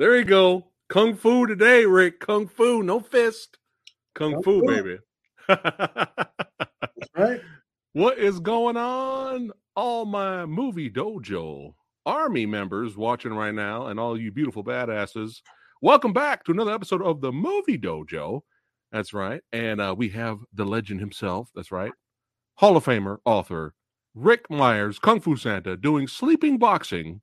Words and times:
There 0.00 0.16
you 0.16 0.24
go. 0.24 0.68
Kung 0.88 1.14
Fu 1.14 1.46
today, 1.46 1.84
Ric. 1.84 2.20
Kung 2.20 2.48
Fu, 2.48 2.82
no 2.82 3.00
fist. 3.00 3.58
Kung, 4.14 4.32
Kung 4.32 4.42
Fu, 4.42 4.60
Fu, 4.60 4.66
baby. 4.66 4.98
Right. 7.14 7.40
What 7.92 8.16
is 8.16 8.40
going 8.40 8.78
on? 8.78 9.50
All 9.76 10.06
my 10.06 10.46
movie 10.46 10.88
dojo 10.88 11.74
army 12.06 12.46
members 12.46 12.96
watching 12.96 13.34
right 13.34 13.54
now, 13.54 13.88
and 13.88 14.00
all 14.00 14.18
you 14.18 14.32
beautiful 14.32 14.64
badasses. 14.64 15.42
Welcome 15.82 16.14
back 16.14 16.44
to 16.44 16.52
another 16.52 16.72
episode 16.72 17.02
of 17.02 17.20
the 17.20 17.30
Movie 17.30 17.76
Dojo. 17.76 18.40
That's 18.92 19.12
right. 19.12 19.42
And 19.52 19.82
uh, 19.82 19.94
we 19.98 20.08
have 20.10 20.38
the 20.54 20.64
legend 20.64 21.00
himself. 21.00 21.50
That's 21.54 21.70
right. 21.70 21.92
Hall 22.54 22.74
of 22.74 22.86
Famer, 22.86 23.18
author, 23.26 23.74
Ric 24.14 24.48
Meyers, 24.48 24.98
Kung 24.98 25.20
Fu 25.20 25.36
Santa, 25.36 25.76
doing 25.76 26.08
sleeping 26.08 26.56
boxing 26.56 27.20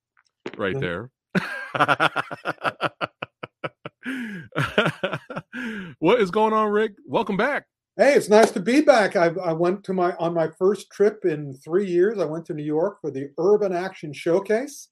right 0.58 0.76
mm. 0.76 0.82
there. 0.82 1.10
what 6.00 6.22
is 6.22 6.32
going 6.32 6.54
on, 6.54 6.72
Ric? 6.72 6.94
Welcome 7.06 7.38
back. 7.38 7.66
Hey, 7.98 8.14
it's 8.14 8.30
nice 8.30 8.52
to 8.52 8.60
be 8.60 8.82
back. 8.82 9.16
I, 9.16 9.32
I, 9.44 9.54
went 9.54 9.84
to 9.86 9.94
my 9.94 10.14
on 10.18 10.34
my 10.34 10.50
first 10.60 10.92
trip 10.92 11.26
in 11.26 11.56
three 11.56 11.88
years. 11.88 12.20
I 12.20 12.26
went 12.26 12.46
to 12.46 12.54
New 12.54 12.64
York 12.64 13.02
for 13.02 13.10
the 13.10 13.32
Urban 13.40 13.74
Action 13.74 14.14
Showcase 14.14 14.90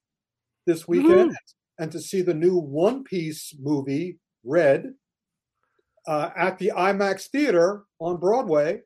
this 0.66 0.88
weekend, 0.88 1.32
mm-hmm. 1.32 1.84
and 1.84 1.92
to 1.92 2.02
see 2.02 2.24
the 2.24 2.34
new 2.34 2.58
One 2.58 3.04
Piece 3.04 3.56
movie, 3.60 4.18
Red, 4.44 4.94
uh, 6.08 6.32
at 6.36 6.58
the 6.58 6.72
IMAX 6.76 7.28
Theater 7.28 7.84
on 8.00 8.18
Broadway, 8.18 8.82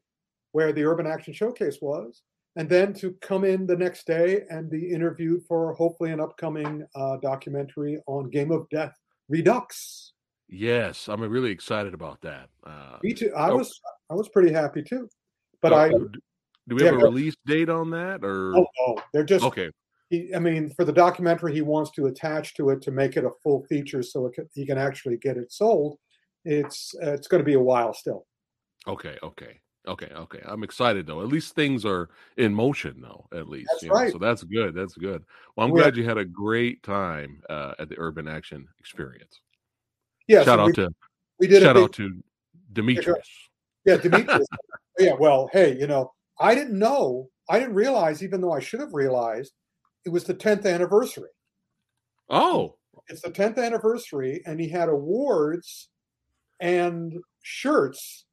where 0.52 0.74
the 0.74 0.84
Urban 0.84 1.08
Action 1.08 1.34
Showcase 1.34 1.78
was, 1.82 2.22
and 2.56 2.68
then 2.68 2.94
to 2.96 3.12
come 3.22 3.44
in 3.44 3.66
the 3.66 3.76
next 3.76 4.08
day 4.08 4.44
and 4.50 4.70
be 4.70 4.92
interviewed 4.92 5.44
for 5.48 5.74
hopefully 5.74 6.12
an 6.12 6.20
upcoming 6.20 6.86
uh, 6.96 7.18
documentary 7.18 8.02
on 8.08 8.30
Game 8.30 8.52
of 8.52 8.68
Death 8.70 8.94
Redux. 9.30 10.14
Yes, 10.48 11.08
I'm 11.08 11.22
really 11.22 11.52
excited 11.52 11.94
about 11.94 12.22
that. 12.22 12.50
Uh, 12.66 12.98
Me 13.04 13.14
too. 13.14 13.32
I 13.36 13.50
oh, 13.50 13.58
was 13.58 13.80
I 14.10 14.16
was 14.16 14.30
pretty 14.30 14.52
happy 14.52 14.82
too. 14.82 15.08
But 15.62 15.74
I 15.74 15.90
do 15.90 16.76
we 16.76 16.84
have 16.84 16.96
yeah, 16.96 17.02
a 17.02 17.04
release 17.04 17.36
date 17.46 17.70
on 17.70 17.90
that 17.92 18.24
or 18.24 18.56
oh, 18.58 18.66
oh 18.88 19.02
they're 19.14 19.24
just 19.24 19.46
okay. 19.46 19.70
He, 20.10 20.34
I 20.34 20.40
mean, 20.40 20.72
for 20.72 20.86
the 20.86 20.92
documentary, 20.92 21.54
he 21.54 21.62
wants 21.62 21.92
to 21.92 22.08
attach 22.08 22.56
to 22.56 22.72
it 22.72 22.82
to 22.82 22.92
make 22.92 23.16
it 23.16 23.26
a 23.26 23.30
full 23.44 23.64
feature, 23.66 24.02
so 24.02 24.26
it 24.26 24.34
can, 24.34 24.50
he 24.56 24.66
can 24.66 24.80
actually 24.80 25.18
get 25.18 25.38
it 25.38 25.52
sold. 25.52 26.00
It's 26.46 26.96
uh, 27.04 27.12
it's 27.12 27.28
going 27.28 27.42
to 27.42 27.46
be 27.46 27.54
a 27.54 27.60
while 27.60 27.94
still. 27.94 28.26
Okay, 28.88 29.18
okay, 29.22 29.60
okay, 29.88 30.10
okay. 30.16 30.40
I'm 30.46 30.64
excited 30.64 31.06
though. 31.06 31.22
At 31.22 31.28
least 31.28 31.56
things 31.56 31.86
are 31.86 32.10
in 32.38 32.54
motion 32.54 33.02
though. 33.02 33.28
At 33.34 33.48
least, 33.48 33.70
that's 33.72 33.88
right. 33.92 34.08
Know? 34.08 34.14
So 34.14 34.18
that's 34.18 34.44
good. 34.44 34.74
That's 34.74 34.96
good. 34.96 35.24
Well, 35.56 35.68
I'm 35.68 35.74
we 35.74 35.82
glad 35.82 35.96
you 35.96 36.04
had 36.06 36.18
a 36.18 36.26
great 36.26 36.84
time 36.84 37.42
uh, 37.50 37.74
at 37.80 37.90
the 37.90 37.96
Urban 37.98 38.28
Action 38.28 38.68
Experience. 38.80 39.42
Yeah. 40.28 40.44
Shout 40.44 40.60
so 40.60 40.62
out 40.62 40.68
we, 40.68 40.74
to 40.74 40.90
we 41.40 41.48
did 41.48 41.64
shout 41.64 41.76
big, 41.76 41.84
out 41.84 41.94
to 41.94 42.24
Demetrius. 42.74 43.30
Yeah, 43.86 43.98
Demetrius. 43.98 44.48
yeah. 45.00 45.14
Well, 45.14 45.50
hey, 45.54 45.78
you 45.78 45.88
know, 45.88 46.14
I 46.40 46.56
didn't 46.56 46.78
know. 46.78 47.30
I 47.50 47.60
didn't 47.60 47.76
realize, 47.76 48.22
even 48.24 48.42
though 48.42 48.52
I 48.52 48.60
should 48.60 48.80
have 48.80 48.94
realized, 48.94 49.54
it 50.06 50.10
was 50.10 50.24
the 50.24 50.36
10th 50.36 50.72
anniversary. 50.72 51.30
Oh. 52.30 52.76
It's 53.08 53.22
the 53.22 53.32
10th 53.32 53.58
anniversary, 53.58 54.44
and 54.46 54.60
he 54.60 54.70
had 54.70 54.88
awards 54.88 55.90
and 56.60 57.18
shirts 57.42 58.26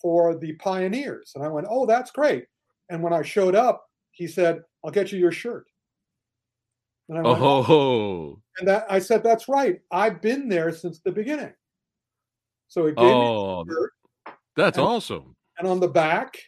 for 0.00 0.36
the 0.36 0.52
pioneers. 0.54 1.32
And 1.34 1.44
I 1.44 1.48
went, 1.48 1.66
Oh, 1.68 1.86
that's 1.86 2.10
great. 2.10 2.46
And 2.88 3.02
when 3.02 3.12
I 3.12 3.22
showed 3.22 3.54
up, 3.54 3.86
he 4.10 4.26
said, 4.26 4.62
I'll 4.84 4.90
get 4.90 5.12
you 5.12 5.18
your 5.18 5.32
shirt. 5.32 5.66
And 7.08 7.18
I 7.18 7.22
went, 7.22 7.40
oh, 7.40 7.64
oh. 7.68 8.42
and 8.58 8.68
that 8.68 8.86
I 8.88 9.00
said, 9.00 9.24
that's 9.24 9.48
right. 9.48 9.80
I've 9.90 10.20
been 10.20 10.48
there 10.48 10.72
since 10.72 11.00
the 11.00 11.10
beginning. 11.10 11.52
So 12.68 12.86
he 12.86 12.92
gave 12.92 13.04
oh, 13.04 13.64
me 13.64 13.74
That's 14.56 14.78
and, 14.78 14.86
awesome. 14.86 15.34
And 15.58 15.66
on 15.66 15.80
the 15.80 15.88
back. 15.88 16.38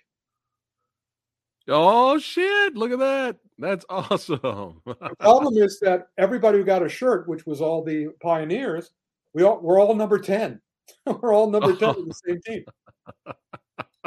Oh 1.68 2.18
shit! 2.18 2.74
Look 2.74 2.92
at 2.92 2.98
that. 3.00 3.36
That's 3.58 3.84
awesome. 3.88 4.80
the 4.84 5.16
problem 5.18 5.56
is 5.56 5.78
that 5.80 6.08
everybody 6.18 6.58
who 6.58 6.64
got 6.64 6.84
a 6.84 6.88
shirt, 6.88 7.28
which 7.28 7.46
was 7.46 7.60
all 7.60 7.84
the 7.84 8.08
pioneers, 8.20 8.90
we 9.34 9.42
all 9.42 9.60
we're 9.60 9.80
all 9.80 9.94
number 9.94 10.18
10. 10.18 10.60
we're 11.06 11.34
all 11.34 11.50
number 11.50 11.74
10 11.74 11.96
in 11.96 12.08
the 12.08 12.14
same 12.14 12.40
team. 12.42 12.64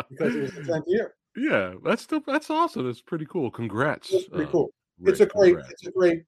Because 0.09 0.35
it 0.35 0.41
was 0.41 0.53
the 0.53 0.61
10th 0.61 0.83
year. 0.87 1.13
Yeah, 1.35 1.73
that's 1.83 2.03
still 2.03 2.21
that's 2.25 2.49
awesome. 2.49 2.85
That's 2.85 3.01
pretty 3.01 3.25
cool. 3.25 3.51
Congrats. 3.51 4.11
It's 4.11 4.29
pretty 4.29 4.49
cool. 4.49 4.71
Uh, 5.05 5.09
it's 5.09 5.19
a 5.19 5.25
great, 5.25 5.55
congrats. 5.55 5.71
it's 5.71 5.87
a 5.87 5.91
great 5.91 6.23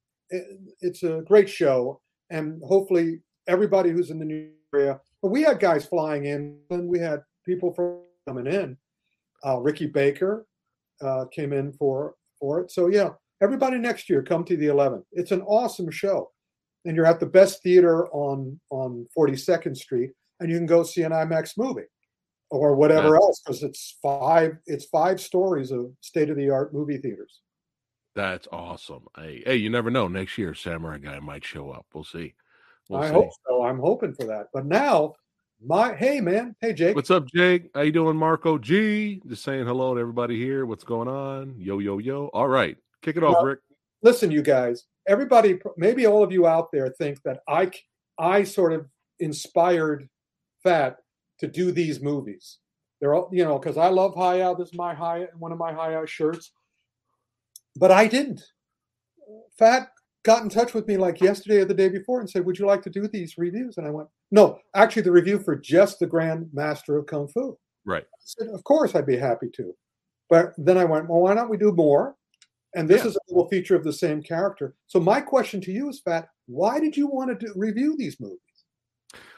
it's 0.82 1.04
a 1.04 1.22
great 1.26 1.50
show, 1.50 2.02
and 2.30 2.62
hopefully 2.64 3.22
everybody 3.48 3.90
who's 3.90 4.12
in 4.12 4.20
the 4.20 4.26
new 4.26 4.50
area. 4.76 5.00
But 5.22 5.30
we 5.30 5.42
had 5.42 5.60
guys 5.60 5.86
flying 5.86 6.26
in, 6.26 6.58
and 6.70 6.88
we 6.88 7.00
had 7.00 7.22
people 7.46 7.74
from 7.74 8.00
coming 8.28 8.48
in. 8.48 8.78
Uh, 9.46 9.60
Ricky 9.60 9.88
Baker 9.88 10.46
uh, 11.02 11.26
came 11.32 11.54
in 11.54 11.72
for 11.74 12.16
for 12.40 12.60
it. 12.60 12.72
So 12.72 12.88
yeah, 12.88 13.10
everybody 13.42 13.78
next 13.78 14.10
year 14.10 14.22
come 14.22 14.44
to 14.46 14.58
the 14.58 14.68
11th. 14.68 15.04
It's 15.12 15.32
an 15.32 15.42
awesome 15.44 15.90
show, 15.90 16.32
and 16.86 16.96
you're 16.96 17.06
at 17.06 17.20
the 17.20 17.26
best 17.26 17.64
theater 17.64 18.08
on 18.10 18.60
on 18.70 19.08
42nd 19.18 19.78
Street, 19.78 20.12
and 20.40 20.50
you 20.50 20.58
can 20.58 20.66
go 20.66 20.84
see 20.84 21.04
an 21.04 21.12
IMAX 21.12 21.58
movie 21.58 21.88
or 22.50 22.76
whatever 22.76 23.16
else 23.16 23.42
because 23.44 23.64
it's 23.64 23.98
five 24.02 24.58
it's 24.66 24.86
five 24.86 25.20
stories 25.20 25.72
of 25.72 25.92
state 26.02 26.30
of 26.30 26.38
the 26.38 26.50
art 26.50 26.74
movie 26.74 26.98
theaters. 26.98 27.42
That's 28.16 28.48
awesome. 28.52 29.04
Hey, 29.16 29.44
hey, 29.46 29.58
you 29.58 29.70
never 29.70 29.92
know. 29.92 30.08
Next 30.08 30.38
year, 30.38 30.56
Samurai 30.56 30.98
Guy 30.98 31.20
might 31.20 31.46
show 31.46 31.70
up. 31.70 31.86
We'll 31.94 32.04
see. 32.04 32.34
We'll 32.90 33.02
I 33.02 33.08
see. 33.08 33.14
hope 33.14 33.30
so. 33.48 33.64
I'm 33.64 33.80
hoping 33.80 34.14
for 34.14 34.26
that. 34.26 34.48
But 34.54 34.66
now, 34.66 35.14
my 35.64 35.94
hey 35.94 36.22
man, 36.22 36.56
hey 36.62 36.74
Jake. 36.74 36.96
What's 36.96 37.12
up, 37.12 37.26
Jake? 37.28 37.70
How 37.76 37.82
you 37.82 37.92
doing, 37.92 38.18
Marco 38.18 38.58
G? 38.58 39.22
Just 39.28 39.44
saying 39.44 39.66
hello 39.66 39.94
to 39.94 40.02
everybody 40.02 40.38
here. 40.38 40.66
What's 40.66 40.84
going 40.84 41.08
on? 41.08 41.56
Yo, 41.58 41.80
yo, 41.80 42.00
yo. 42.00 42.28
All 42.28 42.48
right, 42.48 42.78
kick 43.02 43.18
it 43.18 43.24
off, 43.24 43.44
Ric. 43.44 43.60
Listen, 44.04 44.32
you 44.32 44.42
guys. 44.42 44.86
Everybody, 45.08 45.60
maybe 45.78 46.06
all 46.06 46.24
of 46.24 46.32
you 46.32 46.48
out 46.48 46.72
there 46.72 46.90
think 46.90 47.22
that 47.24 47.40
I, 47.48 47.72
I 48.20 48.44
sort 48.44 48.74
of 48.74 48.88
inspired 49.20 50.10
Phat 50.68 50.98
to 51.40 51.48
do 51.48 51.72
these 51.72 52.02
movies. 52.02 52.60
They're 53.00 53.14
all, 53.14 53.30
you 53.32 53.44
know, 53.44 53.60
because 53.60 53.78
I 53.78 53.88
love 53.88 54.16
Hi-YAH. 54.16 54.56
This 54.56 54.70
is 54.70 54.76
my 54.76 54.94
high 54.94 55.28
one 55.38 55.52
of 55.52 55.58
my 55.58 55.72
Hi-YAH 55.72 56.06
shirts 56.06 56.52
but 57.78 57.92
I 57.92 58.08
didn't. 58.08 58.42
Phat 59.58 59.90
got 60.24 60.44
in 60.44 60.50
touch 60.50 60.74
with 60.74 60.88
me 60.88 60.98
like 60.98 61.22
yesterday 61.22 61.58
or 61.58 61.66
the 61.66 61.74
day 61.74 61.90
before 61.90 62.20
and 62.20 62.30
said, 62.30 62.46
Would 62.46 62.60
you 62.60 62.66
like 62.66 62.82
to 62.84 62.90
do 62.90 63.08
these 63.08 63.38
reviews? 63.38 63.78
And 63.78 63.88
I 63.88 63.92
went, 63.92 64.10
No, 64.32 64.60
actually, 64.76 65.04
the 65.04 65.12
review 65.12 65.40
for 65.40 65.56
just 65.56 66.00
the 66.00 66.08
Grand 66.08 66.50
Master 66.54 66.98
of 66.98 67.06
Kung 67.06 67.28
Fu. 67.28 67.58
Right. 67.86 68.04
I 68.04 68.18
said, 68.20 68.48
Of 68.50 68.64
course, 68.64 68.96
I'd 68.96 69.06
be 69.06 69.18
happy 69.18 69.48
to. 69.56 69.74
But 70.30 70.54
then 70.58 70.78
I 70.78 70.86
went, 70.86 71.10
Well, 71.10 71.22
why 71.22 71.34
don't 71.34 71.50
we 71.50 71.58
do 71.58 71.72
more? 71.72 72.16
And 72.76 72.88
this 72.88 73.04
yeah. 73.04 73.10
is 73.10 73.16
a 73.16 73.20
little 73.30 73.48
feature 73.48 73.76
of 73.76 73.84
the 73.84 73.94
same 73.94 74.22
character. 74.22 74.76
So, 74.88 75.00
my 75.00 75.22
question 75.22 75.62
to 75.62 75.72
you 75.72 75.90
is, 75.90 76.02
Phat, 76.02 76.28
why 76.48 76.80
did 76.80 76.98
you 76.98 77.08
want 77.08 77.40
to 77.40 77.46
do, 77.46 77.54
review 77.56 77.96
these 77.98 78.20
movies? 78.20 78.40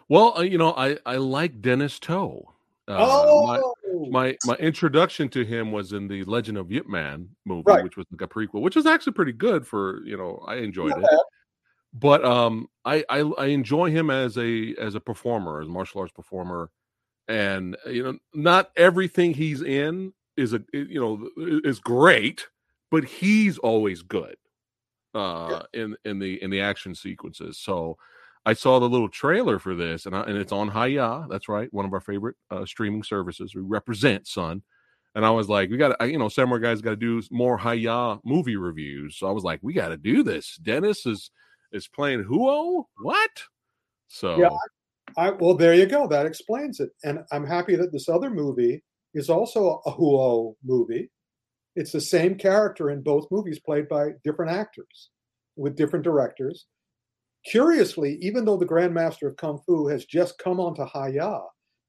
Well, 0.09 0.38
uh, 0.38 0.41
you 0.41 0.57
know, 0.57 0.73
I, 0.73 0.97
I 1.06 1.17
like 1.17 1.61
Dennis 1.61 2.00
To. 2.00 2.44
Uh, 2.88 2.97
oh, 2.97 3.45
my, 3.45 4.09
my, 4.09 4.38
my 4.45 4.56
introduction 4.56 5.29
to 5.29 5.45
him 5.45 5.71
was 5.71 5.94
in 5.94 6.07
the 6.07 6.23
Legend 6.23 6.57
of 6.57 6.71
Yip 6.71 6.88
Man 6.88 7.29
movie, 7.45 7.63
right. 7.67 7.83
which 7.83 7.95
was 7.95 8.07
like 8.11 8.21
a 8.21 8.27
prequel, 8.27 8.61
which 8.61 8.75
was 8.75 8.88
actually 8.88 9.13
pretty 9.13 9.31
good 9.31 9.65
for 9.65 10.03
you 10.06 10.17
know 10.17 10.44
I 10.47 10.56
enjoyed 10.56 10.97
it. 10.97 11.06
But 11.94 12.25
um, 12.25 12.67
I, 12.85 13.03
I 13.07 13.19
I 13.19 13.45
enjoy 13.47 13.91
him 13.91 14.09
as 14.09 14.38
a 14.39 14.75
as 14.79 14.95
a 14.95 15.00
performer, 15.00 15.61
as 15.61 15.67
a 15.67 15.71
martial 15.71 16.01
arts 16.01 16.11
performer, 16.11 16.71
and 17.27 17.77
you 17.85 18.01
know 18.01 18.17
not 18.33 18.71
everything 18.75 19.35
he's 19.35 19.61
in 19.61 20.13
is 20.35 20.53
a 20.53 20.63
you 20.73 21.00
know 21.00 21.29
is 21.63 21.79
great, 21.79 22.47
but 22.89 23.03
he's 23.03 23.59
always 23.59 24.01
good 24.01 24.35
uh 25.15 25.61
yeah. 25.73 25.81
in 25.81 25.95
in 26.06 26.19
the 26.19 26.41
in 26.41 26.50
the 26.50 26.61
action 26.61 26.95
sequences. 26.95 27.57
So 27.57 27.97
I 28.45 28.53
saw 28.53 28.80
the 28.80 28.89
little 28.89 29.09
trailer 29.09 29.59
for 29.59 29.75
this, 29.75 30.06
and 30.06 30.15
I, 30.15 30.21
and 30.24 30.38
it's 30.38 30.51
on 30.51 30.69
Hi-YAH. 30.69 31.27
That's 31.27 31.50
right, 31.50 31.71
one 31.71 31.86
of 31.86 31.94
our 31.94 32.00
favorite 32.00 32.36
uh, 32.50 32.65
streaming 32.65 33.03
services. 33.03 33.53
We 33.53 33.62
represent, 33.62 34.27
son. 34.27 34.63
And 35.15 35.25
I 35.25 35.31
was 35.31 35.50
like, 35.50 35.69
we 35.69 35.77
got 35.77 36.00
to, 36.00 36.09
you 36.09 36.19
know, 36.19 36.30
Samurai 36.30 36.62
guys 36.62 36.81
got 36.81 36.91
to 36.91 36.95
do 36.95 37.21
more 37.31 37.57
Hi-YAH 37.57 38.19
movie 38.24 38.56
reviews. 38.56 39.18
So 39.18 39.27
I 39.27 39.31
was 39.31 39.44
like, 39.44 39.59
we 39.62 39.74
got 39.74 39.89
to 39.89 39.97
do 39.97 40.24
this. 40.24 40.57
Dennis 40.57 41.06
is 41.06 41.31
is 41.71 41.88
playing 41.88 42.24
Huo. 42.24 42.86
What? 43.01 43.30
So 44.07 44.38
yeah, 44.38 44.50
I, 45.18 45.27
I, 45.27 45.30
well, 45.31 45.56
there 45.56 45.74
you 45.74 45.85
go. 45.85 46.07
That 46.07 46.25
explains 46.25 46.80
it. 46.80 46.92
And 47.03 47.19
I'm 47.31 47.45
happy 47.45 47.75
that 47.75 47.92
this 47.92 48.07
other 48.07 48.30
movie 48.30 48.83
is 49.13 49.30
also 49.30 49.81
a 49.85 49.92
Huo 49.92 50.56
movie. 50.63 51.09
It's 51.75 51.92
the 51.92 52.01
same 52.01 52.35
character 52.35 52.89
in 52.89 53.01
both 53.01 53.27
movies, 53.31 53.59
played 53.59 53.88
by 53.89 54.12
different 54.24 54.51
actors 54.51 55.09
with 55.56 55.75
different 55.75 56.06
directors. 56.06 56.65
Curiously, 57.45 58.18
even 58.21 58.45
though 58.45 58.57
the 58.57 58.65
Grandmaster 58.65 59.27
of 59.27 59.38
Kung 59.38 59.59
Fu 59.65 59.88
has 59.88 60.06
just 60.06 60.38
come 60.38 60.59
onto 60.59 60.83
Hi-YAH, 60.83 61.47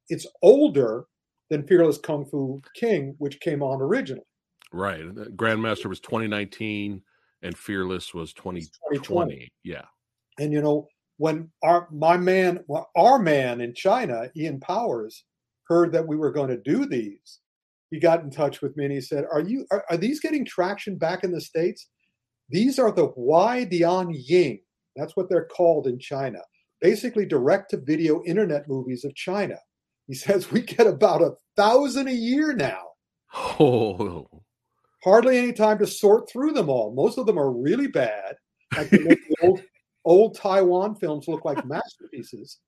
it's 0.09 0.27
older 0.43 1.07
than 1.51 1.67
Fearless 1.67 1.99
Kung 1.99 2.25
Fu 2.25 2.63
King, 2.75 3.15
which 3.19 3.41
came 3.41 3.63
on 3.63 3.83
originally. 3.83 4.25
Right. 4.73 5.03
Grandmaster 5.37 5.87
was 5.87 6.01
2019 6.01 7.03
and 7.43 7.57
Fearless 7.57 8.15
was 8.15 8.33
2020. 8.35 8.99
2020. 8.99 9.49
Yeah. 9.65 9.83
And 10.39 10.53
you 10.53 10.63
know, 10.63 10.87
when 11.17 11.51
our 11.63 11.89
my 11.91 12.17
man, 12.17 12.65
our 12.97 13.19
man 13.19 13.61
in 13.61 13.75
China, 13.75 14.31
Ian 14.37 14.61
Powers, 14.61 15.25
heard 15.65 15.93
that 15.93 16.07
we 16.07 16.17
were 16.17 16.33
going 16.33 16.49
to 16.49 16.57
do 16.57 16.87
these, 16.87 17.41
he 17.91 17.99
got 17.99 18.23
in 18.23 18.31
touch 18.31 18.63
with 18.63 18.77
me 18.77 18.85
and 18.85 18.93
he 18.93 19.01
said, 19.01 19.25
"Are 19.31 19.41
you 19.41 19.67
are, 19.71 19.85
are 19.91 19.97
these 19.97 20.21
getting 20.21 20.45
traction 20.45 20.97
back 20.97 21.25
in 21.25 21.33
the 21.33 21.41
states? 21.41 21.89
These 22.49 22.79
are 22.79 22.93
the 22.93 23.13
Wai 23.17 23.65
Dian 23.65 24.11
Ying. 24.13 24.61
That's 24.97 25.17
what 25.17 25.29
they're 25.29 25.47
called 25.47 25.87
in 25.87 25.99
China. 25.99 26.41
Basically, 26.81 27.27
direct 27.27 27.71
to 27.71 27.77
video 27.77 28.23
internet 28.25 28.69
movies 28.69 29.05
of 29.05 29.15
China." 29.15 29.57
He 30.07 30.15
says 30.15 30.51
we 30.51 30.63
get 30.63 30.87
about 30.87 31.23
a 31.23 31.35
thousand 31.57 32.09
a 32.09 32.13
year 32.13 32.55
now. 32.55 32.89
Oh. 33.35 34.27
Hardly 35.05 35.39
any 35.39 35.53
time 35.53 35.79
to 35.79 35.87
sort 35.87 36.29
through 36.29 36.53
them 36.53 36.69
all. 36.69 36.93
Most 36.93 37.17
of 37.17 37.27
them 37.27 37.39
are 37.39 37.53
really 37.53 37.87
bad. 37.87 38.35
Like 38.77 38.93
old, 39.43 39.61
old 40.05 40.37
Taiwan 40.37 40.97
films 40.97 41.27
look 41.27 41.45
like 41.45 41.65
masterpieces. 41.65 42.59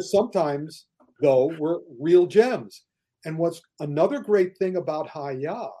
sometimes, 0.00 0.86
though, 1.20 1.54
were 1.58 1.80
real 2.00 2.26
gems. 2.26 2.84
And 3.24 3.36
what's 3.36 3.60
another 3.80 4.20
great 4.20 4.56
thing 4.56 4.76
about 4.76 5.08
Hi-YAH 5.08 5.72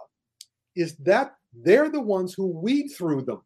is 0.74 0.96
that 0.96 1.32
they're 1.54 1.90
the 1.90 2.00
ones 2.00 2.34
who 2.34 2.48
weed 2.48 2.88
through 2.88 3.22
them. 3.22 3.40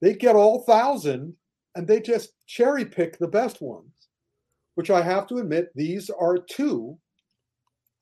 They 0.00 0.14
get 0.14 0.36
all 0.36 0.62
thousand 0.62 1.34
and 1.74 1.86
they 1.86 2.00
just 2.00 2.32
cherry 2.46 2.84
pick 2.84 3.18
the 3.18 3.28
best 3.28 3.60
ones, 3.60 3.92
which 4.74 4.90
I 4.90 5.02
have 5.02 5.26
to 5.28 5.38
admit, 5.38 5.70
these 5.74 6.10
are 6.10 6.38
two. 6.38 6.98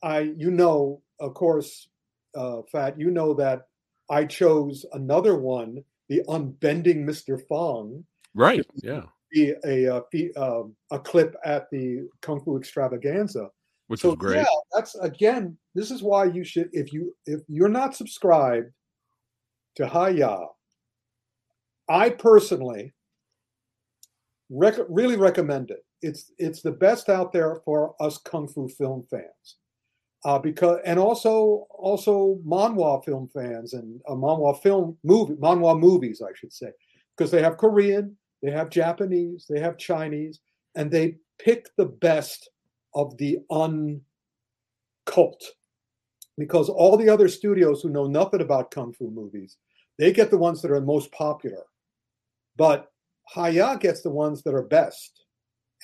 I, 0.02 0.32
you 0.37 0.50
know, 0.50 1.02
of 1.20 1.34
course, 1.34 1.88
uh, 2.34 2.62
Phat, 2.70 2.98
you 2.98 3.10
know 3.10 3.34
that 3.34 3.69
I 4.10 4.25
chose 4.25 4.84
another 4.93 5.37
one, 5.37 5.82
the 6.08 6.22
unbending 6.28 7.04
Mr. 7.04 7.40
Fong. 7.48 8.04
Right. 8.34 8.64
Yeah. 8.76 9.02
Be 9.32 9.54
a, 9.64 10.02
a, 10.14 10.32
um, 10.37 10.76
a 10.90 10.98
clip 10.98 11.34
at 11.44 11.69
the 11.70 12.08
Kung 12.20 12.40
Fu 12.40 12.56
Extravaganza 12.56 13.50
which 13.88 14.00
so, 14.00 14.10
is 14.10 14.16
great. 14.16 14.37
Yeah, 14.37 14.44
that's 14.72 14.94
again. 14.96 15.56
This 15.75 15.90
is 15.90 16.02
why 16.02 16.25
you 16.25 16.44
should, 16.44 16.69
if 16.72 16.93
you 16.93 17.14
if 17.26 17.40
you're 17.48 17.69
not 17.69 17.94
subscribed 17.94 18.72
to 19.76 19.87
Hi-YAH, 19.87 20.48
I 21.88 22.10
personally 22.10 22.92
rec- 24.50 24.86
really 24.88 25.16
recommend 25.16 25.70
it. 25.70 25.84
It's 26.02 26.32
it's 26.38 26.62
the 26.62 26.72
best 26.72 27.08
out 27.08 27.32
there 27.32 27.56
for 27.64 27.94
us 28.00 28.18
kung 28.18 28.48
fu 28.48 28.68
film 28.68 29.04
fans, 29.10 29.56
uh, 30.24 30.38
because 30.38 30.80
and 30.84 30.98
also 30.98 31.66
also 31.70 32.38
manhwa 32.46 33.04
film 33.04 33.28
fans 33.28 33.72
and 33.72 34.00
uh, 34.08 34.14
manhwa 34.14 34.60
film 34.62 34.98
movie 35.04 35.34
manhwa 35.34 35.78
movies, 35.78 36.22
I 36.22 36.32
should 36.34 36.52
say, 36.52 36.70
because 37.16 37.30
they 37.30 37.42
have 37.42 37.56
Korean, 37.56 38.16
they 38.42 38.50
have 38.50 38.68
Japanese, 38.68 39.46
they 39.48 39.60
have 39.60 39.78
Chinese, 39.78 40.40
and 40.74 40.90
they 40.90 41.16
pick 41.38 41.74
the 41.76 41.86
best 41.86 42.50
of 42.94 43.16
the 43.16 43.38
uncult. 43.50 44.00
Because 46.38 46.68
all 46.68 46.98
the 46.98 47.08
other 47.08 47.28
studios 47.28 47.80
who 47.80 47.88
know 47.88 48.06
nothing 48.06 48.42
about 48.42 48.70
kung 48.70 48.92
fu 48.92 49.10
movies 49.10 49.56
they 49.98 50.12
get 50.12 50.30
the 50.30 50.36
ones 50.36 50.60
that 50.60 50.70
are 50.70 50.80
most 50.80 51.10
popular 51.12 51.64
but 52.56 52.91
Hi-YAH 53.29 53.76
gets 53.76 54.03
the 54.03 54.11
ones 54.11 54.43
that 54.43 54.55
are 54.55 54.62
best 54.62 55.25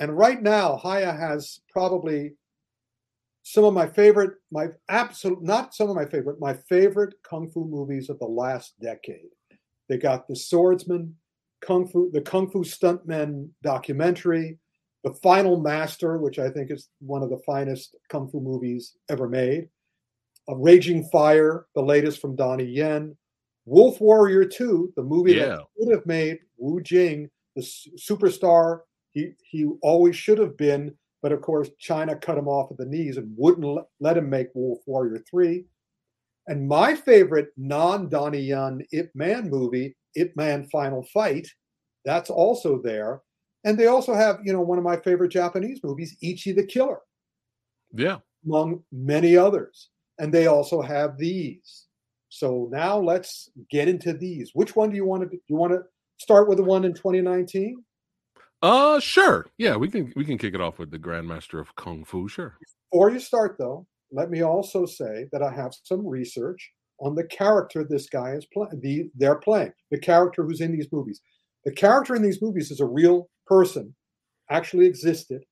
and 0.01 0.17
right 0.17 0.41
now 0.43 0.77
Hi-YAH 0.77 1.17
has 1.17 1.61
probably 1.71 2.33
some 3.43 3.65
of 3.65 3.75
my 3.75 3.87
favorite 3.87 4.35
my 4.51 4.69
absolute 4.89 5.43
not 5.43 5.75
some 5.75 5.91
of 5.91 5.97
my 5.97 6.07
favorite 6.07 6.41
my 6.41 6.55
favorite 6.69 7.15
kung 7.29 7.51
fu 7.51 7.65
movies 7.65 8.09
of 8.09 8.19
the 8.19 8.27
last 8.27 8.75
decade 8.81 9.31
they 9.89 9.99
got 9.99 10.29
the 10.29 10.37
swordsman 10.37 11.17
kung 11.61 11.89
fu 11.89 12.11
the 12.13 12.21
kung 12.21 12.49
fu 12.51 12.63
stuntmen 12.63 13.49
documentary 13.63 14.59
the 15.03 15.13
Final 15.15 15.61
Master, 15.61 16.19
which 16.19 16.39
I 16.39 16.49
think 16.49 16.71
is 16.71 16.89
one 17.01 17.23
of 17.23 17.31
the 17.31 17.43
finest 17.45 17.97
kung 18.09 18.29
fu 18.29 18.41
movies 18.41 18.97
ever 19.09 19.29
made. 19.29 19.69
A 20.49 20.57
Raging 20.57 21.09
Fire, 21.11 21.67
the 21.75 21.83
latest 21.83 22.21
from 22.21 22.37
Donnie 22.37 22.65
Yen. 22.65 23.17
Wolf 23.65 24.01
Warrior 24.01 24.45
2, 24.45 24.95
the 24.97 25.03
movie 25.03 25.35
yeah. 25.35 25.47
that 25.47 25.65
would 25.77 25.95
have 25.95 26.07
made 26.07 26.39
Wu 26.59 26.81
Jing 26.81 27.31
the 27.55 27.63
superstar 27.63 28.81
he, 29.11 29.33
he 29.43 29.67
always 29.83 30.17
should 30.17 30.39
have 30.39 30.57
been. 30.57 30.95
But 31.23 31.33
of 31.33 31.41
course, 31.41 31.71
China 31.79 32.17
cut 32.17 32.39
him 32.39 32.49
off 32.49 32.71
at 32.71 32.79
the 32.79 32.87
knees 32.87 33.17
and 33.17 33.33
wouldn't 33.37 33.87
let 34.01 34.17
him 34.17 34.29
make 34.29 34.49
Wolf 34.55 34.81
Warrior 34.87 35.23
3. 35.31 35.65
And 36.49 36.67
my 36.67 36.97
favorite 36.97 37.51
non 37.57 38.09
Donnie 38.09 38.41
Yen 38.41 38.83
Ip 38.93 39.11
Man 39.15 39.49
movie, 39.49 39.97
Ip 40.17 40.35
Man 40.35 40.67
Final 40.73 41.05
Fight, 41.05 41.47
that's 42.05 42.31
also 42.31 42.81
there. 42.83 43.21
And 43.65 43.79
they 43.79 43.87
also 43.87 44.13
have, 44.15 44.41
you 44.43 44.53
know, 44.53 44.61
one 44.61 44.79
of 44.79 44.85
my 44.85 44.97
favorite 44.97 45.31
Japanese 45.31 45.79
movies, 45.85 46.17
Ichi 46.21 46.51
the 46.51 46.67
Killer. 46.67 46.99
Yeah. 47.93 48.17
Among 48.45 48.83
many 48.91 49.37
others. 49.37 49.91
And 50.19 50.35
they 50.35 50.49
also 50.49 50.83
have 50.83 51.17
these. 51.17 51.87
So 52.33 52.67
now 52.73 52.99
let's 52.99 53.51
get 53.71 53.89
into 53.89 54.15
these. 54.15 54.53
Which 54.55 54.75
one 54.75 54.89
do 54.89 54.97
you 54.97 55.05
want 55.05 55.23
to 55.23 55.29
do 55.29 55.43
you 55.51 55.57
want 55.57 55.75
to 55.75 55.83
start 56.17 56.49
with 56.49 56.57
the 56.57 56.65
one 56.65 56.87
in 56.87 56.95
2019? 56.95 57.85
Uh 58.63 58.99
sure. 59.01 59.47
Yeah, 59.59 59.77
we 59.77 59.89
can 59.91 60.11
we 60.17 60.25
can 60.25 60.39
kick 60.39 60.55
it 60.55 60.61
off 60.63 60.79
with 60.79 60.91
the 60.91 60.99
Grandmaster 60.99 61.61
of 61.61 61.77
Kung 61.77 62.07
Fu, 62.07 62.29
sure. 62.29 62.57
Before 62.91 63.11
you 63.11 63.21
start 63.21 63.57
though, 63.59 63.87
let 64.11 64.31
me 64.31 64.43
also 64.43 64.87
say 64.87 65.27
that 65.31 65.43
I 65.43 65.53
have 65.53 65.75
some 65.85 66.07
research 66.07 66.73
on 67.01 67.15
the 67.15 67.25
character 67.25 67.85
this 67.85 68.09
guy 68.09 68.31
is 68.31 68.47
playing 68.47 68.81
the 68.81 69.11
they're 69.15 69.37
playing, 69.37 69.75
the 69.91 69.99
character 69.99 70.43
who's 70.43 70.63
in 70.63 70.73
these 70.73 70.89
movies. 70.91 71.21
The 71.67 71.73
character 71.73 72.15
in 72.15 72.23
these 72.23 72.41
movies 72.41 72.71
is 72.71 72.81
a 72.81 72.87
real 72.87 73.29
person 73.47 73.95
actually 74.49 74.87
existed. 74.87 75.43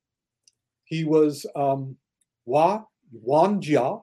He 0.85 1.05
was 1.05 1.45
um, 1.55 1.97
Huo 2.49 2.87
Yuanjia, 3.15 4.03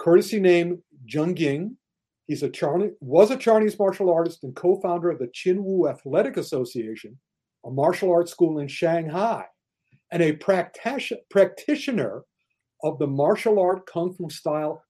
courtesy 0.00 0.40
name 0.40 0.82
Zheng 1.08 1.38
Ying. 1.38 1.76
He's 2.26 2.42
a 2.42 2.48
Chinese, 2.48 2.92
was 3.00 3.30
a 3.30 3.36
Chinese 3.36 3.78
martial 3.78 4.10
artist 4.12 4.44
and 4.44 4.54
co-founder 4.54 5.10
of 5.10 5.18
the 5.18 5.28
Chinwu 5.28 5.90
Athletic 5.90 6.36
Association, 6.36 7.18
a 7.66 7.70
martial 7.70 8.10
arts 8.12 8.30
school 8.30 8.60
in 8.60 8.68
Shanghai, 8.68 9.44
and 10.10 10.22
a 10.22 10.38
practitioner 11.30 12.22
of 12.82 12.98
the 12.98 13.06
martial 13.06 13.58
art 13.58 13.86
kung 13.86 14.14
fu 14.14 14.28
style 14.30 14.82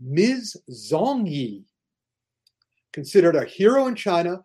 Miz 0.00 0.56
Zongyi. 0.70 1.64
Considered 2.92 3.36
a 3.36 3.44
hero 3.44 3.86
in 3.86 3.94
China 3.94 4.42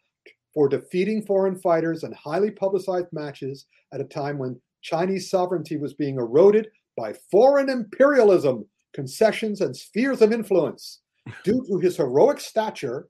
for 0.53 0.67
defeating 0.67 1.25
foreign 1.25 1.55
fighters 1.55 2.03
in 2.03 2.11
highly 2.13 2.51
publicized 2.51 3.07
matches 3.11 3.67
at 3.93 4.01
a 4.01 4.05
time 4.05 4.37
when 4.37 4.59
Chinese 4.81 5.29
sovereignty 5.29 5.77
was 5.77 5.93
being 5.93 6.15
eroded 6.15 6.67
by 6.97 7.13
foreign 7.31 7.69
imperialism, 7.69 8.65
concessions, 8.93 9.61
and 9.61 9.75
spheres 9.75 10.21
of 10.21 10.31
influence. 10.31 11.01
Due 11.43 11.65
to 11.67 11.79
his 11.79 11.97
heroic 11.97 12.39
stature, 12.39 13.07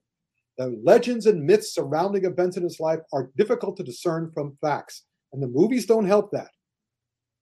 the 0.58 0.78
legends 0.84 1.26
and 1.26 1.42
myths 1.42 1.74
surrounding 1.74 2.24
events 2.24 2.56
in 2.56 2.62
his 2.62 2.80
life 2.80 3.00
are 3.12 3.30
difficult 3.36 3.76
to 3.76 3.82
discern 3.82 4.30
from 4.34 4.58
facts, 4.60 5.04
and 5.32 5.42
the 5.42 5.48
movies 5.48 5.86
don't 5.86 6.06
help 6.06 6.30
that. 6.32 6.50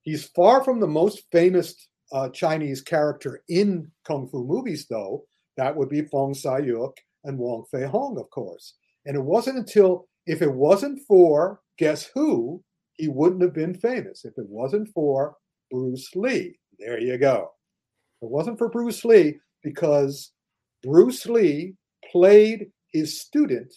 He's 0.03 0.27
far 0.29 0.63
from 0.63 0.81
the 0.81 0.87
most 0.87 1.25
famous 1.33 1.89
uh, 2.13 2.29
Chinese 2.31 2.81
character 2.81 3.43
in 3.49 3.91
kung 4.07 4.29
fu 4.29 4.45
movies, 4.45 4.87
though. 4.89 5.25
That 5.57 5.75
would 5.75 5.89
be 5.89 6.03
Fong 6.03 6.35
Sai-yuk 6.35 6.97
and 7.25 7.37
Wong 7.37 7.65
Fei 7.71 7.85
Hung, 7.85 8.17
of 8.19 8.31
course. 8.31 8.75
And 9.07 9.17
it 9.17 9.23
wasn't 9.23 9.59
until, 9.59 10.07
if 10.27 10.41
it 10.41 10.53
wasn't 10.53 11.01
for, 11.07 11.61
guess 11.79 12.09
who, 12.15 12.63
he 12.95 13.09
wouldn't 13.09 13.43
have 13.43 13.55
been 13.55 13.75
famous. 13.75 14.25
If 14.25 14.39
it 14.39 14.49
wasn't 14.49 14.89
for 14.95 15.37
Bruce 15.71 16.15
Lee. 16.15 16.59
There 16.79 17.01
you 17.01 17.19
go. 17.19 17.51
It 18.23 18.31
wasn't 18.31 18.59
for 18.59 18.69
Bruce 18.69 19.05
Lee 19.05 19.39
because 19.63 20.33
Bruce 20.83 21.27
Lee 21.27 21.75
played 22.11 22.71
his 22.93 23.21
student, 23.21 23.73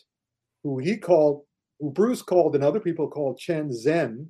who 0.63 0.79
he 0.79 0.97
called, 0.97 1.43
who 1.79 1.91
Bruce 1.91 2.21
called 2.21 2.55
and 2.55 2.63
other 2.63 2.79
people 2.79 3.09
called 3.09 3.37
Chen 3.37 3.69
Zhen 3.69 4.27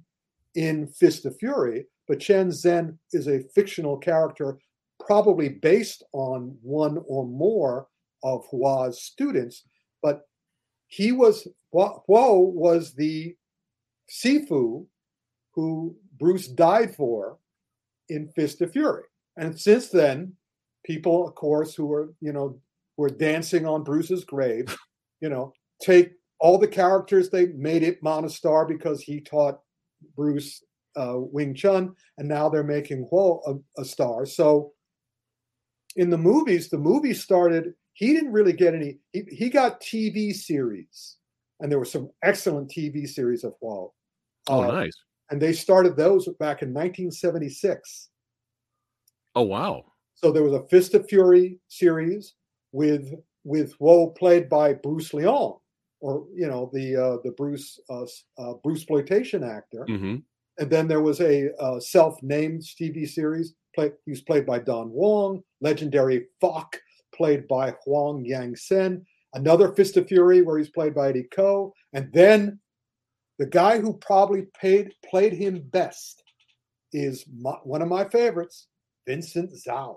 in 0.55 0.87
Fist 0.87 1.25
of 1.25 1.37
Fury. 1.37 1.85
But 2.07 2.19
Chen 2.19 2.49
Zhen 2.49 2.97
is 3.13 3.27
a 3.27 3.43
fictional 3.55 3.97
character, 3.97 4.57
probably 5.05 5.49
based 5.49 6.03
on 6.13 6.57
one 6.61 6.99
or 7.07 7.25
more 7.25 7.87
of 8.23 8.45
Huo's 8.51 9.01
students. 9.03 9.63
But 10.01 10.21
he 10.87 11.11
was 11.11 11.47
Huo 11.73 12.51
was 12.51 12.93
the 12.93 13.35
Sifu 14.09 14.85
who 15.53 15.95
Bruce 16.19 16.47
died 16.47 16.95
for 16.95 17.37
in 18.09 18.29
Fist 18.29 18.61
of 18.61 18.71
Fury. 18.71 19.03
And 19.37 19.57
since 19.57 19.89
then, 19.89 20.33
people, 20.83 21.27
of 21.27 21.35
course, 21.35 21.75
who 21.75 21.85
were, 21.85 22.13
you 22.21 22.33
know, 22.33 22.59
were 22.97 23.09
dancing 23.09 23.65
on 23.65 23.83
Bruce's 23.83 24.23
grave, 24.23 24.77
you 25.21 25.29
know, 25.29 25.53
take 25.81 26.11
all 26.39 26.57
the 26.57 26.67
characters 26.67 27.29
they 27.29 27.47
made 27.47 27.83
it 27.83 28.03
Monostar 28.03 28.67
because 28.67 29.01
he 29.01 29.21
taught 29.21 29.59
Bruce 30.15 30.63
uh, 30.95 31.15
Wing 31.17 31.53
Chun, 31.53 31.95
and 32.17 32.27
now 32.27 32.50
they're 32.50 32.63
making 32.63 33.07
Huo 33.11 33.41
a, 33.47 33.81
a 33.81 33.85
star. 33.85 34.25
So 34.25 34.73
in 35.95 36.09
the 36.09 36.17
movies, 36.17 36.69
the 36.69 36.77
movie 36.77 37.13
started 37.13 37.73
he 37.93 38.13
didn't 38.13 38.31
really 38.31 38.53
get 38.53 38.73
any. 38.73 38.97
He, 39.13 39.23
he 39.29 39.50
got 39.50 39.81
TV 39.81 40.33
series, 40.33 41.17
and 41.59 41.71
there 41.71 41.79
were 41.79 41.85
some 41.85 42.09
excellent 42.23 42.69
TV 42.69 43.07
series 43.07 43.43
of 43.43 43.53
Huo. 43.61 43.91
Oh, 44.47 44.63
uh, 44.63 44.67
nice. 44.71 44.97
And 45.29 45.41
they 45.41 45.53
started 45.53 45.95
those 45.95 46.25
back 46.39 46.61
in 46.61 46.73
1976. 46.73 48.09
Oh, 49.35 49.43
wow. 49.43 49.85
So 50.23 50.31
there 50.31 50.43
was 50.43 50.53
a 50.53 50.67
Fist 50.67 50.93
of 50.93 51.07
Fury 51.09 51.59
series 51.67 52.35
with 52.71 53.13
with 53.43 53.77
Huo 53.79 54.15
played 54.15 54.49
by 54.49 54.73
Bruce 54.73 55.11
Leung, 55.11 55.59
or 55.99 56.25
you 56.33 56.47
know 56.47 56.69
the 56.73 56.95
uh, 56.95 57.17
the 57.23 57.31
Bruce 57.31 57.79
uh, 57.89 58.05
uh, 58.37 58.53
Bruce 58.63 58.79
exploitation 58.79 59.43
actor. 59.43 59.85
Mm-hmm. 59.89 60.17
And 60.59 60.69
then 60.69 60.87
there 60.87 61.01
was 61.01 61.21
a 61.21 61.55
uh, 61.59 61.79
self-named 61.79 62.61
TV 62.61 63.07
series. 63.09 63.55
Play, 63.73 63.91
he 64.05 64.11
was 64.11 64.21
played 64.21 64.45
by 64.45 64.59
Don 64.59 64.91
Wong. 64.91 65.41
Legendary 65.61 66.27
Fok, 66.41 66.75
played 67.15 67.47
by 67.47 67.73
Huang 67.83 68.23
Yang 68.25 68.55
Sen. 68.57 69.05
Another 69.33 69.71
Fist 69.71 69.97
of 69.97 70.07
Fury, 70.07 70.41
where 70.41 70.57
he's 70.57 70.69
played 70.69 70.93
by 70.93 71.09
Eddie 71.09 71.27
Ko. 71.33 71.73
And 71.93 72.11
then 72.13 72.59
the 73.39 73.45
guy 73.45 73.79
who 73.79 73.93
probably 73.97 74.47
paid, 74.59 74.93
played 75.09 75.33
him 75.33 75.63
best 75.71 76.21
is 76.91 77.25
my, 77.39 77.53
one 77.63 77.81
of 77.81 77.87
my 77.87 78.03
favorites, 78.03 78.67
Vincent 79.07 79.51
Zhao. 79.53 79.95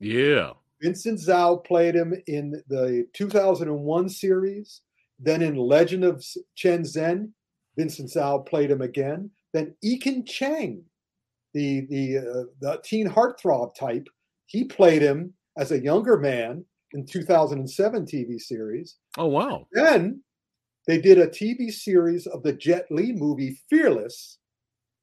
Yeah. 0.00 0.52
Vincent 0.80 1.18
Zhao 1.18 1.64
played 1.64 1.94
him 1.94 2.14
in 2.26 2.62
the 2.68 3.06
2001 3.14 4.08
series. 4.08 4.82
Then 5.18 5.42
in 5.42 5.56
Legend 5.56 6.04
of 6.04 6.24
Chen 6.54 6.82
Zhen, 6.82 7.30
Vincent 7.76 8.10
Zhao 8.10 8.46
played 8.46 8.70
him 8.70 8.82
again. 8.82 9.30
Then 9.52 9.74
Ekin 9.84 10.26
Cheng, 10.26 10.84
the 11.54 11.86
the 11.90 12.18
uh, 12.18 12.44
the 12.60 12.80
teen 12.84 13.08
heartthrob 13.08 13.74
type, 13.74 14.08
he 14.46 14.64
played 14.64 15.02
him 15.02 15.32
as 15.56 15.72
a 15.72 15.80
younger 15.80 16.18
man 16.18 16.64
in 16.92 17.06
2007 17.06 18.06
TV 18.06 18.40
series. 18.40 18.96
Oh 19.16 19.26
wow! 19.26 19.66
Then 19.72 20.22
they 20.86 21.00
did 21.00 21.18
a 21.18 21.26
TV 21.26 21.72
series 21.72 22.26
of 22.26 22.42
the 22.42 22.52
Jet 22.52 22.86
Li 22.90 23.12
movie 23.12 23.60
Fearless, 23.68 24.38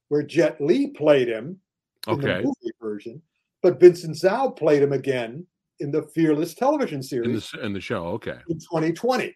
where 0.09 0.23
Jet 0.23 0.61
Li 0.61 0.87
played 0.87 1.27
him 1.27 1.59
in 2.07 2.13
okay. 2.13 2.37
the 2.37 2.43
movie 2.43 2.75
version, 2.81 3.21
but 3.65 3.79
Vincent 3.79 4.15
Zhao 4.15 4.55
played 4.55 4.84
him 4.84 4.93
again 4.93 5.43
in 5.79 5.89
the 5.89 6.03
Fearless 6.13 6.53
television 6.53 7.01
series 7.01 7.51
in 7.51 7.60
the, 7.60 7.65
in 7.65 7.74
the 7.74 7.81
show. 7.81 8.05
Okay, 8.10 8.38
in 8.48 8.60
2020, 8.60 9.36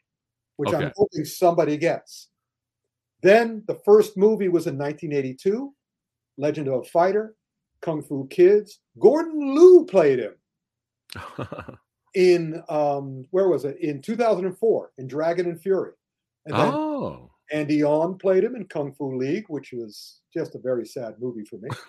which 0.58 0.70
Okay. 0.70 0.86
I'm 0.86 0.92
hoping 0.96 1.26
somebody 1.26 1.78
gets. 1.78 2.28
Then 3.24 3.64
the 3.66 3.80
first 3.84 4.18
movie 4.18 4.48
was 4.48 4.68
in 4.68 4.78
1982, 4.78 5.74
Legend 6.38 6.68
of 6.68 6.74
a 6.76 6.84
Fighter, 6.84 7.34
Kung 7.82 8.04
Fu 8.04 8.28
Kids. 8.28 8.82
Gordon 9.00 9.56
Liu 9.56 9.88
played 9.90 10.20
him 10.20 10.36
in 12.14 12.62
um, 12.70 13.26
where 13.32 13.48
was 13.48 13.66
it? 13.66 13.80
In 13.82 14.00
2004 14.00 14.92
in 15.00 15.08
Dragon 15.08 15.48
and 15.48 15.60
Fury. 15.60 15.94
And 16.46 16.56
then 16.56 16.72
oh, 16.72 17.32
Andy 17.52 17.82
On 17.82 18.16
played 18.16 18.44
him 18.44 18.56
in 18.56 18.66
Kung 18.66 18.94
Fu 18.94 19.18
League, 19.18 19.46
which 19.48 19.72
was 19.74 20.22
just 20.32 20.54
a 20.54 20.60
very 20.60 20.86
sad 20.86 21.16
movie 21.20 21.46
for 21.46 21.58
me. 21.58 21.70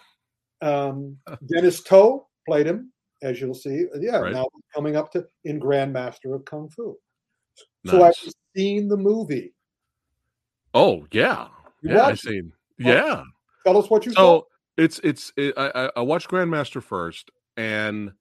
Um, 0.62 1.16
Dennis 1.46 1.82
To 1.84 2.26
played 2.50 2.66
him, 2.66 2.92
as 3.22 3.40
you'll 3.40 3.54
see. 3.54 3.86
Yeah, 4.00 4.18
Right. 4.18 4.32
now 4.32 4.46
coming 4.74 4.96
up 4.96 5.12
to 5.12 5.24
in 5.44 5.60
Grandmaster 5.60 6.34
of 6.34 6.44
Kung 6.44 6.68
Fu. 6.68 6.98
So 7.86 8.02
I've 8.02 8.14
seen 8.56 8.88
the 8.88 8.96
movie. 8.96 9.54
Oh 10.74 11.06
yeah, 11.12 11.48
You 11.82 11.90
yeah. 11.90 11.98
I 11.98 12.08
watched 12.08 12.26
it? 12.26 12.28
seen. 12.30 12.52
Yeah. 12.78 13.22
Tell 13.64 13.76
us 13.78 13.88
what 13.88 14.04
you 14.04 14.12
saw. 14.12 14.42
It's 14.76 14.98
it's 15.04 15.32
it, 15.36 15.54
I 15.56 15.70
I- 15.86 15.90
I 15.96 16.00
watched 16.00 16.28
Grandmaster 16.28 16.82
first, 16.82 17.30
and 17.56 18.12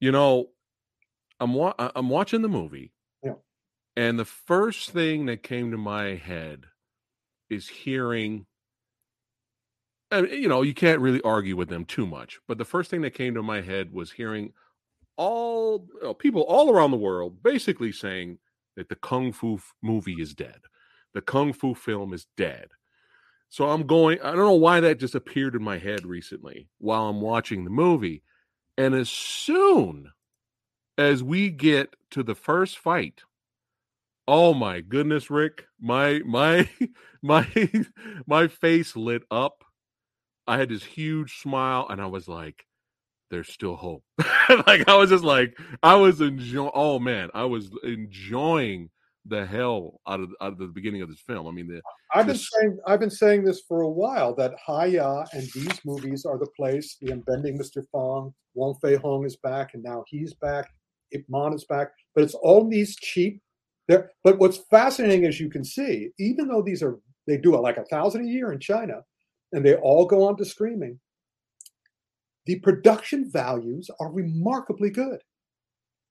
you 0.00 0.12
know, 0.12 0.50
I'm 1.40 1.54
wa- 1.54 1.74
I'm 1.78 2.08
watching 2.08 2.42
the 2.42 2.48
movie, 2.48 2.92
Yeah. 3.24 3.34
and 3.96 4.18
the 4.18 4.24
first 4.24 4.90
thing 4.90 5.26
that 5.26 5.42
came 5.42 5.70
to 5.72 5.76
my 5.78 6.14
head 6.14 6.66
is 7.50 7.68
hearing. 7.68 8.46
And 10.10 10.28
you 10.30 10.48
know, 10.48 10.62
you 10.62 10.74
can't 10.74 11.00
really 11.00 11.22
argue 11.22 11.56
with 11.56 11.68
them 11.68 11.84
too 11.84 12.06
much, 12.06 12.38
but 12.46 12.58
the 12.58 12.64
first 12.64 12.90
thing 12.90 13.02
that 13.02 13.14
came 13.14 13.34
to 13.34 13.42
my 13.42 13.60
head 13.60 13.92
was 13.92 14.12
hearing 14.12 14.52
all 15.16 15.86
you 15.94 16.02
know, 16.02 16.14
people 16.14 16.42
all 16.42 16.70
around 16.70 16.90
the 16.92 16.96
world 16.96 17.42
basically 17.42 17.92
saying 17.92 18.38
that 18.76 18.88
the 18.88 18.96
kung 18.96 19.32
fu 19.32 19.60
movie 19.82 20.20
is 20.20 20.34
dead, 20.34 20.60
the 21.14 21.22
kung 21.22 21.52
fu 21.52 21.74
film 21.74 22.12
is 22.12 22.26
dead. 22.36 22.68
So 23.48 23.68
I'm 23.68 23.86
going, 23.86 24.20
I 24.20 24.30
don't 24.30 24.38
know 24.38 24.54
why 24.54 24.80
that 24.80 24.98
just 25.00 25.14
appeared 25.14 25.54
in 25.54 25.62
my 25.62 25.78
head 25.78 26.04
recently 26.06 26.68
while 26.78 27.08
I'm 27.08 27.20
watching 27.20 27.64
the 27.64 27.70
movie. 27.70 28.22
And 28.76 28.94
as 28.94 29.08
soon 29.08 30.12
as 30.98 31.22
we 31.22 31.50
get 31.50 31.94
to 32.10 32.22
the 32.22 32.34
first 32.34 32.78
fight, 32.78 33.22
oh 34.28 34.54
my 34.54 34.80
goodness, 34.80 35.30
Ric, 35.30 35.66
my 35.80 36.20
my 36.26 36.68
my 37.22 37.46
my 38.26 38.48
face 38.48 38.96
lit 38.96 39.22
up. 39.30 39.64
I 40.46 40.58
had 40.58 40.68
this 40.68 40.84
huge 40.84 41.40
smile 41.40 41.86
and 41.90 42.00
I 42.00 42.06
was 42.06 42.28
like, 42.28 42.64
there's 43.30 43.52
still 43.52 43.76
hope. 43.76 44.04
like 44.66 44.88
I 44.88 44.96
was 44.96 45.10
just 45.10 45.24
like, 45.24 45.58
I 45.82 45.94
was 45.96 46.20
enjoying 46.20 46.70
oh 46.74 46.98
man, 46.98 47.30
I 47.34 47.44
was 47.44 47.70
enjoying 47.82 48.90
the 49.28 49.44
hell 49.44 50.00
out 50.06 50.20
of 50.20 50.30
out 50.40 50.52
of 50.52 50.58
the 50.58 50.66
beginning 50.68 51.02
of 51.02 51.08
this 51.08 51.20
film. 51.20 51.46
I 51.46 51.50
mean 51.50 51.66
the 51.66 51.80
I've 52.14 52.26
been 52.26 52.36
saying 52.36 52.78
I've 52.86 53.00
been 53.00 53.10
saying 53.10 53.44
this 53.44 53.62
for 53.66 53.82
a 53.82 53.90
while 53.90 54.34
that 54.36 54.54
Hi-YAH 54.64 55.26
and 55.32 55.42
these 55.54 55.80
movies 55.84 56.24
are 56.24 56.38
the 56.38 56.48
place. 56.56 56.96
The 57.00 57.12
Unbending 57.12 57.58
Mr. 57.58 57.82
Fong, 57.90 58.32
Wong 58.54 58.76
Fei 58.80 58.94
Hong 58.96 59.24
is 59.24 59.36
back, 59.36 59.74
and 59.74 59.82
now 59.82 60.04
he's 60.06 60.34
back. 60.34 60.70
Ip 61.12 61.24
Man 61.28 61.52
is 61.52 61.64
back, 61.64 61.88
but 62.14 62.24
it's 62.24 62.34
all 62.34 62.68
these 62.68 62.96
cheap. 62.96 63.40
There, 63.88 64.10
but 64.24 64.38
what's 64.38 64.58
fascinating, 64.70 65.26
as 65.26 65.38
you 65.38 65.48
can 65.48 65.64
see, 65.64 66.10
even 66.18 66.48
though 66.48 66.62
these 66.62 66.82
are 66.82 66.98
they 67.26 67.36
do 67.36 67.54
it 67.54 67.60
like 67.60 67.76
a 67.76 67.84
thousand 67.84 68.24
a 68.24 68.28
year 68.28 68.52
in 68.52 68.60
China, 68.60 69.02
and 69.56 69.64
they 69.64 69.74
all 69.74 70.04
go 70.04 70.22
on 70.28 70.36
to 70.36 70.44
streaming. 70.44 71.00
The 72.44 72.60
production 72.60 73.28
values 73.30 73.90
are 73.98 74.12
remarkably 74.12 74.90
good, 74.90 75.20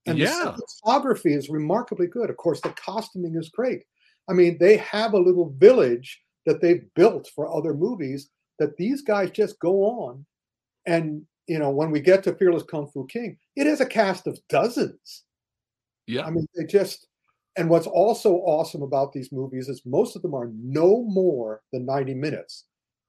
and 0.07 0.17
Yeah. 0.17 0.55
the 0.57 0.67
cinematography 0.83 1.37
is 1.37 1.47
remarkably 1.49 2.07
good. 2.07 2.29
Of 2.31 2.37
course, 2.37 2.59
the 2.59 2.71
costuming 2.73 3.35
is 3.35 3.49
great. 3.49 3.83
I 4.27 4.33
mean, 4.33 4.57
they 4.57 4.77
have 4.77 5.13
a 5.13 5.19
little 5.19 5.51
village 5.51 6.21
that 6.47 6.59
they've 6.59 6.91
built 6.95 7.29
for 7.35 7.47
other 7.55 7.73
movies 7.75 8.29
that 8.59 8.75
these 8.77 9.01
guys 9.03 9.29
just 9.31 9.59
go 9.59 9.83
on. 9.83 10.25
And, 10.87 11.25
you 11.47 11.59
know, 11.59 11.69
when 11.69 11.91
we 11.91 11.99
get 11.99 12.23
to 12.23 12.33
Fearless 12.35 12.63
Kung 12.63 12.87
Fu 12.87 13.05
King, 13.05 13.37
it 13.55 13.67
is 13.67 13.79
a 13.79 13.85
cast 13.85 14.25
of 14.27 14.39
dozens. 14.49 15.23
yeah. 16.07 16.25
I 16.25 16.31
mean, 16.31 16.47
they 16.55 16.65
just, 16.65 17.07
and 17.57 17.69
what's 17.69 17.87
also 17.87 18.35
awesome 18.37 18.81
about 18.83 19.13
these 19.13 19.31
movies 19.31 19.69
is 19.69 19.85
most 19.85 20.15
of 20.15 20.21
them 20.23 20.33
are 20.35 20.51
no 20.53 21.03
more 21.03 21.61
than 21.71 21.85
90 21.85 22.13
minutes. 22.15 22.65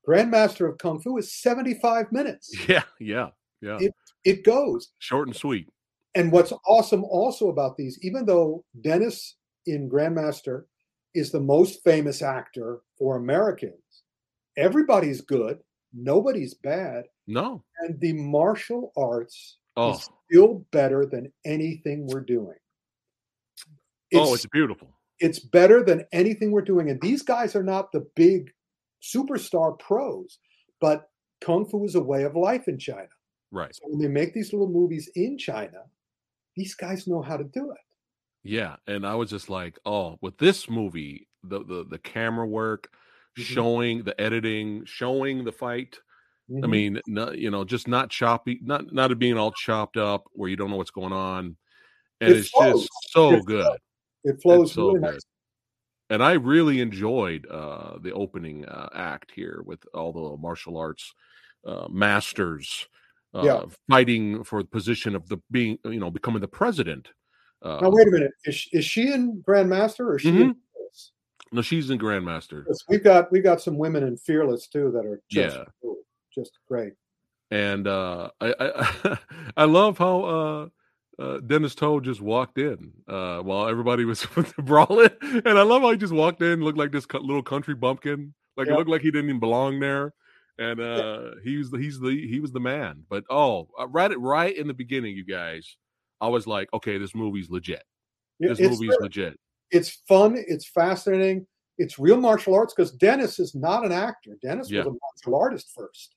Grandmaster 0.07 0.69
of 0.71 0.79
Kung 0.79 1.01
Fu 1.01 1.17
is 1.19 1.33
75 1.33 2.13
minutes. 2.13 2.51
Yeah, 2.69 2.83
yeah, 3.01 3.29
yeah. 3.61 3.79
It- 3.81 3.95
It 4.25 4.45
goes. 4.45 4.89
Short 4.99 5.29
and 5.29 5.37
sweet. 5.37 5.69
And 6.17 6.33
what's 6.33 6.53
awesome 6.67 7.05
also 7.05 7.49
about 7.49 7.77
these, 7.77 7.99
even 8.03 8.25
though 8.27 8.65
Dennis 8.81 9.37
in 9.67 9.89
Grandmaster 9.91 10.65
is 11.15 11.31
the 11.31 11.41
most 11.41 11.83
famous 11.85 12.23
actor 12.23 12.81
for 12.99 13.17
Americans, 13.17 14.03
everybody's 14.57 15.21
good, 15.21 15.59
nobody's 15.93 16.55
bad, 16.55 17.05
No. 17.27 17.63
and 17.81 18.01
the 18.01 18.15
martial 18.15 18.93
arts 18.97 19.59
Oh, 19.77 19.93
is 19.93 20.09
still 20.31 20.67
better 20.73 21.05
than 21.07 21.33
anything 21.45 22.07
we're 22.07 22.21
doing. 22.25 22.57
oh, 24.15 24.35
it's 24.35 24.47
beautiful. 24.47 24.89
it's 25.21 25.39
better 25.39 25.83
than 25.83 26.05
anything 26.13 26.51
we're 26.51 26.63
doing. 26.63 26.91
And 26.91 27.01
these 27.01 27.23
guys 27.23 27.55
are 27.57 27.63
not 27.63 27.93
the 27.93 28.07
big 28.17 28.51
superstar 29.03 29.79
pros, 29.79 30.39
but 30.81 31.11
Kung 31.41 31.67
Fu 31.67 31.85
is 31.85 31.95
a 31.95 32.03
way 32.03 32.25
of 32.25 32.37
life 32.37 32.69
in 32.69 32.79
China. 32.79 33.09
Right. 33.51 33.73
So 33.73 33.83
when 33.89 34.01
they 34.01 34.09
make 34.09 34.35
these 34.35 34.53
little 34.53 34.69
movies 34.71 35.11
in 35.17 35.39
China, 35.39 35.85
these 36.57 36.75
guys 36.75 37.07
know 37.09 37.23
how 37.23 37.37
to 37.39 37.45
do 37.45 37.71
it. 37.73 37.79
Yeah. 38.45 38.77
And 38.87 39.07
I 39.07 39.15
was 39.15 39.31
just 39.31 39.49
like, 39.51 39.79
oh, 39.85 40.19
with 40.21 40.39
this 40.39 40.69
movie, 40.71 41.29
the 41.43 41.65
the, 41.65 41.85
the 41.85 41.99
camera 41.99 42.47
work, 42.47 42.93
Mhm. 43.37 43.61
showing 43.61 44.05
the 44.05 44.19
editing, 44.21 44.85
showing 44.85 45.45
the 45.45 45.53
fight. 45.53 45.99
I 46.63 46.67
Mhm. 46.67 46.69
mean, 46.69 47.01
no, 47.07 47.33
you 47.33 47.51
know, 47.51 47.65
just 47.65 47.89
not 47.89 48.11
choppy, 48.11 48.61
not 48.63 48.93
not 48.93 49.13
it 49.13 49.19
being 49.21 49.39
all 49.39 49.53
chopped 49.53 49.97
up 49.99 50.25
where 50.33 50.51
you 50.51 50.57
don't 50.57 50.71
know 50.71 50.77
what's 50.79 50.91
going 50.93 51.13
on. 51.15 51.57
And 52.21 52.35
It 52.35 52.37
it's 52.37 52.53
flows. 52.53 52.87
just 52.91 52.91
so 53.13 53.41
It 53.41 53.43
good. 53.43 53.79
it 54.25 54.43
flows 54.43 54.73
It's 54.73 54.75
so 54.75 54.95
really 54.95 55.01
good. 55.01 55.13
nice. 55.13 55.23
And 56.11 56.23
I 56.23 56.33
really 56.33 56.81
enjoyed 56.81 57.47
uh, 57.51 57.99
the 58.01 58.13
opening 58.13 58.65
uh, 58.67 58.89
act 58.95 59.33
here 59.35 59.63
with 59.65 59.81
all 59.93 60.13
the 60.13 60.37
martial 60.41 60.77
arts 60.77 61.13
uh, 61.67 61.89
masters 61.91 62.89
uh, 63.35 63.43
Yeah. 63.45 63.63
fighting 63.91 64.45
for 64.45 64.63
the 64.63 64.69
position 64.69 65.17
of 65.17 65.29
the 65.29 65.39
being, 65.51 65.79
you 65.85 65.99
know, 65.99 66.11
becoming 66.11 66.41
the 66.41 66.49
president. 66.49 67.09
Uh, 67.61 67.81
Now 67.83 67.91
wait 67.91 68.07
a 68.07 68.11
minute. 68.11 68.33
Is, 68.45 68.55
she- 68.55 68.77
is 68.77 68.85
she 68.85 69.13
in 69.13 69.43
Grandmaster 69.43 70.01
or 70.01 70.17
is 70.17 70.23
she 70.23 70.29
in 70.29 70.35
Mm-hmm. 70.35 70.51
Fearless? 70.75 71.13
no, 71.53 71.63
she's 71.63 71.91
in 71.91 71.99
Grandmaster, 71.99 72.63
Because 72.63 72.85
We've 72.89 73.03
got 73.03 73.33
we've 73.33 73.43
got 73.43 73.61
some 73.61 73.77
women 73.77 74.05
in 74.05 74.17
Fearless 74.17 74.69
too 74.69 74.91
that 74.93 75.05
are 75.05 75.21
just 75.29 75.57
Yeah. 75.57 75.65
cool, 75.83 75.97
just 76.33 76.59
great. 76.69 76.93
and 77.51 77.89
uh, 77.89 78.31
I, 78.41 78.55
I 78.61 79.19
I 79.57 79.65
love 79.65 79.99
how 79.99 80.71
uh, 81.19 81.39
Dennis 81.39 81.75
To 81.77 82.01
just 82.01 82.21
walked 82.21 82.59
in 82.59 82.93
uh, 83.09 83.39
while 83.39 83.69
everybody 83.69 84.05
was 84.05 84.27
brawling, 84.59 85.11
and 85.23 85.59
I 85.59 85.63
love 85.63 85.83
how 85.83 85.91
he 85.91 85.97
just 85.97 86.13
walked 86.13 86.43
in, 86.43 86.61
looked 86.63 86.79
like 86.79 86.93
this 86.93 87.07
little 87.13 87.43
country 87.43 87.75
bumpkin, 87.75 88.35
Like 88.57 88.67
yeah. 88.67 88.75
it 88.75 88.77
looked 88.77 88.91
like 88.91 89.03
he 89.03 89.11
didn't 89.11 89.31
even 89.31 89.41
belong 89.41 89.81
there. 89.81 90.13
And 90.59 90.81
uh 90.81 91.33
he 91.45 91.59
was 91.59 91.71
the, 91.71 91.77
he's 91.77 92.01
the 92.01 92.27
he 92.27 92.41
was 92.41 92.51
the 92.53 92.61
man. 92.61 93.05
But 93.11 93.25
oh, 93.29 93.69
uh, 93.79 93.89
right 93.89 94.19
right 94.19 94.57
in 94.57 94.67
the 94.67 94.75
beginning, 94.75 95.15
you 95.15 95.25
guys, 95.25 95.77
I 96.21 96.29
was 96.29 96.47
like, 96.47 96.73
okay, 96.73 96.97
this 96.97 97.15
movie's 97.15 97.51
legit. 97.51 97.83
This 98.41 98.59
it's 98.59 98.71
movie's 98.71 98.97
legit. 99.01 99.39
It's 99.71 100.03
fun. 100.09 100.35
It's 100.37 100.67
fascinating. 100.67 101.47
It's 101.79 101.99
real 101.99 102.19
martial 102.19 102.55
arts 102.55 102.73
because 102.75 102.91
Dennis 102.93 103.39
is 103.39 103.55
not 103.55 103.85
an 103.85 103.93
actor. 103.93 104.31
Dennis 104.43 104.71
yeah. 104.71 104.79
was 104.85 104.87
a 104.87 105.27
martial 105.27 105.41
artist 105.41 105.73
first. 105.75 106.15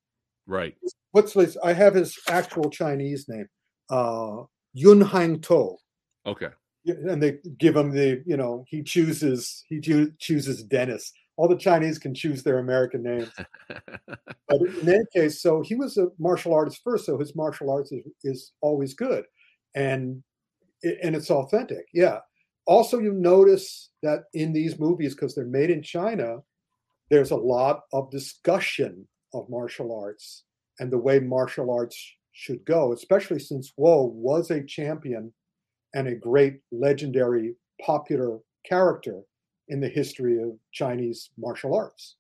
Right. 0.48 0.76
What's 1.12 1.34
this? 1.34 1.58
I 1.64 1.74
have 1.74 1.96
his 1.96 2.18
actual 2.28 2.70
Chinese 2.70 3.28
name, 3.28 3.48
uh, 3.90 4.44
Yun 4.74 5.02
Hang 5.02 5.40
To. 5.42 5.76
Okay. 6.26 6.50
And 6.86 7.22
they 7.22 7.40
give 7.58 7.76
him 7.76 7.92
the, 7.92 8.24
you 8.26 8.38
know, 8.38 8.66
he 8.68 8.82
chooses 8.84 9.64
he 9.68 9.80
chooses 10.20 10.64
Dennis. 10.64 11.12
All 11.38 11.48
the 11.48 11.56
Chinese 11.56 12.00
can 12.00 12.14
choose 12.14 12.44
their 12.44 12.60
American 12.60 13.04
names. 13.04 13.30
but 13.68 14.62
in 14.62 14.90
any 14.90 15.04
case, 15.14 15.42
so 15.42 15.62
he 15.62 15.76
was 15.76 15.98
a 15.98 16.08
martial 16.18 16.54
artist 16.54 16.82
first, 16.84 17.06
so 17.06 17.18
his 17.18 17.36
martial 17.36 17.70
arts 17.70 17.92
is, 17.92 18.04
is 18.24 18.52
always 18.62 18.94
good, 18.94 19.24
and 19.76 20.24
and 20.84 21.16
it's 21.16 21.32
authentic. 21.32 21.86
Yeah. 21.94 22.20
Also, 22.66 23.00
you 23.00 23.14
notice 23.14 23.90
that 24.04 24.26
in 24.34 24.54
these 24.54 24.80
movies, 24.80 25.16
because 25.16 25.34
they're 25.34 25.46
made 25.46 25.70
in 25.70 25.82
China, 25.82 26.38
there's 27.10 27.32
a 27.32 27.36
lot 27.36 27.82
of 27.94 28.12
discussion 28.12 29.08
of 29.34 29.50
martial 29.50 29.98
arts 29.98 30.44
and 30.80 30.92
the 30.92 30.98
way 30.98 31.20
martial 31.20 31.72
arts 31.72 32.16
should 32.32 32.64
go, 32.66 32.94
especially 32.94 33.40
since 33.40 33.72
Huo 33.78 34.12
was 34.12 34.52
a 34.52 34.64
champion 34.64 35.34
and 35.94 36.08
a 36.08 36.16
great 36.16 36.60
legendary 36.72 37.56
popular 37.86 38.40
character 38.66 39.22
in 39.68 39.80
the 39.80 39.90
history 39.90 40.42
of 40.42 40.58
Chinese 40.72 41.30
martial 41.38 41.76
arts. 41.76 42.16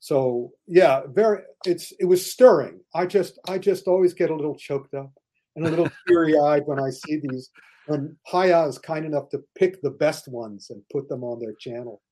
So 0.00 0.52
yeah, 0.66 1.02
very 1.08 1.42
it's 1.66 1.92
it 1.98 2.04
was 2.04 2.30
stirring. 2.30 2.80
I 2.94 3.06
just 3.06 3.38
I 3.48 3.58
just 3.58 3.88
always 3.88 4.14
get 4.14 4.30
a 4.30 4.34
little 4.34 4.56
choked 4.56 4.94
up 4.94 5.12
and 5.56 5.66
a 5.66 5.70
little 5.70 5.90
teary-eyed 6.08 6.66
when 6.66 6.78
I 6.78 6.90
see 6.90 7.20
these 7.22 7.50
when 7.86 8.16
Hi-YAH 8.26 8.66
is 8.66 8.78
kind 8.78 9.06
enough 9.06 9.30
to 9.30 9.42
pick 9.56 9.80
the 9.82 9.90
best 9.90 10.28
ones 10.28 10.70
and 10.70 10.82
put 10.92 11.08
them 11.08 11.24
on 11.24 11.40
their 11.40 11.54
channel. 11.54 12.02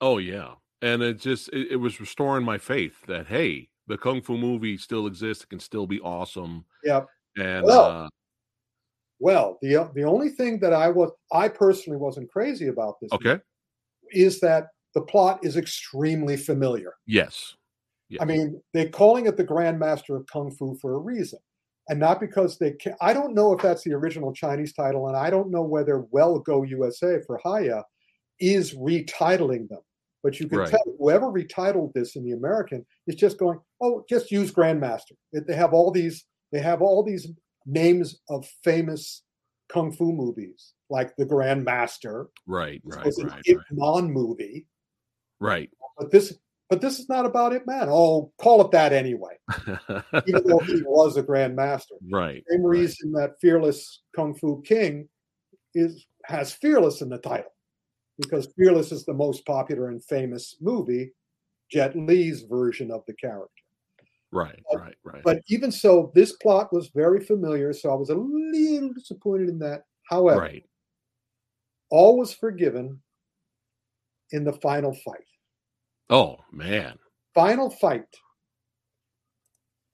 Oh 0.00 0.18
yeah. 0.18 0.54
And 0.82 1.02
it 1.02 1.20
just 1.20 1.48
it, 1.50 1.72
it 1.72 1.76
was 1.76 2.00
restoring 2.00 2.44
my 2.44 2.58
faith 2.58 3.06
that 3.06 3.28
hey, 3.28 3.68
the 3.86 3.96
kung 3.96 4.22
fu 4.22 4.36
movie 4.36 4.76
still 4.76 5.06
exists. 5.06 5.44
It 5.44 5.50
can 5.50 5.60
still 5.60 5.86
be 5.86 6.00
awesome. 6.00 6.64
Yep. 6.86 7.06
And 7.38 7.64
well, 7.64 7.84
uh, 7.84 8.08
well, 9.18 9.58
the 9.62 9.90
the 9.94 10.04
only 10.04 10.30
thing 10.30 10.58
that 10.60 10.72
I 10.72 10.88
was 10.88 11.10
I 11.32 11.48
personally 11.48 11.98
wasn't 11.98 12.30
crazy 12.30 12.68
about 12.68 12.94
this. 13.00 13.12
Okay. 13.12 13.38
Is 14.12 14.40
that 14.40 14.68
the 14.94 15.02
plot 15.02 15.40
is 15.42 15.56
extremely 15.56 16.36
familiar. 16.36 16.94
Yes. 17.06 17.54
yes. 18.08 18.22
I 18.22 18.24
mean, 18.24 18.62
they're 18.72 18.88
calling 18.88 19.26
it 19.26 19.36
the 19.36 19.44
Grandmaster 19.44 20.16
of 20.16 20.26
Kung 20.26 20.50
Fu 20.50 20.76
for 20.80 20.94
a 20.94 20.98
reason. 20.98 21.38
And 21.88 22.00
not 22.00 22.18
because 22.20 22.58
they 22.58 22.72
can 22.72 22.94
I 23.00 23.12
don't 23.12 23.34
know 23.34 23.52
if 23.52 23.62
that's 23.62 23.84
the 23.84 23.92
original 23.92 24.32
Chinese 24.32 24.72
title, 24.72 25.08
and 25.08 25.16
I 25.16 25.30
don't 25.30 25.50
know 25.50 25.62
whether 25.62 26.06
Well 26.10 26.38
Go 26.38 26.62
USA 26.62 27.20
for 27.26 27.38
Hi-YAH 27.44 27.84
is 28.40 28.74
retitling 28.74 29.68
them. 29.68 29.80
But 30.22 30.40
you 30.40 30.48
can 30.48 30.58
right. 30.58 30.68
tell 30.68 30.82
whoever 30.98 31.26
retitled 31.26 31.92
this 31.92 32.16
in 32.16 32.24
the 32.24 32.32
American 32.32 32.84
is 33.06 33.14
just 33.14 33.38
going, 33.38 33.60
oh, 33.80 34.04
just 34.08 34.32
use 34.32 34.50
Grandmaster. 34.50 35.12
They 35.32 35.54
have 35.54 35.72
all 35.72 35.92
these, 35.92 36.24
they 36.52 36.60
have 36.60 36.82
all 36.82 37.02
these 37.02 37.28
names 37.64 38.20
of 38.28 38.46
famous 38.62 39.22
kung 39.68 39.92
fu 39.92 40.12
movies, 40.12 40.74
like 40.90 41.16
the 41.16 41.26
Grandmaster. 41.26 42.26
Right, 42.46 42.80
right, 42.84 43.04
was 43.04 43.18
an 43.18 43.28
right. 43.28 43.42
Ip 43.46 43.60
Man 43.72 44.10
movie. 44.10 44.66
Right. 45.40 45.70
But 45.98 46.10
this 46.10 46.38
but 46.68 46.80
this 46.80 46.98
is 46.98 47.08
not 47.08 47.26
about 47.26 47.52
Ip 47.52 47.66
Man. 47.66 47.88
Oh, 47.88 48.32
call 48.38 48.60
it 48.62 48.70
that 48.72 48.92
anyway. 48.92 49.36
Even 50.26 50.46
though 50.46 50.58
he 50.58 50.82
was 50.82 51.16
a 51.16 51.22
grandmaster. 51.22 51.96
Right. 52.10 52.42
Same 52.50 52.64
reason 52.64 53.12
that 53.12 53.40
Fearless 53.40 54.02
Kung 54.14 54.34
Fu 54.34 54.62
King 54.62 55.08
is 55.74 56.06
has 56.24 56.52
Fearless 56.52 57.02
in 57.02 57.08
the 57.08 57.18
title 57.18 57.52
because 58.18 58.52
Fearless 58.58 58.92
is 58.92 59.04
the 59.04 59.14
most 59.14 59.46
popular 59.46 59.88
and 59.88 60.02
famous 60.04 60.56
movie, 60.60 61.12
Jet 61.70 61.96
Li's 61.96 62.42
version 62.42 62.90
of 62.90 63.02
the 63.06 63.14
character. 63.14 63.62
Right, 64.32 64.60
but, 64.70 64.80
right, 64.80 64.94
right. 65.04 65.22
But 65.24 65.42
even 65.48 65.70
so, 65.70 66.12
this 66.14 66.32
plot 66.32 66.72
was 66.72 66.90
very 66.94 67.24
familiar, 67.24 67.72
so 67.72 67.90
I 67.90 67.94
was 67.94 68.10
a 68.10 68.14
little 68.14 68.92
disappointed 68.92 69.48
in 69.48 69.58
that. 69.60 69.84
However, 70.08 70.40
right. 70.40 70.64
all 71.90 72.18
was 72.18 72.34
forgiven 72.34 73.00
in 74.32 74.44
the 74.44 74.52
final 74.52 74.92
fight. 74.92 75.26
Oh 76.10 76.38
man! 76.52 76.98
Final 77.34 77.70
fight. 77.70 78.06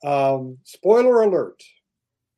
Um, 0.05 0.59
spoiler 0.65 1.23
alert. 1.23 1.63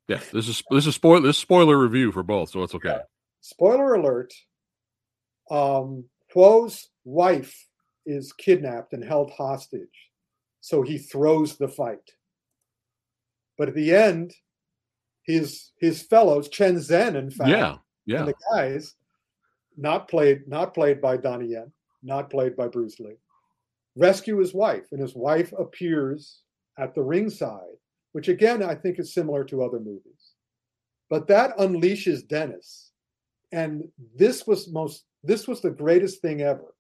Yeah, 0.08 0.20
this 0.32 0.48
is 0.48 0.62
this 0.70 0.86
is 0.86 0.94
spoiler 0.94 1.20
this 1.20 1.36
is 1.36 1.42
spoiler 1.42 1.78
review 1.78 2.12
for 2.12 2.22
both, 2.22 2.50
so 2.50 2.62
it's 2.62 2.74
okay. 2.74 2.90
Yeah. 2.90 3.02
Spoiler 3.40 3.94
alert 3.94 4.32
um, 5.50 6.04
Huo's 6.32 6.88
wife 7.04 7.68
is 8.06 8.32
kidnapped 8.32 8.92
and 8.92 9.04
held 9.04 9.30
hostage. 9.30 10.03
So 10.64 10.80
he 10.80 10.96
throws 10.96 11.58
the 11.58 11.68
fight. 11.68 12.12
But 13.58 13.68
at 13.68 13.74
the 13.74 13.94
end, 13.94 14.32
his 15.22 15.72
his 15.78 16.00
fellows, 16.00 16.48
Chen 16.48 16.76
Zhen, 16.76 17.16
in 17.16 17.30
fact, 17.30 17.50
yeah, 17.50 17.76
yeah. 18.06 18.20
and 18.20 18.28
the 18.28 18.34
guys, 18.50 18.94
not 19.76 20.08
played, 20.08 20.48
not 20.48 20.72
played 20.72 21.02
by 21.02 21.18
Donnie 21.18 21.48
Yen, 21.48 21.70
not 22.02 22.30
played 22.30 22.56
by 22.56 22.68
Bruce 22.68 22.98
Lee, 22.98 23.18
rescue 23.94 24.38
his 24.38 24.54
wife, 24.54 24.86
and 24.90 25.02
his 25.02 25.14
wife 25.14 25.52
appears 25.52 26.40
at 26.78 26.94
the 26.94 27.02
ringside, 27.02 27.76
which 28.12 28.28
again 28.28 28.62
I 28.62 28.74
think 28.74 28.98
is 28.98 29.12
similar 29.12 29.44
to 29.44 29.62
other 29.62 29.80
movies. 29.80 30.32
But 31.10 31.26
that 31.26 31.54
unleashes 31.58 32.26
Dennis. 32.26 32.90
And 33.52 33.84
this 34.16 34.46
was 34.46 34.72
most 34.72 35.04
this 35.22 35.46
was 35.46 35.60
the 35.60 35.70
greatest 35.70 36.22
thing 36.22 36.40
ever. 36.40 36.74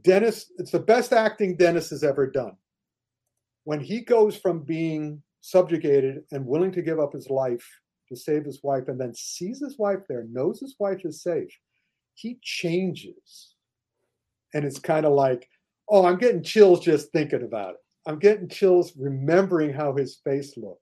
Dennis, 0.00 0.52
it's 0.58 0.70
the 0.70 0.78
best 0.78 1.12
acting 1.12 1.56
Dennis 1.56 1.90
has 1.90 2.04
ever 2.04 2.28
done. 2.28 2.56
When 3.64 3.80
he 3.80 4.00
goes 4.00 4.36
from 4.36 4.60
being 4.60 5.22
subjugated 5.40 6.22
and 6.32 6.46
willing 6.46 6.72
to 6.72 6.82
give 6.82 7.00
up 7.00 7.12
his 7.12 7.30
life 7.30 7.66
to 8.08 8.16
save 8.16 8.44
his 8.44 8.62
wife 8.62 8.88
and 8.88 9.00
then 9.00 9.14
sees 9.14 9.60
his 9.60 9.78
wife 9.78 10.00
there, 10.08 10.26
knows 10.30 10.60
his 10.60 10.76
wife 10.78 11.04
is 11.04 11.22
safe, 11.22 11.50
he 12.14 12.38
changes. 12.42 13.54
And 14.52 14.64
it's 14.64 14.78
kind 14.78 15.06
of 15.06 15.12
like, 15.12 15.48
oh, 15.88 16.06
I'm 16.06 16.18
getting 16.18 16.42
chills 16.42 16.80
just 16.80 17.10
thinking 17.12 17.42
about 17.42 17.70
it. 17.70 17.80
I'm 18.06 18.18
getting 18.18 18.48
chills 18.48 18.92
remembering 18.96 19.72
how 19.72 19.94
his 19.94 20.20
face 20.24 20.56
looked. 20.56 20.80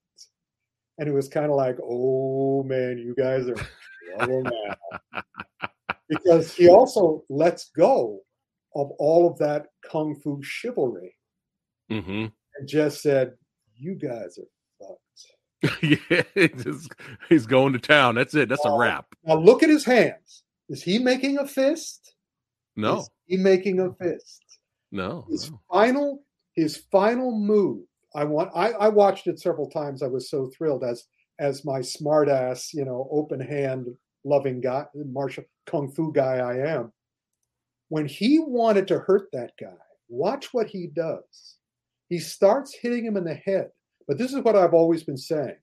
And 0.98 1.08
it 1.08 1.12
was 1.12 1.28
kind 1.28 1.46
of 1.46 1.56
like, 1.56 1.78
oh 1.82 2.62
man, 2.64 2.98
you 2.98 3.14
guys 3.16 3.48
are 3.48 3.56
trouble 4.16 4.42
now 4.42 5.22
because 6.08 6.54
he 6.54 6.68
also 6.68 7.24
lets 7.28 7.70
go 7.76 8.20
of 8.74 8.90
all 8.98 9.30
of 9.30 9.38
that 9.38 9.66
kung 9.90 10.14
fu 10.22 10.40
chivalry 10.42 11.14
mm-hmm. 11.90 12.26
And 12.56 12.68
just 12.68 13.02
said, 13.02 13.32
"You 13.76 13.94
guys 13.94 14.38
are 14.38 14.88
fucked." 15.60 15.82
yeah, 15.82 16.22
he's, 16.34 16.88
he's 17.28 17.46
going 17.46 17.72
to 17.72 17.78
town. 17.78 18.16
That's 18.16 18.34
it. 18.34 18.48
That's 18.48 18.66
uh, 18.66 18.70
a 18.70 18.78
wrap. 18.78 19.06
Now 19.24 19.34
look 19.34 19.62
at 19.62 19.68
his 19.68 19.84
hands. 19.84 20.42
Is 20.68 20.82
he 20.82 20.98
making 20.98 21.38
a 21.38 21.46
fist? 21.46 22.14
No. 22.76 23.00
Is 23.00 23.10
he 23.26 23.36
making 23.36 23.80
a 23.80 23.92
fist? 23.92 24.42
No. 24.90 25.26
His 25.30 25.50
no. 25.50 25.60
final 25.70 26.24
his 26.54 26.76
final 26.90 27.38
move. 27.38 27.84
I 28.14 28.24
want. 28.24 28.50
I, 28.54 28.72
I 28.72 28.88
watched 28.88 29.26
it 29.26 29.40
several 29.40 29.70
times. 29.70 30.02
I 30.02 30.08
was 30.08 30.30
so 30.30 30.50
thrilled 30.56 30.84
as 30.84 31.04
as 31.38 31.64
my 31.64 31.80
smartass, 31.80 32.72
you 32.72 32.84
know, 32.84 33.08
open 33.10 33.40
hand 33.40 33.86
loving 34.24 34.60
guy, 34.60 34.84
martial 34.94 35.44
kung 35.66 35.90
fu 35.90 36.12
guy 36.12 36.36
I 36.36 36.74
am, 36.74 36.92
when 37.88 38.06
he 38.06 38.38
wanted 38.38 38.86
to 38.88 39.00
hurt 39.00 39.28
that 39.32 39.52
guy, 39.60 39.74
watch 40.08 40.52
what 40.52 40.68
he 40.68 40.86
does. 40.86 41.56
He 42.12 42.18
starts 42.18 42.76
hitting 42.78 43.06
him 43.06 43.16
in 43.16 43.24
the 43.24 43.32
head. 43.32 43.70
But 44.06 44.18
this 44.18 44.34
is 44.34 44.42
what 44.42 44.54
I've 44.54 44.74
always 44.74 45.02
been 45.02 45.16
saying. 45.16 45.56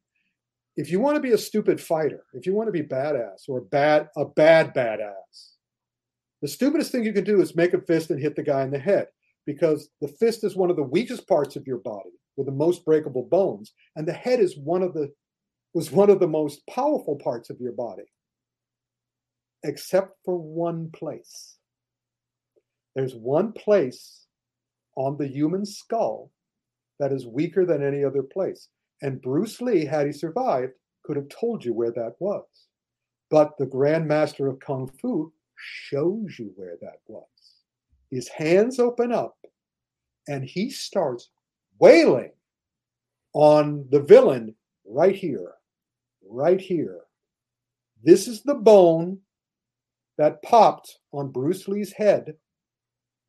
If 0.75 0.89
you 0.89 0.99
want 0.99 1.15
to 1.15 1.21
be 1.21 1.33
a 1.33 1.37
stupid 1.37 1.79
fighter, 1.79 2.23
if 2.33 2.47
you 2.47 2.55
want 2.55 2.69
to 2.69 2.71
be 2.71 2.81
badass 2.81 3.47
or 3.47 3.61
bad 3.61 4.07
a 4.17 4.25
bad 4.25 4.73
badass, 4.73 5.51
the 6.41 6.47
stupidest 6.47 6.91
thing 6.91 7.03
you 7.03 7.13
can 7.13 7.23
do 7.23 7.39
is 7.39 7.55
make 7.55 7.75
a 7.75 7.81
fist 7.81 8.09
and 8.09 8.19
hit 8.19 8.35
the 8.35 8.41
guy 8.41 8.63
in 8.63 8.71
the 8.71 8.79
head 8.79 9.09
because 9.45 9.89
the 10.01 10.07
fist 10.07 10.43
is 10.43 10.55
one 10.55 10.71
of 10.71 10.75
the 10.75 10.81
weakest 10.81 11.27
parts 11.27 11.55
of 11.55 11.67
your 11.67 11.77
body 11.77 12.17
with 12.35 12.47
the 12.47 12.51
most 12.51 12.83
breakable 12.83 13.27
bones 13.29 13.73
and 13.95 14.07
the 14.07 14.11
head 14.11 14.39
is 14.39 14.57
one 14.57 14.81
of 14.81 14.95
the 14.95 15.07
was 15.75 15.91
one 15.91 16.09
of 16.09 16.19
the 16.19 16.27
most 16.27 16.65
powerful 16.65 17.15
parts 17.17 17.51
of 17.51 17.59
your 17.59 17.73
body 17.73 18.11
except 19.63 20.17
for 20.25 20.35
one 20.35 20.89
place. 20.89 21.57
There's 22.95 23.13
one 23.13 23.51
place 23.51 24.25
on 24.97 25.15
the 25.15 25.27
human 25.27 25.63
skull 25.63 26.31
that 26.99 27.11
is 27.11 27.25
weaker 27.25 27.65
than 27.65 27.83
any 27.83 28.03
other 28.03 28.23
place. 28.23 28.69
And 29.01 29.21
Bruce 29.21 29.61
Lee, 29.61 29.85
had 29.85 30.05
he 30.07 30.11
survived, 30.11 30.73
could 31.03 31.15
have 31.15 31.29
told 31.29 31.63
you 31.63 31.73
where 31.73 31.91
that 31.91 32.15
was. 32.19 32.45
But 33.29 33.57
the 33.57 33.65
Grandmaster 33.65 34.49
of 34.49 34.59
Kung 34.59 34.87
Fu 35.01 35.31
shows 35.55 36.37
you 36.37 36.51
where 36.55 36.77
that 36.81 36.99
was. 37.07 37.25
His 38.11 38.27
hands 38.27 38.79
open 38.79 39.11
up, 39.11 39.37
and 40.27 40.43
he 40.43 40.69
starts 40.69 41.29
wailing 41.79 42.31
on 43.33 43.85
the 43.91 44.01
villain 44.01 44.55
right 44.85 45.15
here, 45.15 45.53
right 46.27 46.59
here. 46.59 47.01
This 48.03 48.27
is 48.27 48.41
the 48.41 48.55
bone 48.55 49.19
that 50.17 50.41
popped 50.41 50.99
on 51.13 51.31
Bruce 51.31 51.67
Lee's 51.67 51.93
head 51.93 52.35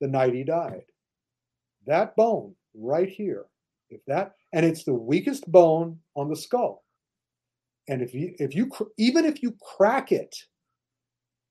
the 0.01 0.09
night 0.09 0.35
he 0.35 0.45
died. 0.45 0.85
That 1.87 2.17
bone 2.17 2.55
right 2.75 3.09
here, 3.09 3.47
if 3.91 4.05
that, 4.07 4.33
and 4.53 4.65
it's 4.65 4.85
the 4.85 4.95
weakest 4.95 5.51
bone 5.51 5.99
on 6.17 6.29
the 6.29 6.37
skull. 6.37 6.85
And 7.89 8.03
if 8.03 8.15
you, 8.15 8.35
if 8.39 8.55
you, 8.55 8.71
even 8.99 9.25
if 9.25 9.43
you 9.43 9.57
crack 9.61 10.13
it, 10.13 10.35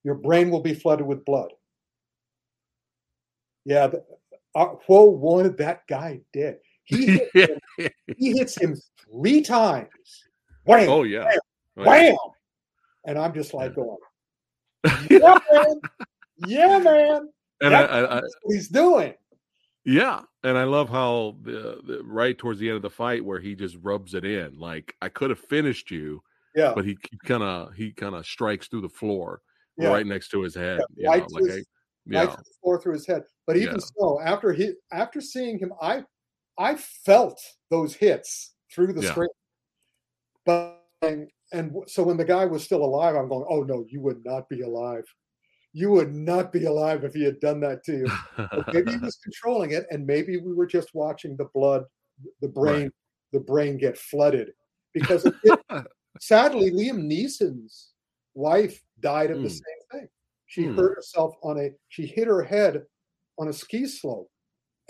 your 0.04 0.16
brain 0.16 0.50
will 0.50 0.62
be 0.62 0.74
flooded 0.74 1.06
with 1.06 1.26
blood. 1.26 1.52
Yeah, 3.66 3.88
the, 3.88 4.04
uh, 4.56 4.76
Huo, 4.88 5.12
wanted 5.12 5.58
that 5.58 5.86
guy 5.88 6.22
dead. 6.34 6.60
He, 6.86 7.06
hit 7.34 7.60
him, 7.78 7.90
he 8.18 8.32
hits 8.38 8.60
him 8.60 8.76
three 9.04 9.42
times. 9.42 9.90
Wham, 10.64 10.90
oh 10.90 11.04
yeah, 11.04 11.30
wham, 11.76 11.88
wham. 11.88 12.16
and 13.06 13.18
I'm 13.18 13.34
just 13.34 13.54
like 13.54 13.76
going, 13.76 13.98
yeah, 15.10 15.38
man, 15.52 15.82
yeah, 16.48 16.80
man. 16.80 17.30
And 17.62 17.76
I, 17.76 17.82
I, 17.82 18.16
what 18.16 18.54
he's 18.54 18.70
doing. 18.70 19.14
Yeah, 19.84 20.22
and 20.44 20.58
I 20.58 20.64
love 20.64 20.90
how 20.90 21.36
the, 21.44 21.80
the, 21.86 22.02
right 22.04 22.38
towards 22.38 22.60
the 22.60 22.70
end 22.70 22.78
of 22.78 22.82
the 22.82 22.90
fight 22.90 23.24
where 23.24 23.40
he 23.40 23.56
just 23.56 23.78
rubs 23.82 24.14
it 24.14 24.26
in. 24.26 24.58
Like 24.58 24.96
I 25.02 25.10
could 25.10 25.30
have 25.30 25.40
finished 25.40 25.92
you, 25.92 26.22
yeah, 26.56 26.74
but 26.74 26.86
he 26.86 26.98
kind 27.26 27.44
of 27.44 27.74
he 27.74 27.92
kind 27.92 28.16
of 28.16 28.26
strikes 28.26 28.68
through 28.68 28.82
the 28.82 28.90
floor 28.90 29.42
yeah. 29.78 29.90
right 29.90 30.06
next 30.06 30.30
to 30.30 30.42
his 30.42 30.56
head. 30.56 30.82
Yeah, 30.96 31.10
right, 31.10 31.30
know, 31.30 31.40
like 31.40 31.46
his, 31.46 31.56
I, 31.58 31.64
yeah. 32.06 32.20
right 32.26 32.38
the 32.38 32.44
floor 32.62 32.82
through 32.82 32.94
his 32.94 33.08
head. 33.08 33.24
But 33.46 33.58
even 33.58 33.76
yeah. 33.76 33.86
so, 33.98 34.20
after 34.22 34.54
he 34.54 34.74
after 34.92 35.22
seeing 35.22 35.60
him, 35.60 35.74
I 35.82 36.04
I 36.58 36.76
felt 36.76 37.42
those 37.70 37.96
hits 37.96 38.54
through 38.74 38.94
the 38.94 39.04
screen. 39.04 39.30
But 40.46 40.80
and, 41.02 41.30
and 41.54 41.74
so 41.88 42.04
when 42.04 42.18
the 42.18 42.26
guy 42.26 42.46
was 42.46 42.64
still 42.64 42.84
alive, 42.84 43.16
I'm 43.16 43.30
going, 43.30 43.46
oh 43.50 43.64
no, 43.64 43.86
you 43.88 44.02
would 44.02 44.24
not 44.26 44.50
be 44.50 44.62
alive 44.62 45.06
you 45.74 45.92
would 45.92 46.14
not 46.14 46.52
be 46.52 46.66
alive 46.66 47.04
if 47.04 47.14
he 47.14 47.24
had 47.24 47.40
done 47.40 47.60
that 47.62 47.84
to 47.86 47.98
you. 47.98 48.12
But 48.38 48.74
maybe 48.74 48.92
he 48.92 48.98
was 49.02 49.18
controlling 49.18 49.72
it, 49.72 49.86
and 49.92 50.06
maybe 50.06 50.38
we 50.38 50.54
were 50.54 50.66
just 50.66 50.94
watching 50.94 51.36
the 51.38 51.50
blood, 51.54 51.86
the 52.42 52.48
brain, 52.48 52.84
right. 52.84 52.92
the 53.34 53.40
brain 53.40 53.78
get 53.78 53.98
flooded. 53.98 54.52
Because 54.94 55.26
it, 55.26 55.60
sadly, 56.20 56.72
Liam 56.72 57.08
Neeson's 57.08 57.90
wife 58.34 58.82
died 59.00 59.32
of 59.32 59.38
mm. 59.38 59.44
the 59.44 59.50
hmm. 59.50 59.54
same 59.54 59.62
thing. 59.92 60.08
She 60.48 60.64
mm. 60.64 60.76
hurt 60.76 60.96
herself 60.96 61.36
on 61.44 61.60
a, 61.60 61.70
she 61.90 62.08
hit 62.08 62.28
her 62.28 62.42
head 62.42 62.84
on 63.38 63.50
a 63.50 63.54
ski 63.54 63.86
slope, 63.86 64.30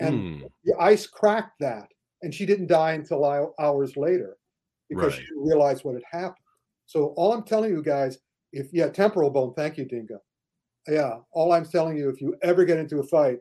and 0.00 0.14
mm. 0.42 0.50
the 0.64 0.74
ice 0.80 1.06
cracked 1.06 1.60
that, 1.60 1.88
and 2.22 2.34
she 2.34 2.46
didn't 2.46 2.68
die 2.68 2.92
until 2.92 3.52
hours 3.60 3.96
later 3.96 4.36
because 4.88 5.18
right. 5.18 5.26
she 5.26 5.34
realized 5.36 5.84
what 5.84 5.94
had 5.94 6.02
happened. 6.10 6.36
So 6.86 7.12
all 7.16 7.32
I'm 7.32 7.44
telling 7.44 7.70
you 7.70 7.82
guys, 7.82 8.18
if 8.52 8.72
yeah, 8.72 8.88
temporal 8.88 9.30
bone. 9.30 9.52
Thank 9.54 9.76
you, 9.76 9.84
Dingo 9.84 10.18
yeah, 10.88 11.18
all 11.32 11.52
I'm 11.52 11.66
telling 11.66 11.96
you, 11.96 12.08
if 12.08 12.20
you 12.20 12.36
ever 12.42 12.64
get 12.64 12.78
into 12.78 12.98
a 12.98 13.02
fight, 13.02 13.38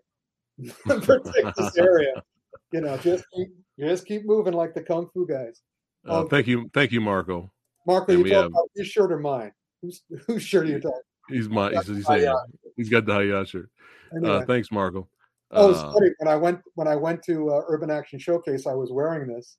protect 0.86 1.58
this 1.58 1.78
area. 1.78 2.24
You 2.72 2.82
know, 2.82 2.98
just 2.98 3.26
keep 3.36 3.50
just 3.80 4.06
keep 4.06 4.26
moving 4.26 4.54
like 4.54 4.74
the 4.74 4.82
kung 4.82 5.10
fu 5.14 5.26
guys. 5.26 5.62
Uh, 6.08 6.22
um, 6.22 6.30
thank 6.30 6.48
you, 6.48 6.70
thank 6.74 6.92
you, 6.92 7.02
Marco. 7.02 7.52
Marco, 7.88 8.12
you 8.14 8.24
talk 8.24 8.34
have... 8.34 8.46
about 8.48 8.70
his 8.76 8.88
shirt 8.88 9.12
or 9.12 9.20
mine? 9.20 9.52
Who's 9.82 10.04
whose 10.28 10.44
shirt 10.44 10.66
are 10.66 10.70
you 10.70 10.80
talking? 10.80 11.00
He's 11.30 11.50
my. 11.50 11.72
He's, 11.72 11.88
he's, 11.88 12.06
saying, 12.06 12.36
he's 12.76 12.90
got 12.90 13.06
the 13.06 13.14
Hi-YAH 13.14 13.46
shirt. 13.46 13.70
Uh, 14.12 14.18
anyway. 14.18 14.36
Uh, 14.36 14.46
thanks, 14.46 14.72
Marco. 14.72 15.08
Oh, 15.52 15.72
it's 15.72 15.80
uh, 15.80 15.92
funny 15.92 16.10
when 16.20 16.28
I 16.28 16.36
went 16.36 16.62
when 16.76 16.88
I 16.88 16.96
went 16.96 17.24
to 17.24 17.52
uh, 17.52 17.62
Urban 17.68 17.90
Action 17.90 18.20
Showcase, 18.20 18.68
I 18.68 18.74
was 18.74 18.92
wearing 18.92 19.28
this, 19.28 19.58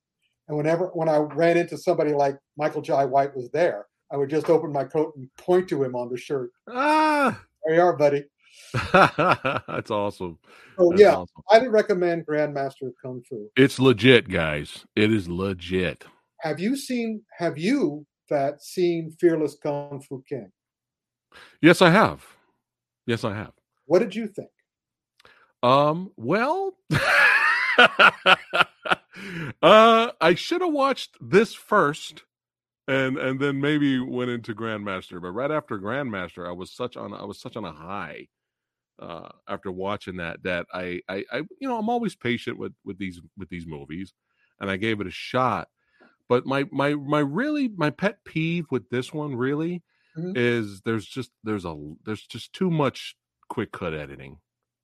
and 0.49 0.57
whenever 0.57 0.87
when 0.89 1.09
I 1.09 1.17
ran 1.17 1.57
into 1.57 1.77
somebody 1.77 2.13
like 2.13 2.39
Michael 2.57 2.83
Jai 2.83 3.05
White 3.05 3.35
was 3.35 3.51
there, 3.51 3.87
I 4.11 4.17
would 4.17 4.31
just 4.31 4.49
open 4.49 4.73
my 4.73 4.85
coat 4.85 5.15
and 5.17 5.29
point 5.37 5.69
to 5.69 5.83
him 5.83 5.97
on 5.97 6.09
the 6.09 6.17
shirt. 6.17 6.51
Ah, 6.69 7.41
you 7.75 7.81
are, 7.81 7.97
buddy. 7.97 8.25
That's 8.93 9.91
awesome. 9.91 10.39
Oh 10.79 10.93
yeah, 10.97 11.17
awesome. 11.17 11.43
I 11.51 11.59
would 11.59 11.73
recommend 11.73 12.27
Grandmaster 12.27 12.83
of 12.89 12.95
Kung 13.03 13.23
Fu. 13.29 13.51
It's 13.57 13.79
legit, 13.79 14.29
guys. 14.29 14.85
It 14.97 15.13
is 15.13 15.29
legit. 15.29 16.05
Have 16.41 16.61
you 16.61 16.77
seen? 16.77 17.23
Have 17.39 17.59
you 17.59 18.07
that 18.29 18.63
seen 18.63 19.15
Fearless 19.21 19.57
Kung 19.63 20.03
Fu 20.09 20.23
King? 20.29 20.51
Yes, 21.61 21.83
I 21.83 21.91
have. 21.91 22.25
Yes, 23.07 23.25
I 23.25 23.35
have. 23.35 23.53
What 23.87 23.99
did 24.01 24.15
you 24.15 24.29
think? 24.29 24.51
Um. 25.63 26.13
Well. 26.17 26.77
uh, 29.63 30.11
I 30.21 30.35
should 30.35 30.61
have 30.61 30.73
watched 30.73 31.17
this 31.21 31.55
first 31.55 32.25
and 32.91 33.19
and 33.19 33.39
then 33.41 33.61
maybe 33.61 34.01
went 34.01 34.31
into 34.31 34.55
grandmaster 34.55 35.21
but 35.21 35.31
right 35.31 35.51
after 35.51 35.79
grandmaster 35.79 36.49
i 36.49 36.53
was 36.53 36.73
such 36.73 36.97
on 36.97 37.15
i 37.15 37.25
was 37.25 37.41
such 37.41 37.57
on 37.57 37.65
a 37.65 37.73
high 37.73 38.27
uh 38.99 39.29
after 39.49 39.71
watching 39.71 40.17
that 40.17 40.43
that 40.43 40.67
I, 40.73 41.01
I 41.09 41.25
i 41.33 41.37
you 41.59 41.69
know 41.69 41.79
i'm 41.79 41.89
always 41.89 42.17
patient 42.17 42.59
with 42.59 42.73
with 42.85 42.99
these 42.99 43.21
with 43.39 43.49
these 43.49 43.67
movies 43.67 44.13
and 44.61 44.71
i 44.71 44.77
gave 44.77 45.01
it 45.01 45.07
a 45.07 45.13
shot 45.13 45.69
but 46.29 46.47
my 46.47 46.65
my 46.71 46.95
my 46.95 47.21
really 47.21 47.69
my 47.77 47.91
pet 47.91 48.19
peeve 48.25 48.67
with 48.71 48.89
this 48.91 49.13
one 49.13 49.35
really 49.35 49.83
mm-hmm. 50.17 50.33
is 50.35 50.81
there's 50.83 51.07
just 51.07 51.31
there's 51.45 51.65
a 51.65 51.77
there's 52.05 52.27
just 52.27 52.53
too 52.53 52.71
much 52.71 53.17
quick 53.49 53.73
cut 53.73 53.95
editing 53.95 54.39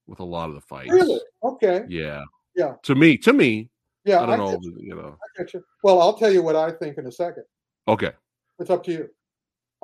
with 0.06 0.20
a 0.20 0.24
lot 0.24 0.48
of 0.48 0.54
the 0.54 0.60
fights. 0.60 0.90
Really 0.90 1.20
okay. 1.42 1.84
Yeah. 1.88 2.22
Yeah. 2.54 2.74
To 2.84 2.94
me 2.94 3.16
to 3.18 3.32
me 3.32 3.70
yeah 4.06 4.22
i 4.22 4.26
don't 4.26 4.34
I 4.34 4.36
know 4.36 4.58
you. 4.62 4.76
you. 4.78 4.94
know. 4.94 5.18
You. 5.52 5.64
well 5.82 6.00
i'll 6.00 6.14
tell 6.14 6.32
you 6.32 6.40
what 6.40 6.56
i 6.56 6.70
think 6.70 6.96
in 6.96 7.06
a 7.06 7.12
second 7.12 7.44
Okay. 7.88 8.12
It's 8.59 8.70
up 8.70 8.83
to 8.85 8.92
you. 8.92 9.09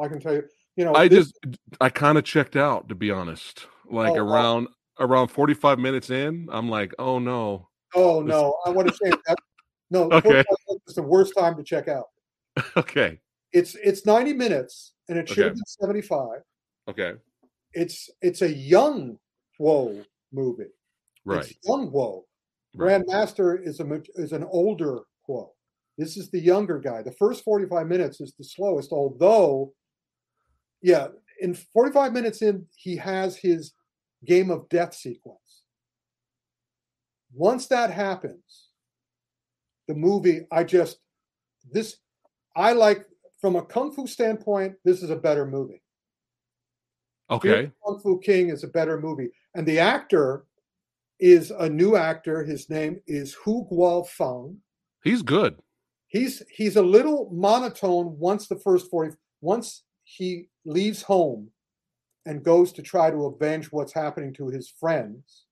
I 0.00 0.08
can 0.08 0.20
tell 0.20 0.34
you. 0.34 0.44
You 0.76 0.86
know, 0.86 0.94
I 0.94 1.08
this, 1.08 1.32
just 1.44 1.58
I 1.80 1.90
kind 1.90 2.16
of 2.16 2.24
checked 2.24 2.56
out 2.56 2.88
to 2.88 2.94
be 2.94 3.10
honest. 3.10 3.66
Like 3.90 4.12
oh, 4.12 4.24
around 4.24 4.68
around 4.98 5.28
45 5.28 5.78
minutes 5.78 6.08
in, 6.08 6.48
I'm 6.50 6.70
like, 6.70 6.94
"Oh 6.98 7.18
no." 7.18 7.68
Oh 7.94 8.22
no. 8.22 8.56
I 8.64 8.70
want 8.70 8.88
to 8.88 8.94
say 8.94 9.10
that 9.26 9.36
no, 9.92 10.04
okay. 10.12 10.42
it's 10.86 10.94
the 10.94 11.02
worst 11.02 11.34
time 11.36 11.54
to 11.56 11.62
check 11.62 11.86
out. 11.86 12.06
okay. 12.76 13.20
It's 13.52 13.76
it's 13.76 14.06
90 14.06 14.32
minutes 14.32 14.94
and 15.08 15.18
it 15.18 15.28
should 15.28 15.38
okay. 15.38 15.48
have 15.48 15.54
been 15.54 15.64
75. 15.66 16.40
Okay. 16.88 17.12
It's 17.74 18.08
it's 18.22 18.40
a 18.40 18.50
young 18.50 19.18
Huo 19.60 20.04
movie. 20.32 20.72
Right. 21.26 21.44
It's 21.44 21.54
young 21.64 21.90
Huo. 21.90 22.22
Right. 22.74 23.02
Grandmaster 23.02 23.58
is 23.62 23.80
a 23.80 24.02
is 24.14 24.32
an 24.32 24.44
older 24.44 25.00
Huo. 25.28 25.50
This 25.98 26.16
is 26.16 26.30
the 26.30 26.40
younger 26.40 26.78
guy. 26.78 27.02
The 27.02 27.12
first 27.12 27.44
45 27.44 27.86
minutes 27.86 28.20
is 28.20 28.34
the 28.36 28.44
slowest, 28.44 28.92
although, 28.92 29.72
yeah, 30.80 31.08
in 31.40 31.54
45 31.54 32.12
minutes 32.12 32.42
in, 32.42 32.66
he 32.76 32.96
has 32.96 33.36
his 33.36 33.72
game 34.24 34.50
of 34.50 34.68
death 34.68 34.94
sequence. 34.94 35.62
Once 37.34 37.66
that 37.66 37.90
happens, 37.90 38.68
the 39.88 39.94
movie, 39.94 40.46
I 40.50 40.64
just, 40.64 40.98
this, 41.70 41.96
I 42.56 42.72
like, 42.72 43.06
from 43.40 43.56
a 43.56 43.62
Kung 43.62 43.92
Fu 43.92 44.06
standpoint, 44.06 44.74
this 44.84 45.02
is 45.02 45.10
a 45.10 45.16
better 45.16 45.44
movie. 45.44 45.82
Okay. 47.30 47.70
Kung 47.84 47.98
Fu 47.98 48.18
King 48.20 48.50
is 48.50 48.62
a 48.62 48.68
better 48.68 49.00
movie. 49.00 49.30
And 49.54 49.66
the 49.66 49.78
actor 49.78 50.44
is 51.18 51.50
a 51.50 51.68
new 51.68 51.96
actor. 51.96 52.44
His 52.44 52.70
name 52.70 53.00
is 53.06 53.34
Hu 53.34 53.66
Guo 53.70 54.06
Feng. 54.06 54.58
He's 55.02 55.22
good 55.22 55.56
he's 56.12 56.42
he's 56.54 56.76
a 56.76 56.82
little 56.82 57.28
monotone 57.32 58.16
once 58.18 58.46
the 58.46 58.60
first 58.60 58.90
40 58.90 59.16
once 59.40 59.82
he 60.04 60.48
leaves 60.64 61.02
home 61.02 61.48
and 62.26 62.44
goes 62.44 62.72
to 62.72 62.82
try 62.82 63.10
to 63.10 63.26
avenge 63.26 63.72
what's 63.72 63.92
happening 63.92 64.32
to 64.34 64.48
his 64.48 64.72
friends 64.78 65.46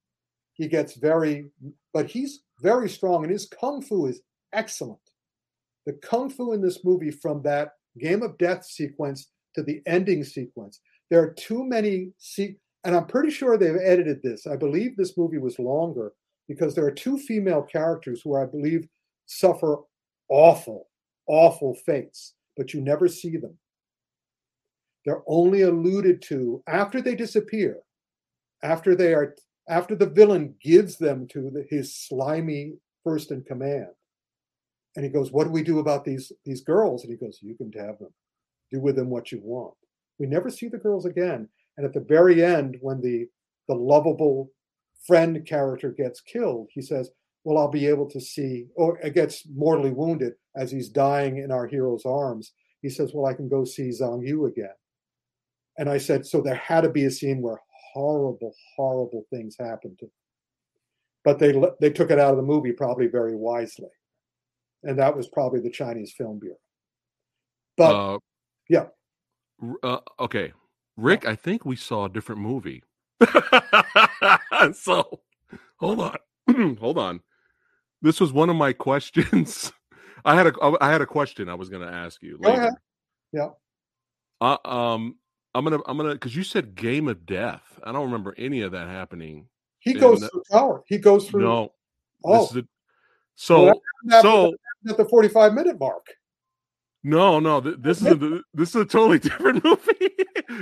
he 0.52 0.68
gets 0.68 0.94
very 0.94 1.46
but 1.92 2.08
he's 2.08 2.42
very 2.60 2.88
strong 2.88 3.24
and 3.24 3.32
his 3.32 3.48
kung 3.48 3.80
fu 3.80 4.06
is 4.06 4.20
excellent. 4.52 5.00
The 5.86 5.94
kung 5.94 6.28
fu 6.28 6.52
in 6.52 6.60
this 6.60 6.84
movie 6.84 7.10
from 7.10 7.42
that 7.42 7.70
game 7.98 8.22
of 8.22 8.36
death 8.36 8.64
sequence 8.64 9.30
to 9.54 9.62
the 9.62 9.80
ending 9.86 10.22
sequence 10.22 10.80
there 11.08 11.20
are 11.20 11.32
too 11.32 11.64
many 11.64 12.12
see 12.18 12.56
and 12.84 12.94
i'm 12.94 13.06
pretty 13.06 13.30
sure 13.30 13.56
they've 13.56 13.76
edited 13.82 14.22
this. 14.22 14.46
I 14.46 14.56
believe 14.56 14.96
this 14.96 15.16
movie 15.16 15.38
was 15.38 15.58
longer 15.58 16.12
because 16.46 16.74
there 16.74 16.84
are 16.84 16.92
two 16.92 17.16
female 17.18 17.62
characters 17.62 18.20
who 18.22 18.36
i 18.36 18.44
believe 18.44 18.86
suffer 19.26 19.78
awful, 20.30 20.88
awful 21.26 21.74
fates, 21.74 22.34
but 22.56 22.72
you 22.72 22.80
never 22.80 23.08
see 23.08 23.36
them. 23.36 23.58
They're 25.04 25.22
only 25.26 25.62
alluded 25.62 26.22
to 26.22 26.62
after 26.66 27.00
they 27.00 27.14
disappear, 27.14 27.78
after 28.62 28.94
they 28.94 29.14
are 29.14 29.36
after 29.68 29.94
the 29.94 30.06
villain 30.06 30.54
gives 30.60 30.96
them 30.96 31.28
to 31.28 31.50
the, 31.50 31.64
his 31.70 31.94
slimy 31.94 32.74
first 33.04 33.30
in 33.30 33.42
command. 33.44 33.90
And 34.96 35.04
he 35.04 35.10
goes, 35.10 35.30
"What 35.30 35.44
do 35.44 35.50
we 35.50 35.62
do 35.62 35.78
about 35.78 36.04
these 36.04 36.32
these 36.44 36.62
girls?" 36.62 37.02
And 37.02 37.12
he 37.12 37.16
goes, 37.16 37.38
"You 37.42 37.54
can 37.54 37.72
have 37.72 37.98
them. 37.98 38.12
Do 38.70 38.80
with 38.80 38.96
them 38.96 39.10
what 39.10 39.32
you 39.32 39.40
want." 39.42 39.74
We 40.18 40.26
never 40.26 40.50
see 40.50 40.68
the 40.68 40.78
girls 40.78 41.06
again. 41.06 41.48
And 41.76 41.86
at 41.86 41.94
the 41.94 42.00
very 42.00 42.44
end, 42.44 42.76
when 42.80 43.00
the 43.00 43.28
the 43.68 43.74
lovable 43.74 44.52
friend 45.06 45.46
character 45.46 45.90
gets 45.92 46.20
killed, 46.20 46.68
he 46.72 46.82
says, 46.82 47.10
well, 47.44 47.58
I'll 47.58 47.68
be 47.68 47.86
able 47.86 48.08
to 48.10 48.20
see, 48.20 48.66
or 48.76 48.98
it 48.98 49.14
gets 49.14 49.44
mortally 49.54 49.90
wounded 49.90 50.34
as 50.56 50.70
he's 50.70 50.88
dying 50.88 51.38
in 51.38 51.50
our 51.50 51.66
hero's 51.66 52.04
arms. 52.04 52.52
He 52.82 52.88
says, 52.88 53.12
well, 53.14 53.26
I 53.26 53.34
can 53.34 53.48
go 53.48 53.64
see 53.64 53.90
Zhang 53.90 54.26
Yu 54.26 54.46
again. 54.46 54.74
And 55.78 55.88
I 55.88 55.98
said, 55.98 56.26
so 56.26 56.40
there 56.40 56.54
had 56.54 56.82
to 56.82 56.90
be 56.90 57.04
a 57.04 57.10
scene 57.10 57.40
where 57.40 57.60
horrible, 57.92 58.54
horrible 58.76 59.24
things 59.30 59.56
happened 59.58 59.98
to 59.98 60.06
him. 60.06 60.12
But 61.24 61.38
they 61.38 61.54
they 61.80 61.90
took 61.90 62.10
it 62.10 62.18
out 62.18 62.30
of 62.30 62.38
the 62.38 62.42
movie 62.42 62.72
probably 62.72 63.06
very 63.06 63.36
wisely, 63.36 63.90
and 64.82 64.98
that 64.98 65.14
was 65.14 65.28
probably 65.28 65.60
the 65.60 65.70
Chinese 65.70 66.14
Film 66.16 66.38
Bureau. 66.38 66.56
But 67.76 67.94
uh, 67.94 68.18
yeah, 68.70 68.86
uh, 69.82 69.98
okay, 70.18 70.54
Ric, 70.96 71.26
I 71.26 71.36
think 71.36 71.66
we 71.66 71.76
saw 71.76 72.06
a 72.06 72.08
different 72.08 72.40
movie. 72.40 72.82
so 74.72 75.20
hold 75.76 76.00
on, 76.00 76.76
hold 76.80 76.96
on. 76.96 77.20
This 78.02 78.20
was 78.20 78.32
one 78.32 78.50
of 78.50 78.56
my 78.56 78.72
questions. 78.72 79.72
I 80.24 80.34
had 80.34 80.46
a 80.46 80.52
I 80.80 80.90
had 80.90 81.00
a 81.00 81.06
question 81.06 81.48
I 81.48 81.54
was 81.54 81.68
going 81.68 81.86
to 81.86 81.92
ask 81.92 82.22
you. 82.22 82.38
Later. 82.40 82.70
Yeah. 83.32 83.50
Uh, 84.40 84.56
um, 84.64 85.16
I'm 85.54 85.64
gonna 85.64 85.80
I'm 85.86 85.96
gonna 85.96 86.12
because 86.12 86.36
you 86.36 86.44
said 86.44 86.74
Game 86.74 87.08
of 87.08 87.26
Death. 87.26 87.62
I 87.82 87.92
don't 87.92 88.04
remember 88.04 88.34
any 88.36 88.62
of 88.62 88.72
that 88.72 88.88
happening. 88.88 89.48
He 89.80 89.94
goes 89.94 90.20
through 90.20 90.42
tower. 90.50 90.82
He 90.86 90.98
goes 90.98 91.28
through. 91.28 91.42
No. 91.42 91.72
Oh. 92.24 92.48
A, 92.54 92.62
so 93.34 93.64
well, 94.04 94.22
so 94.22 94.54
at 94.88 94.96
the 94.98 95.06
45 95.06 95.54
minute 95.54 95.80
mark. 95.80 96.06
No, 97.02 97.40
no, 97.40 97.62
th- 97.62 97.76
this 97.78 98.02
is 98.02 98.08
a, 98.08 98.40
this 98.54 98.70
is 98.70 98.76
a 98.76 98.84
totally 98.84 99.18
different 99.20 99.64
movie. 99.64 100.10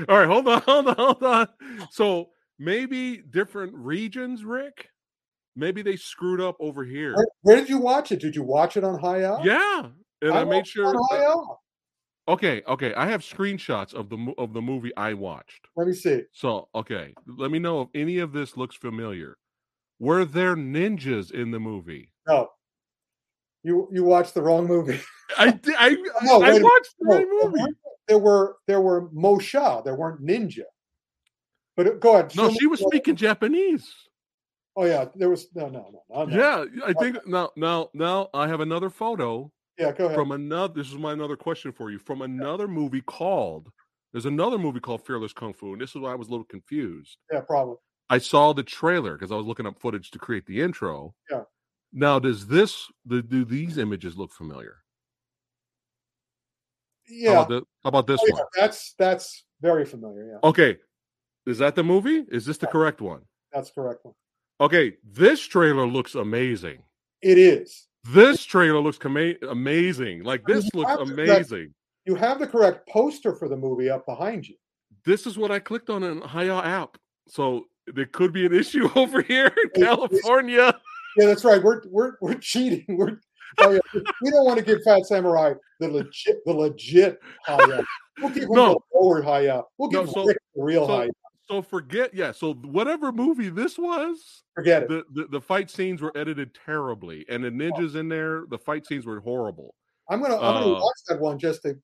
All 0.08 0.18
right, 0.18 0.28
hold 0.28 0.46
on, 0.46 0.62
hold 0.62 0.88
on, 0.88 0.94
hold 0.94 1.22
on. 1.22 1.48
So 1.90 2.30
maybe 2.58 3.16
different 3.16 3.74
regions, 3.74 4.44
Ric. 4.44 4.88
Maybe 5.58 5.82
they 5.82 5.96
screwed 5.96 6.40
up 6.40 6.56
over 6.60 6.84
here. 6.84 7.14
Where, 7.14 7.26
where 7.42 7.56
did 7.56 7.68
you 7.68 7.78
watch 7.78 8.12
it? 8.12 8.20
Did 8.20 8.36
you 8.36 8.44
watch 8.44 8.76
it 8.76 8.84
on 8.84 8.96
Hi-YAH? 9.00 9.42
Yeah, 9.42 9.88
and 10.22 10.32
I, 10.32 10.42
I 10.42 10.44
made 10.44 10.68
sure. 10.68 10.94
Okay, 12.28 12.62
okay. 12.68 12.94
I 12.94 13.06
have 13.06 13.22
screenshots 13.22 13.92
of 13.92 14.08
the 14.08 14.34
of 14.38 14.52
the 14.52 14.62
movie 14.62 14.94
I 14.96 15.14
watched. 15.14 15.66
Let 15.76 15.88
me 15.88 15.94
see. 15.94 16.22
So, 16.32 16.68
okay, 16.74 17.12
let 17.26 17.50
me 17.50 17.58
know 17.58 17.80
if 17.80 17.88
any 17.92 18.18
of 18.18 18.32
this 18.32 18.56
looks 18.56 18.76
familiar. 18.76 19.36
Were 19.98 20.24
there 20.24 20.54
ninjas 20.54 21.32
in 21.32 21.50
the 21.50 21.58
movie? 21.58 22.12
No. 22.28 22.50
You 23.64 23.88
you 23.90 24.04
watched 24.04 24.34
the 24.34 24.42
wrong 24.42 24.66
movie. 24.66 25.00
I 25.38 25.58
I 25.76 25.90
no, 26.22 26.42
I 26.42 26.52
watched 26.52 26.94
the 27.00 27.06
right 27.06 27.26
movie. 27.28 27.74
There 28.06 28.18
were 28.18 28.58
there 28.68 28.80
were 28.80 29.08
Mosha. 29.08 29.82
There 29.82 29.96
weren't 29.96 30.24
ninja. 30.24 30.64
But 31.76 31.86
uh, 31.86 31.90
go 31.94 32.14
ahead. 32.14 32.36
No, 32.36 32.50
she 32.50 32.66
was 32.66 32.80
speaking 32.80 33.16
Japanese. 33.16 33.92
Oh 34.80 34.84
yeah, 34.84 35.06
there 35.16 35.28
was 35.28 35.48
no 35.54 35.68
no 35.68 35.90
no. 36.08 36.24
no 36.24 36.28
yeah, 36.28 36.64
I 36.86 36.92
think 36.92 37.26
now 37.26 37.50
now 37.56 37.90
now 37.94 38.28
I 38.32 38.46
have 38.46 38.60
another 38.60 38.90
photo 38.90 39.50
yeah, 39.78 39.92
go 39.92 40.06
ahead. 40.06 40.16
From 40.16 40.32
another, 40.32 40.74
this 40.74 40.88
is 40.88 40.98
my 40.98 41.12
another 41.12 41.36
question 41.36 41.70
for 41.70 41.90
you. 41.90 41.98
From 41.98 42.22
another 42.22 42.64
yeah. 42.64 42.72
movie 42.72 43.00
called, 43.00 43.70
there's 44.12 44.26
another 44.26 44.58
movie 44.58 44.80
called 44.80 45.06
Fearless 45.06 45.32
Kung 45.32 45.54
Fu, 45.54 45.72
and 45.72 45.80
this 45.80 45.90
is 45.90 45.96
why 45.96 46.12
I 46.12 46.16
was 46.16 46.28
a 46.28 46.30
little 46.30 46.46
confused. 46.46 47.16
Yeah, 47.32 47.40
probably. 47.40 47.76
I 48.10 48.18
saw 48.18 48.52
the 48.52 48.64
trailer 48.64 49.12
because 49.12 49.30
I 49.30 49.36
was 49.36 49.46
looking 49.46 49.66
up 49.66 49.78
footage 49.78 50.10
to 50.12 50.18
create 50.18 50.46
the 50.46 50.62
intro. 50.62 51.14
Yeah. 51.30 51.42
Now, 51.92 52.18
does 52.18 52.48
this 52.48 52.90
do, 53.06 53.22
do 53.22 53.44
these 53.44 53.78
images 53.78 54.16
look 54.16 54.32
familiar? 54.32 54.78
Yeah. 57.08 57.34
How 57.34 57.42
about, 57.42 57.48
the, 57.48 57.62
how 57.84 57.88
about 57.88 58.06
this 58.08 58.20
oh, 58.22 58.32
one? 58.32 58.42
That's 58.56 58.94
that's 58.98 59.44
very 59.60 59.84
familiar. 59.84 60.32
Yeah. 60.32 60.48
Okay. 60.48 60.78
Is 61.46 61.58
that 61.58 61.76
the 61.76 61.84
movie? 61.84 62.24
Is 62.30 62.44
this 62.44 62.58
the 62.58 62.66
yeah. 62.66 62.72
correct 62.72 63.00
one? 63.00 63.22
That's 63.52 63.70
correct 63.70 64.00
one. 64.02 64.14
Okay, 64.60 64.94
this 65.04 65.40
trailer 65.40 65.86
looks 65.86 66.14
amazing. 66.16 66.82
It 67.22 67.38
is. 67.38 67.86
This 68.12 68.44
trailer 68.44 68.80
looks 68.80 68.98
com- 68.98 69.34
amazing. 69.48 70.24
Like 70.24 70.44
this 70.46 70.68
looks 70.74 70.92
amazing. 70.92 71.74
you 72.04 72.14
have 72.16 72.38
the 72.38 72.46
correct 72.46 72.88
poster 72.88 73.34
for 73.34 73.48
the 73.48 73.56
movie 73.56 73.90
up 73.90 74.04
behind 74.06 74.48
you. 74.48 74.56
This 75.04 75.26
is 75.26 75.38
what 75.38 75.50
I 75.52 75.58
clicked 75.58 75.90
on 75.90 76.02
in 76.02 76.20
Hi-YAH 76.20 76.64
app. 76.64 76.98
So 77.28 77.66
there 77.86 78.06
could 78.06 78.32
be 78.32 78.46
an 78.46 78.54
issue 78.54 78.88
over 78.96 79.22
here 79.22 79.52
in 79.62 79.82
California. 79.82 80.74
Yeah, 81.16 81.26
that's 81.26 81.44
right. 81.44 81.62
We're 81.62 81.82
we're 81.88 82.12
we're 82.20 82.34
cheating. 82.34 82.84
We're 82.88 83.20
oh, 83.58 83.70
yeah. 83.72 84.00
we 84.22 84.30
don't 84.30 84.44
want 84.44 84.58
to 84.58 84.64
give 84.64 84.82
Phat 84.84 85.06
Samurai 85.06 85.54
the 85.80 85.88
legit 85.88 86.44
the 86.46 86.52
legit 86.52 87.20
Hi-YAH. 87.46 87.84
We'll 88.20 88.30
give 88.30 88.44
him 88.44 88.48
no. 88.52 88.82
the 88.92 88.98
lower 88.98 89.22
Hi-YAH. 89.22 89.62
We'll 89.78 89.90
give 89.90 90.06
no, 90.06 90.12
so, 90.12 90.24
the 90.26 90.36
real 90.56 90.86
so, 90.86 90.96
Hi-YAH. 90.96 91.12
So 91.50 91.62
forget, 91.62 92.12
yeah. 92.12 92.32
So 92.32 92.54
whatever 92.54 93.10
movie 93.10 93.48
this 93.48 93.78
was, 93.78 94.42
forget 94.54 94.82
it. 94.82 94.88
The, 94.88 95.04
the, 95.12 95.26
the 95.28 95.40
fight 95.40 95.70
scenes 95.70 96.02
were 96.02 96.12
edited 96.16 96.56
terribly, 96.66 97.24
and 97.28 97.42
the 97.42 97.50
ninjas 97.50 97.96
in 97.96 98.08
there, 98.08 98.44
the 98.50 98.58
fight 98.58 98.86
scenes 98.86 99.06
were 99.06 99.20
horrible. 99.20 99.74
I'm 100.10 100.20
gonna 100.20 100.34
I'm 100.34 100.62
gonna 100.62 100.74
uh, 100.74 100.80
watch 100.80 100.98
that 101.08 101.20
one 101.20 101.38
just 101.38 101.62
to. 101.62 101.78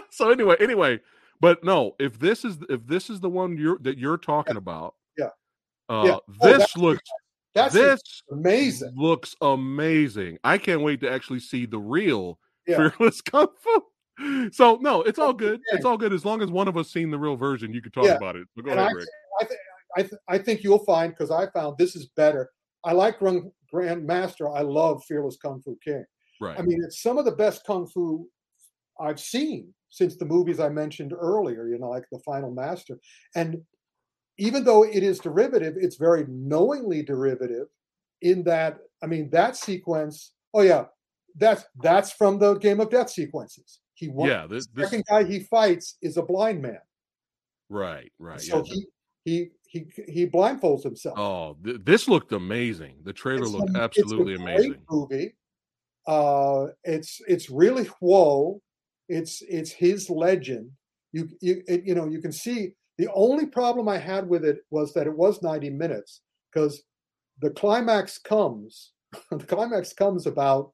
so 0.10 0.30
anyway, 0.30 0.56
anyway, 0.60 1.00
but 1.40 1.62
no, 1.62 1.94
if 2.00 2.18
this 2.18 2.44
is 2.44 2.58
if 2.68 2.86
this 2.86 3.10
is 3.10 3.20
the 3.20 3.30
one 3.30 3.56
you're 3.56 3.78
that 3.82 3.98
you're 3.98 4.18
talking 4.18 4.54
yeah. 4.54 4.58
about, 4.58 4.94
yeah, 5.16 5.28
uh, 5.88 6.02
yeah. 6.04 6.16
Oh, 6.16 6.48
this 6.58 6.76
looks. 6.76 7.08
That's 7.54 7.74
this 7.74 8.22
amazing. 8.30 8.94
Looks 8.96 9.36
amazing. 9.40 10.38
I 10.42 10.58
can't 10.58 10.80
wait 10.80 11.00
to 11.02 11.10
actually 11.10 11.40
see 11.40 11.66
the 11.66 11.78
real 11.78 12.38
yeah. 12.66 12.76
Fearless 12.76 13.20
Kung 13.20 13.48
Fu 13.60 13.84
so 14.52 14.78
no, 14.80 15.02
it's 15.02 15.18
all 15.18 15.32
good. 15.32 15.60
It's 15.72 15.84
all 15.84 15.96
good 15.96 16.12
as 16.12 16.24
long 16.24 16.42
as 16.42 16.50
one 16.50 16.68
of 16.68 16.76
us 16.76 16.90
seen 16.90 17.10
the 17.10 17.18
real 17.18 17.36
version. 17.36 17.72
You 17.72 17.80
could 17.80 17.92
talk 17.92 18.04
yeah. 18.04 18.16
about 18.16 18.36
it. 18.36 18.46
Go 18.62 18.70
and 18.70 18.80
ahead, 18.80 18.90
I, 18.90 18.94
Ric. 18.94 19.08
I, 19.40 19.44
th- 19.44 19.60
I, 19.96 20.02
th- 20.02 20.22
I 20.28 20.38
think 20.38 20.62
you'll 20.62 20.84
find 20.84 21.12
because 21.12 21.30
I 21.30 21.48
found 21.50 21.76
this 21.78 21.96
is 21.96 22.06
better. 22.16 22.50
I 22.84 22.92
like 22.92 23.18
Grand, 23.18 23.50
Grand 23.70 24.06
Master. 24.06 24.50
I 24.50 24.60
love 24.60 25.02
Fearless 25.04 25.36
Kung 25.36 25.62
Fu 25.62 25.78
King. 25.84 26.04
Right. 26.40 26.58
I 26.58 26.62
mean, 26.62 26.82
it's 26.84 27.02
some 27.02 27.18
of 27.18 27.24
the 27.24 27.32
best 27.32 27.64
kung 27.66 27.86
fu 27.86 28.28
I've 29.00 29.20
seen 29.20 29.72
since 29.90 30.16
the 30.16 30.24
movies 30.24 30.58
I 30.60 30.68
mentioned 30.68 31.12
earlier. 31.12 31.68
You 31.68 31.78
know, 31.78 31.88
like 31.88 32.04
The 32.10 32.18
Final 32.20 32.50
Master, 32.50 32.98
and 33.36 33.62
even 34.38 34.64
though 34.64 34.82
it 34.82 35.02
is 35.02 35.18
derivative, 35.20 35.74
it's 35.76 35.96
very 35.96 36.24
knowingly 36.28 37.02
derivative. 37.02 37.68
In 38.22 38.44
that, 38.44 38.78
I 39.02 39.06
mean, 39.06 39.30
that 39.30 39.56
sequence. 39.56 40.32
Oh 40.54 40.62
yeah, 40.62 40.84
that's 41.36 41.64
that's 41.82 42.12
from 42.12 42.38
the 42.38 42.54
Game 42.54 42.80
of 42.80 42.90
Death 42.90 43.10
sequences. 43.10 43.80
He 44.02 44.08
won. 44.08 44.28
Yeah, 44.28 44.48
this, 44.48 44.66
the 44.66 44.82
second 44.82 45.04
guy 45.08 45.22
he 45.22 45.38
fights 45.38 45.96
is 46.02 46.16
a 46.16 46.22
blind 46.22 46.60
man. 46.60 46.80
Right, 47.68 48.10
right. 48.18 48.40
So 48.40 48.64
yeah. 48.66 48.74
he 48.74 48.86
he 49.24 49.48
he 49.68 49.86
he 50.08 50.26
blindfolds 50.26 50.82
himself. 50.82 51.16
Oh, 51.16 51.56
th- 51.64 51.82
this 51.84 52.08
looked 52.08 52.32
amazing. 52.32 52.96
The 53.04 53.12
trailer 53.12 53.44
it's 53.44 53.52
looked 53.52 53.76
a, 53.76 53.80
absolutely 53.80 54.34
amazing. 54.34 54.82
movie. 54.90 55.36
Uh, 56.04 56.66
it's 56.82 57.20
it's 57.28 57.48
really 57.48 57.84
whoa. 58.00 58.60
It's 59.08 59.40
it's 59.48 59.70
his 59.70 60.10
legend. 60.10 60.72
You 61.12 61.28
you 61.40 61.62
it, 61.68 61.84
you 61.86 61.94
know 61.94 62.08
you 62.08 62.20
can 62.20 62.32
see 62.32 62.74
the 62.98 63.08
only 63.14 63.46
problem 63.46 63.88
I 63.88 63.98
had 63.98 64.28
with 64.28 64.44
it 64.44 64.66
was 64.70 64.92
that 64.94 65.06
it 65.06 65.16
was 65.16 65.42
90 65.42 65.70
minutes 65.70 66.22
because 66.52 66.82
the 67.40 67.50
climax 67.50 68.18
comes 68.18 68.90
the 69.30 69.46
climax 69.46 69.92
comes 69.92 70.26
about 70.26 70.72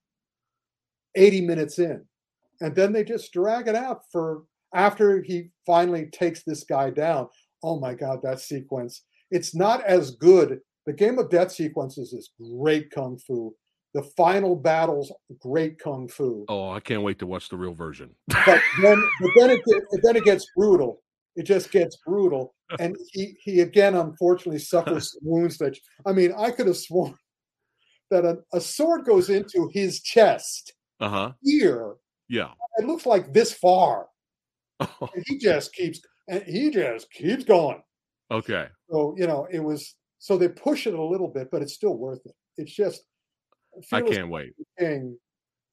80 1.14 1.42
minutes 1.42 1.78
in 1.78 2.06
and 2.60 2.74
then 2.74 2.92
they 2.92 3.04
just 3.04 3.32
drag 3.32 3.68
it 3.68 3.74
out 3.74 4.02
for 4.10 4.44
after 4.74 5.22
he 5.22 5.50
finally 5.66 6.06
takes 6.06 6.42
this 6.42 6.64
guy 6.64 6.90
down. 6.90 7.28
Oh 7.62 7.78
my 7.78 7.94
God, 7.94 8.20
that 8.22 8.40
sequence. 8.40 9.04
It's 9.30 9.54
not 9.54 9.84
as 9.84 10.12
good. 10.12 10.60
The 10.86 10.92
Game 10.92 11.18
of 11.18 11.30
Death 11.30 11.52
sequences 11.52 12.12
is 12.12 12.30
great 12.40 12.90
kung 12.90 13.18
fu. 13.18 13.54
The 13.94 14.02
final 14.16 14.54
battles, 14.54 15.12
great 15.40 15.78
kung 15.78 16.08
fu. 16.08 16.44
Oh, 16.48 16.70
I 16.70 16.80
can't 16.80 17.02
wait 17.02 17.18
to 17.20 17.26
watch 17.26 17.48
the 17.48 17.56
real 17.56 17.74
version. 17.74 18.10
but 18.28 18.60
then, 18.82 19.02
but 19.20 19.30
then 19.36 19.50
it 19.50 19.60
then 20.02 20.16
it 20.16 20.24
gets 20.24 20.46
brutal. 20.56 21.02
It 21.36 21.44
just 21.44 21.70
gets 21.70 21.96
brutal, 22.06 22.54
and 22.80 22.96
he 23.12 23.36
he 23.42 23.60
again 23.60 23.94
unfortunately 23.94 24.60
suffers 24.60 25.16
wounds 25.22 25.58
that 25.58 25.78
I 26.06 26.12
mean 26.12 26.32
I 26.36 26.50
could 26.50 26.66
have 26.66 26.76
sworn 26.76 27.14
that 28.10 28.24
a, 28.24 28.38
a 28.52 28.60
sword 28.60 29.04
goes 29.04 29.28
into 29.30 29.70
his 29.72 30.00
chest 30.00 30.72
uh-huh. 31.00 31.32
here 31.42 31.94
yeah. 32.28 32.50
It 32.78 32.86
looks 32.86 33.06
like 33.06 33.32
this 33.32 33.52
far. 33.52 34.06
and 34.80 35.24
he 35.26 35.38
just 35.38 35.72
keeps 35.72 36.00
and 36.28 36.42
he 36.44 36.70
just 36.70 37.10
keeps 37.10 37.44
going. 37.44 37.82
Okay. 38.30 38.66
So, 38.90 39.14
you 39.16 39.26
know, 39.26 39.48
it 39.50 39.60
was 39.60 39.94
so 40.18 40.36
they 40.36 40.48
push 40.48 40.86
it 40.86 40.94
a 40.94 41.02
little 41.02 41.28
bit, 41.28 41.50
but 41.50 41.62
it's 41.62 41.74
still 41.74 41.96
worth 41.96 42.20
it. 42.24 42.34
It's 42.56 42.72
just 42.72 43.02
I 43.92 44.02
can't 44.02 44.28
wait. 44.28 44.52
Thing, 44.78 45.16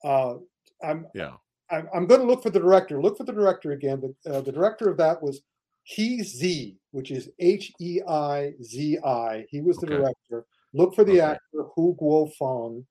uh, 0.04 0.36
I'm 0.84 1.08
yeah. 1.14 1.34
I'm, 1.72 1.88
I'm 1.94 2.06
going 2.06 2.22
to 2.22 2.28
look 2.28 2.44
for 2.44 2.52
the 2.52 2.60
director. 2.60 3.02
Look 3.02 3.18
for 3.18 3.24
the 3.24 3.34
director 3.34 3.72
again. 3.72 4.02
The, 4.24 4.36
uh, 4.36 4.42
the 4.42 4.52
director 4.52 4.90
of 4.90 4.98
that 4.98 5.22
was 5.22 5.42
He 5.84 6.22
Z, 6.22 6.78
which 6.92 7.10
is 7.10 7.30
H 7.40 7.72
E 7.80 8.02
I 8.08 8.54
Z 8.64 9.00
I. 9.04 9.46
He 9.50 9.62
was 9.62 9.78
the 9.78 9.88
okay. 9.88 9.98
director. 9.98 10.46
Look 10.74 10.94
for 10.94 11.04
the 11.04 11.22
okay. 11.22 11.22
actor 11.22 11.64
Hu 11.76 11.98
Guo 12.00 12.32
Feng. 12.38 12.86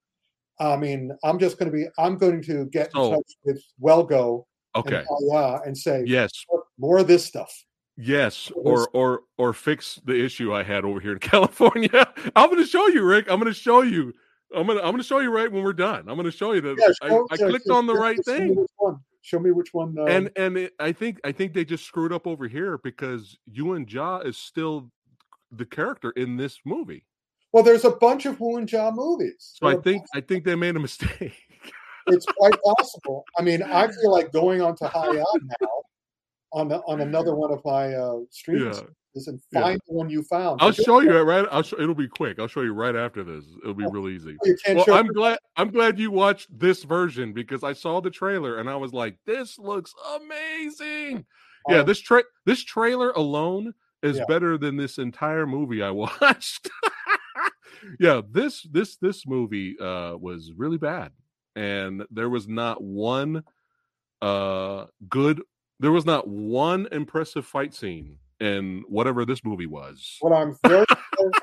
I 0.60 0.76
mean, 0.76 1.10
I'm 1.24 1.38
just 1.38 1.58
going 1.58 1.70
to 1.70 1.76
be, 1.76 1.86
I'm 1.98 2.16
going 2.16 2.42
to 2.42 2.66
get 2.66 2.90
in 2.94 3.10
touch 3.10 3.32
with 3.44 3.62
Well 3.78 4.04
Go 4.04 4.46
okay. 4.76 5.04
and, 5.08 5.60
and 5.66 5.76
say, 5.76 6.04
yes, 6.06 6.30
more 6.78 6.98
of 6.98 7.06
this 7.06 7.24
stuff. 7.24 7.52
Yes, 7.96 8.50
or 8.56 8.88
or 8.88 9.20
or 9.38 9.52
fix 9.52 10.00
the 10.04 10.20
issue 10.20 10.52
I 10.52 10.64
had 10.64 10.84
over 10.84 10.98
here 10.98 11.12
in 11.12 11.18
California. 11.20 12.12
I'm 12.34 12.50
going 12.50 12.62
to 12.62 12.68
show 12.68 12.88
you, 12.88 13.04
Ric. 13.04 13.30
I'm 13.30 13.38
going 13.38 13.52
to 13.52 13.58
show 13.58 13.82
you 13.82 14.12
I'm 14.54 14.66
gonna 14.66 14.80
I'm 14.80 14.92
gonna 14.92 15.02
show 15.02 15.20
you 15.20 15.30
right 15.30 15.50
when 15.50 15.62
we're 15.62 15.72
done. 15.72 16.08
I'm 16.08 16.16
gonna 16.16 16.30
show 16.30 16.52
you 16.52 16.60
that 16.62 16.76
yeah, 16.78 17.08
show, 17.08 17.26
I, 17.30 17.34
I 17.34 17.36
clicked 17.36 17.68
on 17.70 17.86
the 17.86 17.94
right 17.94 18.22
thing. 18.24 18.48
Me 18.48 18.54
which 18.54 18.70
one. 18.76 19.00
Show 19.22 19.38
me 19.38 19.50
which 19.50 19.72
one. 19.72 19.96
Um... 19.98 20.08
And 20.08 20.30
and 20.36 20.56
it, 20.56 20.72
I 20.78 20.92
think 20.92 21.18
I 21.24 21.32
think 21.32 21.54
they 21.54 21.64
just 21.64 21.84
screwed 21.84 22.12
up 22.12 22.26
over 22.26 22.46
here 22.46 22.78
because 22.78 23.36
Yuan 23.46 23.86
Jia 23.86 24.26
is 24.26 24.36
still 24.36 24.90
the 25.50 25.64
character 25.64 26.10
in 26.10 26.36
this 26.36 26.60
movie. 26.64 27.04
Well, 27.54 27.62
there's 27.62 27.84
a 27.84 27.92
bunch 27.92 28.26
of 28.26 28.40
Wu 28.40 28.56
and 28.56 28.68
Jia 28.68 28.92
movies. 28.92 29.52
So 29.54 29.68
I 29.68 29.76
think 29.76 30.02
I 30.12 30.20
think 30.20 30.44
they 30.44 30.56
made 30.56 30.74
a 30.74 30.80
mistake. 30.80 31.36
it's 32.08 32.26
quite 32.26 32.60
possible. 32.60 33.24
I 33.38 33.42
mean, 33.42 33.62
I 33.62 33.86
feel 33.86 34.10
like 34.10 34.32
going 34.32 34.60
on 34.60 34.74
to 34.78 34.88
High 34.88 35.12
now 35.12 35.68
on 36.52 36.66
the, 36.66 36.78
on 36.78 37.00
another 37.00 37.36
one 37.36 37.52
of 37.52 37.64
my 37.64 37.94
uh, 37.94 38.16
streams 38.30 38.82
yeah. 39.14 39.22
and 39.28 39.40
find 39.52 39.74
yeah. 39.74 39.86
the 39.86 39.94
one 39.94 40.10
you 40.10 40.24
found. 40.24 40.62
I'll 40.62 40.72
show 40.72 40.98
you 40.98 41.16
it 41.16 41.20
right. 41.20 41.46
I'll 41.52 41.62
show. 41.62 41.78
It'll 41.80 41.94
be 41.94 42.08
quick. 42.08 42.40
I'll 42.40 42.48
show 42.48 42.62
you 42.62 42.74
right 42.74 42.96
after 42.96 43.22
this. 43.22 43.44
It'll 43.62 43.72
be 43.72 43.84
oh, 43.84 43.90
real 43.90 44.08
easy. 44.08 44.36
well, 44.74 44.92
I'm 44.92 45.06
glad. 45.06 45.38
I'm 45.56 45.70
glad 45.70 45.96
you 45.96 46.10
watched 46.10 46.48
this 46.58 46.82
version 46.82 47.32
because 47.32 47.62
I 47.62 47.72
saw 47.72 48.00
the 48.00 48.10
trailer 48.10 48.58
and 48.58 48.68
I 48.68 48.74
was 48.74 48.92
like, 48.92 49.16
"This 49.26 49.60
looks 49.60 49.94
amazing." 50.16 51.24
Yeah, 51.68 51.78
um, 51.78 51.86
this 51.86 52.00
tra- 52.00 52.24
this 52.46 52.64
trailer 52.64 53.12
alone 53.12 53.74
is 54.02 54.18
yeah. 54.18 54.24
better 54.26 54.58
than 54.58 54.76
this 54.76 54.98
entire 54.98 55.46
movie 55.46 55.84
I 55.84 55.90
watched 55.92 56.68
yeah, 58.00 58.20
this 58.30 58.62
this 58.70 58.96
this 58.96 59.26
movie 59.26 59.76
uh 59.78 60.16
was 60.16 60.52
really 60.56 60.78
bad. 60.78 61.12
And 61.56 62.04
there 62.10 62.28
was 62.28 62.48
not 62.48 62.82
one 62.82 63.44
uh 64.22 64.86
good 65.08 65.42
there 65.80 65.92
was 65.92 66.06
not 66.06 66.28
one 66.28 66.88
impressive 66.92 67.46
fight 67.46 67.74
scene 67.74 68.18
in 68.40 68.84
whatever 68.88 69.24
this 69.24 69.44
movie 69.44 69.66
was. 69.66 70.18
Well, 70.22 70.34
I'm 70.34 70.56
very 70.66 70.86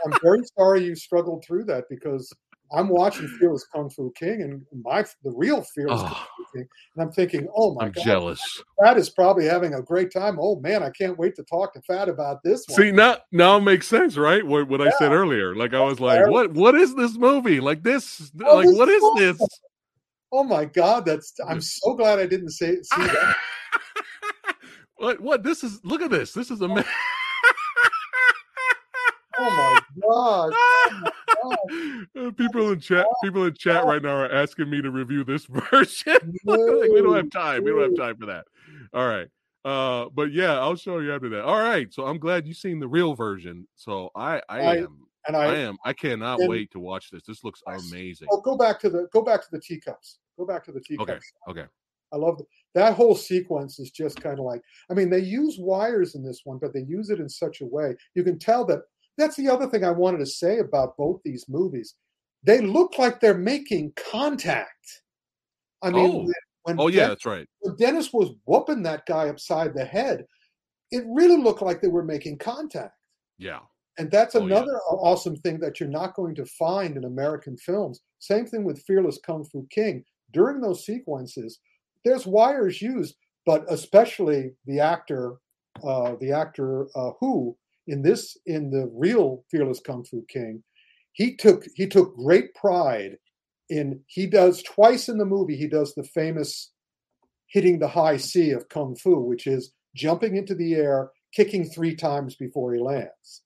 I'm 0.06 0.20
very 0.22 0.42
sorry 0.58 0.84
you 0.84 0.96
struggled 0.96 1.44
through 1.46 1.66
that 1.66 1.86
because 1.90 2.32
I'm 2.74 2.88
watching 2.88 3.28
Fearless 3.28 3.66
Kung 3.66 3.90
Fu 3.90 4.12
King 4.16 4.42
and 4.44 4.66
my 4.84 5.04
the 5.24 5.32
real 5.32 5.62
Fearless 5.62 6.00
oh, 6.02 6.06
Kung 6.06 6.16
ah. 6.16 6.30
Fu 6.38 6.46
King, 6.54 6.70
and 6.96 7.04
I'm 7.04 7.12
thinking, 7.12 7.48
oh 7.56 7.74
my 7.74 7.86
I'm 7.86 7.92
god, 7.92 8.04
jealous. 8.04 8.64
Phat 8.82 8.98
is 8.98 9.10
probably 9.10 9.46
having 9.46 9.74
a 9.74 9.82
great 9.82 10.12
time. 10.12 10.38
Oh 10.40 10.60
man, 10.60 10.82
I 10.82 10.90
can't 10.90 11.18
wait 11.18 11.36
to 11.36 11.44
talk 11.44 11.74
to 11.74 11.82
Phat 11.82 12.08
about 12.08 12.44
this. 12.44 12.66
One. 12.68 12.78
See 12.78 12.92
now, 12.92 13.18
now 13.32 13.58
it 13.58 13.62
makes 13.62 13.88
sense, 13.88 14.18
right? 14.18 14.46
What 14.46 14.68
what 14.68 14.80
yeah. 14.80 14.88
I 14.88 14.92
said 14.92 15.12
earlier. 15.12 15.56
Like 15.56 15.74
I 15.74 15.82
was 15.82 16.00
like, 16.00 16.28
what 16.30 16.54
what 16.54 16.76
is 16.76 16.96
this 16.96 17.18
movie? 17.18 17.60
Like 17.60 17.84
this? 17.84 18.32
Oh, 18.44 18.58
like 18.58 18.68
this 18.68 18.78
what 18.78 18.90
is 18.90 19.04
awesome. 19.04 19.38
this? 19.38 19.62
Oh 20.32 20.44
my 20.44 20.66
god, 20.66 21.06
that's 21.06 21.34
I'm 21.48 21.60
so 21.60 21.94
glad 21.94 22.20
I 22.20 22.26
didn't 22.26 22.52
say 22.52 22.76
see 22.82 23.04
that. 23.04 23.36
what 24.96 25.20
what 25.20 25.44
this 25.44 25.64
is? 25.64 25.84
Look 25.84 26.02
at 26.02 26.10
this. 26.10 26.32
This 26.32 26.52
is 26.52 26.62
amazing. 26.62 26.90
oh 29.40 29.82
my 30.02 30.54
god. 31.04 31.12
Uh, 32.18 32.32
people 32.32 32.72
in 32.72 32.80
chat, 32.80 33.06
people 33.24 33.46
in 33.46 33.54
chat 33.54 33.86
right 33.86 34.02
now 34.02 34.10
are 34.10 34.32
asking 34.32 34.70
me 34.70 34.82
to 34.82 34.92
review 34.92 35.24
this 35.24 35.46
version. 35.72 36.18
like, 36.46 36.60
we 36.60 37.02
don't 37.02 37.16
have 37.16 37.30
time. 37.30 37.64
We 37.64 37.72
don't 37.72 37.82
have 37.82 37.96
time 37.96 38.18
for 38.18 38.26
that. 38.28 38.46
All 38.94 39.08
right. 39.08 39.28
Uh, 39.64 40.10
but 40.14 40.32
yeah, 40.32 40.60
I'll 40.60 40.76
show 40.76 41.00
you 41.00 41.14
after 41.14 41.30
that. 41.30 41.44
All 41.44 41.60
right. 41.60 41.94
So 41.94 42.06
I'm 42.06 42.18
glad 42.18 42.48
you've 42.48 42.58
seen 42.58 42.80
the 42.80 42.88
real 42.88 43.14
version. 43.14 43.68
So 43.76 44.10
I, 44.16 44.42
I, 44.50 44.60
I 44.60 44.76
am, 44.78 45.08
and 45.28 45.38
I, 45.38 45.46
I, 45.46 45.56
am, 45.58 45.78
I 45.86 45.94
cannot 45.94 46.40
wait 46.42 46.72
to 46.72 46.80
watch 46.80 47.12
this. 47.12 47.24
This 47.24 47.44
looks 47.44 47.62
amazing. 47.68 48.28
Oh, 48.32 48.42
go 48.42 48.58
back 48.58 48.80
to 48.82 48.90
the, 48.90 49.08
go 49.14 49.22
back 49.22 49.42
to 49.42 49.48
the 49.52 49.60
teacups. 49.60 50.20
Go 50.38 50.46
back 50.46 50.64
to 50.66 50.72
the 50.72 50.82
teacups. 50.82 51.32
Okay. 51.48 51.62
Okay. 51.62 51.70
I 52.14 52.18
love 52.18 52.38
the, 52.38 52.46
that 52.76 52.96
whole 52.96 53.16
sequence 53.16 53.80
is 53.80 53.92
just 53.92 54.22
kind 54.22 54.40
of 54.40 54.46
like, 54.46 54.62
I 54.90 54.94
mean, 54.94 55.10
they 55.10 55.20
use 55.20 55.58
wires 55.60 56.16
in 56.16 56.24
this 56.24 56.42
one, 56.44 56.58
but 56.58 56.74
they 56.74 56.82
use 56.82 57.10
it 57.10 57.20
in 57.20 57.30
such 57.30 57.62
a 57.62 57.66
way 57.66 57.96
you 58.16 58.24
can 58.24 58.38
tell 58.38 58.66
that 58.66 58.82
that's 59.18 59.36
the 59.36 59.50
other 59.50 59.68
thing 59.68 59.84
I 59.84 59.92
wanted 59.92 60.20
to 60.20 60.26
say 60.26 60.60
about 60.60 60.98
both 60.98 61.22
these 61.24 61.46
movies. 61.48 61.96
They 62.44 62.62
look 62.62 62.98
like 62.98 63.20
they're 63.20 63.38
making 63.38 63.94
contact. 64.12 65.02
I 65.82 65.92
mean, 65.92 66.28
oh, 66.28 66.32
when 66.64 66.80
oh 66.80 66.88
yeah, 66.88 67.08
that's 67.08 67.26
right. 67.26 67.48
When 67.60 67.76
Dennis 67.76 68.14
was 68.14 68.32
whooping 68.46 68.84
that 68.84 69.06
guy 69.06 69.30
upside 69.30 69.74
the 69.74 69.86
head, 69.86 70.26
it 70.92 71.04
really 71.08 71.42
looked 71.42 71.62
like 71.62 71.82
they 71.82 71.88
were 71.88 72.04
making 72.04 72.38
contact. 72.38 72.96
Yeah. 73.38 73.60
And 73.98 74.10
that's 74.10 74.36
oh, 74.36 74.46
another 74.46 74.72
yeah. 74.72 74.98
awesome 74.98 75.36
thing 75.38 75.60
that 75.60 75.80
you're 75.80 75.90
not 75.90 76.16
going 76.16 76.36
to 76.36 76.46
find 76.46 76.98
in 76.98 77.06
American 77.06 77.58
films. 77.58 78.02
Same 78.20 78.46
thing 78.46 78.64
with 78.64 78.84
Fearless 78.84 79.20
Kung 79.26 79.44
Fu 79.46 79.68
King. 79.70 80.04
During 80.32 80.62
those 80.62 80.86
sequences, 80.86 81.60
there's 82.06 82.26
wires 82.26 82.82
used, 82.82 83.16
but 83.46 83.66
especially 83.70 84.52
the 84.66 84.80
actor, 84.80 85.36
uh, 85.84 86.16
the 86.22 86.32
actor 86.32 86.88
uh, 86.96 87.12
who 87.20 87.58
in 87.88 88.02
this 88.02 88.38
in 88.46 88.70
the 88.70 88.90
real 88.94 89.44
fearless 89.50 89.80
kung 89.80 90.04
fu 90.04 90.24
king 90.28 90.64
he 91.14 91.36
took 91.36 91.66
he 91.76 91.88
took 91.88 92.16
great 92.16 92.54
pride 92.54 93.18
in 93.70 94.00
he 94.08 94.28
does 94.28 94.62
twice 94.64 95.10
in 95.10 95.18
the 95.18 95.26
movie 95.26 95.56
he 95.56 95.68
does 95.68 95.94
the 95.96 96.04
famous 96.04 96.72
hitting 97.48 97.80
the 97.80 97.88
high 97.88 98.18
c 98.18 98.52
of 98.52 98.68
kung 98.70 98.96
fu 98.96 99.20
which 99.20 99.48
is 99.48 99.74
jumping 99.96 100.36
into 100.36 100.56
the 100.56 100.76
air 100.76 101.10
kicking 101.34 101.66
three 101.66 101.96
times 101.96 102.36
before 102.36 102.74
he 102.74 102.80
lands 102.80 103.42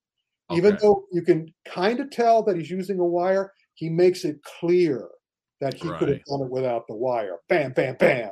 okay. 0.49 0.57
even 0.57 0.77
though 0.81 1.05
you 1.11 1.21
can 1.21 1.47
kind 1.67 1.99
of 1.99 2.09
tell 2.11 2.43
that 2.43 2.55
he's 2.55 2.69
using 2.69 2.99
a 2.99 3.05
wire 3.05 3.51
he 3.73 3.89
makes 3.89 4.25
it 4.25 4.41
clear 4.59 5.07
that 5.61 5.73
he 5.73 5.87
right. 5.87 5.99
could 5.99 6.09
have 6.09 6.23
done 6.25 6.41
it 6.41 6.51
without 6.51 6.85
the 6.87 6.95
wire 6.95 7.37
bam 7.49 7.71
bam 7.71 7.95
bam 7.99 8.31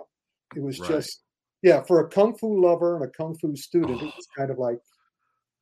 it 0.55 0.61
was 0.61 0.79
right. 0.79 0.89
just 0.89 1.23
yeah 1.61 1.81
for 1.81 2.01
a 2.01 2.09
kung 2.09 2.35
fu 2.35 2.61
lover 2.61 2.95
and 2.95 3.05
a 3.05 3.09
kung 3.09 3.35
fu 3.35 3.55
student 3.55 4.01
it 4.01 4.13
was 4.15 4.27
kind 4.37 4.51
of 4.51 4.57
like 4.57 4.77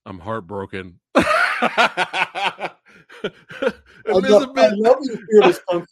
I'm 0.06 0.20
heartbroken. 0.20 1.00
Elizabeth, 4.06 4.74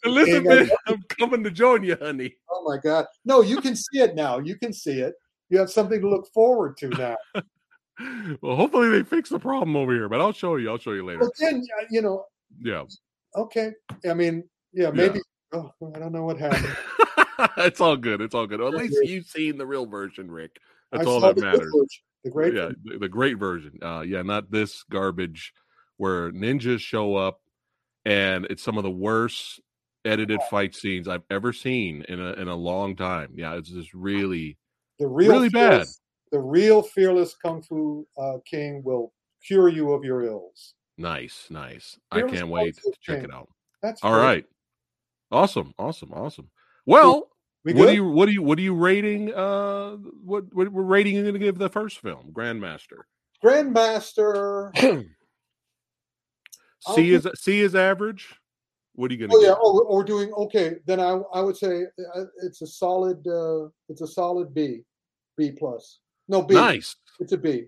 Elizabeth, 0.04 0.70
I'm 0.86 1.02
coming 1.08 1.44
to 1.44 1.50
join 1.50 1.84
you, 1.84 1.96
honey. 2.00 2.34
Oh 2.50 2.64
my 2.66 2.76
God! 2.76 3.06
No, 3.24 3.42
you 3.42 3.60
can 3.60 3.76
see 3.76 4.00
it 4.00 4.14
now. 4.14 4.38
You 4.38 4.56
can 4.56 4.72
see 4.72 5.00
it. 5.00 5.14
You 5.48 5.58
have 5.58 5.70
something 5.70 6.00
to 6.00 6.08
look 6.08 6.26
forward 6.32 6.76
to 6.78 6.88
now. 6.88 7.16
well, 8.40 8.56
hopefully 8.56 8.88
they 8.88 9.02
fix 9.02 9.28
the 9.28 9.38
problem 9.38 9.76
over 9.76 9.92
here, 9.92 10.08
but 10.08 10.20
I'll 10.20 10.32
show 10.32 10.56
you. 10.56 10.70
I'll 10.70 10.78
show 10.78 10.92
you 10.92 11.04
later. 11.04 11.20
But 11.20 11.32
then, 11.38 11.62
uh, 11.80 11.84
you 11.90 12.02
know. 12.02 12.24
Yeah. 12.60 12.84
Okay. 13.36 13.72
I 14.08 14.14
mean, 14.14 14.44
yeah, 14.72 14.90
maybe. 14.90 15.20
Yeah. 15.52 15.62
Oh, 15.80 15.92
I 15.94 15.98
don't 15.98 16.12
know 16.12 16.24
what 16.24 16.38
happened. 16.38 16.76
it's 17.58 17.80
all 17.80 17.96
good. 17.96 18.20
It's 18.20 18.34
all 18.34 18.46
good. 18.46 18.60
Well, 18.60 18.68
at 18.68 18.74
least 18.74 18.98
you've 19.02 19.26
seen 19.26 19.58
the 19.58 19.66
real 19.66 19.86
version, 19.86 20.30
Ric. 20.30 20.56
That's 20.92 21.06
I 21.06 21.10
all 21.10 21.20
that 21.20 21.36
matters. 21.38 21.72
The 22.24 22.30
great, 22.30 22.54
yeah, 22.54 22.70
the, 22.84 22.98
the 22.98 23.08
great 23.08 23.38
version. 23.38 23.78
Uh, 23.82 24.00
yeah, 24.00 24.22
not 24.22 24.50
this 24.50 24.84
garbage 24.90 25.54
where 25.96 26.30
ninjas 26.32 26.80
show 26.80 27.16
up 27.16 27.40
and 28.04 28.46
it's 28.46 28.62
some 28.62 28.78
of 28.78 28.84
the 28.84 28.90
worst 28.90 29.60
edited 30.04 30.40
fight 30.50 30.74
scenes 30.74 31.08
I've 31.08 31.24
ever 31.30 31.52
seen 31.52 32.04
in 32.08 32.20
a 32.20 32.32
in 32.32 32.48
a 32.48 32.54
long 32.54 32.96
time. 32.96 33.34
Yeah, 33.36 33.54
it's 33.54 33.70
just 33.70 33.92
really, 33.94 34.56
the 34.98 35.06
real 35.06 35.32
really 35.32 35.48
bad. 35.48 35.86
The 36.32 36.40
real 36.40 36.82
fearless 36.82 37.34
kung 37.34 37.62
fu 37.62 38.06
uh, 38.16 38.38
king 38.48 38.82
will 38.84 39.12
cure 39.44 39.68
you 39.68 39.92
of 39.92 40.04
your 40.04 40.22
ills. 40.22 40.74
Nice, 40.96 41.46
nice. 41.50 41.98
Fearless 42.12 42.32
I 42.32 42.36
can't 42.36 42.48
wait 42.48 42.76
to 42.76 42.92
check 43.02 43.24
it 43.24 43.32
out. 43.32 43.48
That's 43.82 44.02
all 44.02 44.12
great. 44.12 44.22
right. 44.22 44.44
Awesome, 45.32 45.74
awesome, 45.78 46.12
awesome. 46.12 46.50
Well, 46.86 47.28
we 47.64 47.74
what 47.74 47.86
do 47.86 47.94
you 47.94 48.04
what 48.04 48.26
do 48.26 48.32
you 48.32 48.42
what 48.42 48.58
are 48.58 48.62
you 48.62 48.74
rating? 48.74 49.34
Uh, 49.34 49.96
what 50.24 50.44
what 50.54 50.68
rating 50.70 51.14
are 51.16 51.18
you 51.18 51.24
going 51.24 51.34
to 51.34 51.40
give 51.40 51.58
the 51.58 51.68
first 51.68 51.98
film, 51.98 52.30
Grandmaster? 52.32 53.02
Grandmaster. 53.44 54.72
C 56.94 57.12
is 57.12 57.28
C 57.34 57.60
is 57.60 57.74
average. 57.74 58.34
What 58.94 59.10
are 59.10 59.14
you 59.14 59.26
going 59.26 59.30
to? 59.30 59.36
Oh 59.36 59.40
yeah, 59.40 59.54
oh, 59.60 59.94
we're 59.94 60.04
doing 60.04 60.32
okay. 60.32 60.76
Then 60.86 61.00
I 61.00 61.20
I 61.32 61.40
would 61.40 61.56
say 61.56 61.84
uh, 62.14 62.24
it's 62.42 62.62
a 62.62 62.66
solid 62.66 63.26
uh, 63.26 63.68
it's 63.88 64.00
a 64.00 64.06
solid 64.06 64.54
B, 64.54 64.80
B 65.36 65.52
plus. 65.52 66.00
No 66.28 66.42
B. 66.42 66.54
Nice. 66.54 66.96
It's 67.18 67.32
a 67.32 67.38
B. 67.38 67.66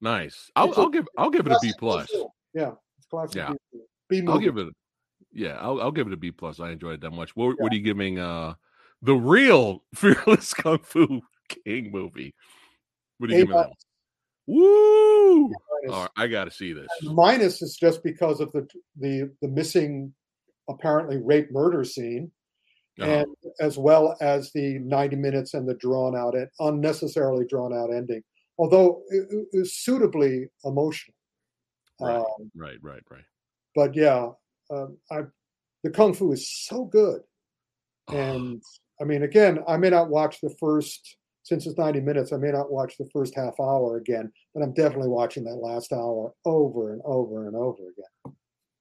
Nice. 0.00 0.50
I'll, 0.54 0.72
I'll 0.76 0.88
give 0.88 1.08
I'll 1.16 1.30
give 1.30 1.46
it 1.46 1.52
a 1.52 1.58
B 1.62 1.72
plus. 1.78 2.08
Yeah, 2.54 2.72
it's 2.98 3.06
classic. 3.06 3.36
Yeah. 3.36 3.52
B, 4.08 4.20
B 4.20 4.26
I'll 4.28 4.38
give 4.38 4.58
it. 4.58 4.68
Yeah, 5.32 5.58
I'll, 5.60 5.80
I'll 5.80 5.92
give 5.92 6.06
it 6.06 6.12
a 6.12 6.16
B 6.16 6.30
plus. 6.30 6.60
I 6.60 6.70
enjoyed 6.70 6.94
it 6.94 7.00
that 7.02 7.10
much. 7.10 7.36
What, 7.36 7.48
yeah. 7.48 7.54
what 7.58 7.72
are 7.72 7.76
you 7.76 7.82
giving? 7.82 8.18
Uh, 8.18 8.54
the 9.02 9.14
real 9.14 9.82
Fearless 9.94 10.54
Kung 10.54 10.78
Fu 10.80 11.20
King 11.48 11.90
movie. 11.90 12.34
What 13.18 13.30
do 13.30 13.36
you 13.36 13.40
give 13.42 13.48
me 13.48 13.54
that? 13.54 13.70
Woo! 14.46 15.52
Right, 15.88 16.08
I 16.16 16.26
got 16.26 16.44
to 16.44 16.50
see 16.50 16.72
this. 16.72 16.86
Minus 17.02 17.60
is 17.60 17.76
just 17.76 18.02
because 18.02 18.40
of 18.40 18.50
the 18.52 18.66
the 18.98 19.30
the 19.42 19.48
missing, 19.48 20.12
apparently 20.68 21.18
rape 21.18 21.50
murder 21.52 21.84
scene, 21.84 22.30
uh-huh. 22.98 23.10
and 23.10 23.36
as 23.60 23.76
well 23.76 24.16
as 24.20 24.50
the 24.52 24.78
ninety 24.78 25.16
minutes 25.16 25.54
and 25.54 25.68
the 25.68 25.74
drawn 25.74 26.16
out, 26.16 26.34
and 26.34 26.48
unnecessarily 26.60 27.44
drawn 27.46 27.74
out 27.74 27.92
ending. 27.92 28.22
Although 28.58 29.02
it, 29.10 29.28
it 29.52 29.58
was 29.58 29.74
suitably 29.74 30.46
emotional. 30.64 31.14
Right, 32.00 32.16
um, 32.16 32.50
right, 32.56 32.78
right, 32.82 33.02
right. 33.10 33.24
But 33.74 33.94
yeah, 33.94 34.30
um, 34.70 34.96
I 35.10 35.22
the 35.84 35.90
kung 35.90 36.14
fu 36.14 36.32
is 36.32 36.48
so 36.48 36.84
good, 36.84 37.20
and 38.08 38.62
I 39.00 39.04
mean, 39.04 39.22
again, 39.22 39.60
I 39.68 39.76
may 39.76 39.90
not 39.90 40.08
watch 40.08 40.40
the 40.40 40.54
first 40.58 41.16
since 41.48 41.66
it's 41.66 41.78
90 41.78 42.00
minutes, 42.00 42.32
I 42.34 42.36
may 42.36 42.50
not 42.50 42.70
watch 42.70 42.98
the 42.98 43.08
first 43.10 43.34
half 43.34 43.58
hour 43.58 43.96
again, 43.96 44.30
but 44.54 44.62
I'm 44.62 44.74
definitely 44.74 45.08
watching 45.08 45.44
that 45.44 45.56
last 45.56 45.94
hour 45.94 46.34
over 46.44 46.92
and 46.92 47.00
over 47.06 47.46
and 47.46 47.56
over 47.56 47.84
again. 47.84 48.36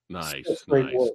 Nice. 0.09 0.45
Nice. 0.67 0.93
work. 0.93 1.11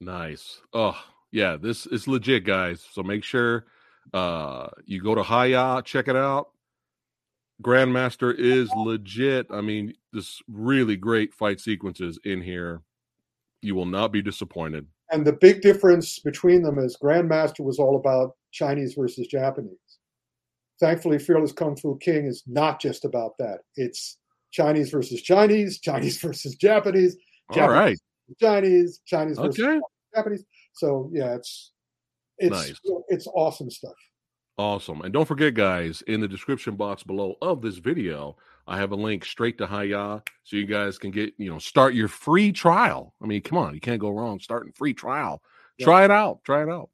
Nice. 0.00 0.62
Oh, 0.72 0.98
yeah, 1.32 1.56
this 1.56 1.84
is 1.84 2.08
legit, 2.08 2.44
guys. 2.44 2.86
So 2.92 3.02
make 3.02 3.24
sure 3.24 3.66
uh 4.14 4.68
you 4.86 5.02
go 5.02 5.14
to 5.14 5.22
Hi-YAH, 5.22 5.82
check 5.82 6.08
it 6.08 6.16
out. 6.16 6.48
Grandmaster 7.62 8.34
is 8.34 8.70
legit. 8.74 9.48
I 9.50 9.60
mean, 9.60 9.92
this 10.14 10.40
really 10.48 10.96
great 10.96 11.34
fight 11.34 11.60
sequences 11.60 12.18
in 12.24 12.40
here. 12.40 12.80
You 13.60 13.74
will 13.74 13.86
not 13.86 14.12
be 14.12 14.22
disappointed. 14.22 14.86
And 15.10 15.26
the 15.26 15.32
big 15.32 15.60
difference 15.62 16.18
between 16.18 16.62
them 16.62 16.78
is 16.78 16.96
Grandmaster 17.02 17.60
was 17.60 17.78
all 17.78 17.96
about 17.96 18.36
Chinese 18.52 18.94
versus 18.94 19.26
Japanese. 19.26 19.72
Thankfully, 20.80 21.18
Fearless 21.18 21.52
Kung 21.52 21.76
Fu 21.76 21.96
King 21.98 22.26
is 22.26 22.44
not 22.46 22.80
just 22.80 23.04
about 23.04 23.32
that. 23.38 23.60
It's 23.76 24.18
Chinese 24.52 24.90
versus 24.90 25.22
Chinese, 25.22 25.80
Chinese 25.82 26.18
versus 26.18 26.54
Japanese, 26.54 27.16
Japanese 27.52 27.68
all 27.68 27.74
right. 27.74 27.98
Chinese, 28.40 29.00
Chinese 29.06 29.38
versus 29.38 29.58
Okay. 29.64 29.80
Japanese. 30.14 30.44
So 30.74 31.10
yeah, 31.12 31.34
it's 31.34 31.72
it's 32.38 32.52
Nice. 32.52 32.80
it's 33.08 33.26
awesome 33.34 33.70
stuff. 33.70 33.94
Awesome. 34.58 35.02
And 35.02 35.12
don't 35.12 35.26
forget, 35.26 35.54
guys, 35.54 36.02
in 36.02 36.20
the 36.20 36.28
description 36.28 36.74
box 36.76 37.02
below 37.02 37.36
of 37.42 37.62
this 37.62 37.78
video, 37.78 38.36
I 38.68 38.76
have 38.76 38.92
a 38.92 38.96
link 38.96 39.24
straight 39.24 39.56
to 39.58 39.66
Hi-YAH 39.66 40.20
so 40.44 40.56
you 40.56 40.66
guys 40.66 40.98
can 40.98 41.10
get, 41.10 41.32
you 41.38 41.50
know, 41.50 41.58
start 41.58 41.94
your 41.94 42.08
free 42.08 42.52
trial. 42.52 43.14
I 43.22 43.26
mean, 43.26 43.40
come 43.40 43.56
on, 43.56 43.74
you 43.74 43.80
can't 43.80 43.98
go 44.00 44.10
wrong 44.10 44.38
starting 44.40 44.72
free 44.72 44.92
trial. 44.92 45.42
Yeah. 45.78 45.86
Try 45.86 46.04
it 46.04 46.10
out. 46.10 46.44
Try 46.44 46.62
it 46.64 46.68
out. 46.68 46.90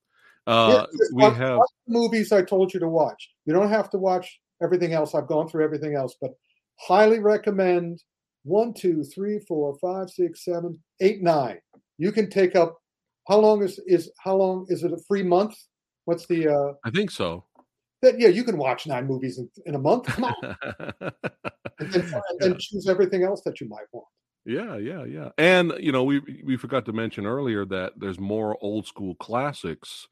Uh, 0.47 0.87
Yeah, 0.93 0.99
we 1.13 1.23
watch- 1.25 1.37
have 1.37 1.59
watch 1.59 1.71
the 1.87 1.93
movies 1.93 2.31
I 2.33 2.43
told 2.43 2.73
you 2.73 2.81
to 2.81 2.89
watch. 2.89 3.31
You 3.45 3.53
don't 3.53 3.71
have 3.71 3.91
to 3.91 3.99
watch 3.99 4.41
everything 4.63 4.93
else. 4.93 5.15
I've 5.15 5.27
gone 5.27 5.49
through 5.49 5.65
everything 5.65 5.97
else, 5.97 6.15
but 6.21 6.31
highly 6.79 7.19
recommend 7.19 8.03
one, 8.45 8.73
two, 8.75 9.03
three, 9.05 9.41
four, 9.41 9.77
five, 9.81 10.11
six, 10.11 10.45
seven, 10.45 10.79
eight, 11.01 11.23
nine. 11.23 11.59
You 11.99 12.13
can 12.13 12.31
take 12.31 12.55
up 12.55 12.79
how 13.27 13.39
long 13.39 13.63
is 13.63 13.81
is 13.87 14.13
how 14.19 14.37
long 14.37 14.67
is 14.69 14.85
it 14.85 14.93
a 14.93 14.99
free 15.09 15.23
month? 15.23 15.57
What's 16.05 16.27
the 16.27 16.49
uh 16.49 16.73
I 16.85 16.91
think 16.91 17.11
so. 17.11 17.45
That 18.05 18.19
yeah, 18.19 18.29
you 18.29 18.45
can 18.45 18.57
watch 18.57 18.87
nine 18.87 19.07
movies 19.07 19.39
in, 19.39 19.49
in 19.67 19.75
a 19.75 19.79
month. 19.79 20.05
Come 20.05 20.25
on. 20.25 20.35
and, 21.79 21.93
then, 21.93 22.13
and 22.13 22.41
then 22.41 22.57
choose 22.59 22.89
everything 22.89 23.25
else 23.25 23.43
that 23.43 23.61
you 23.61 23.69
might 23.69 23.87
want. 23.93 24.07
Yeah, 24.47 24.77
yeah, 24.77 25.05
yeah. 25.05 25.31
And 25.39 25.73
you 25.81 25.91
know, 25.91 26.05
we 26.05 26.21
we 26.45 26.57
forgot 26.57 26.85
to 26.87 26.93
mention 26.93 27.27
earlier 27.27 27.65
that 27.67 27.95
there's 27.97 28.21
more 28.21 28.59
old 28.61 28.87
school 28.87 29.15
classics, 29.15 30.07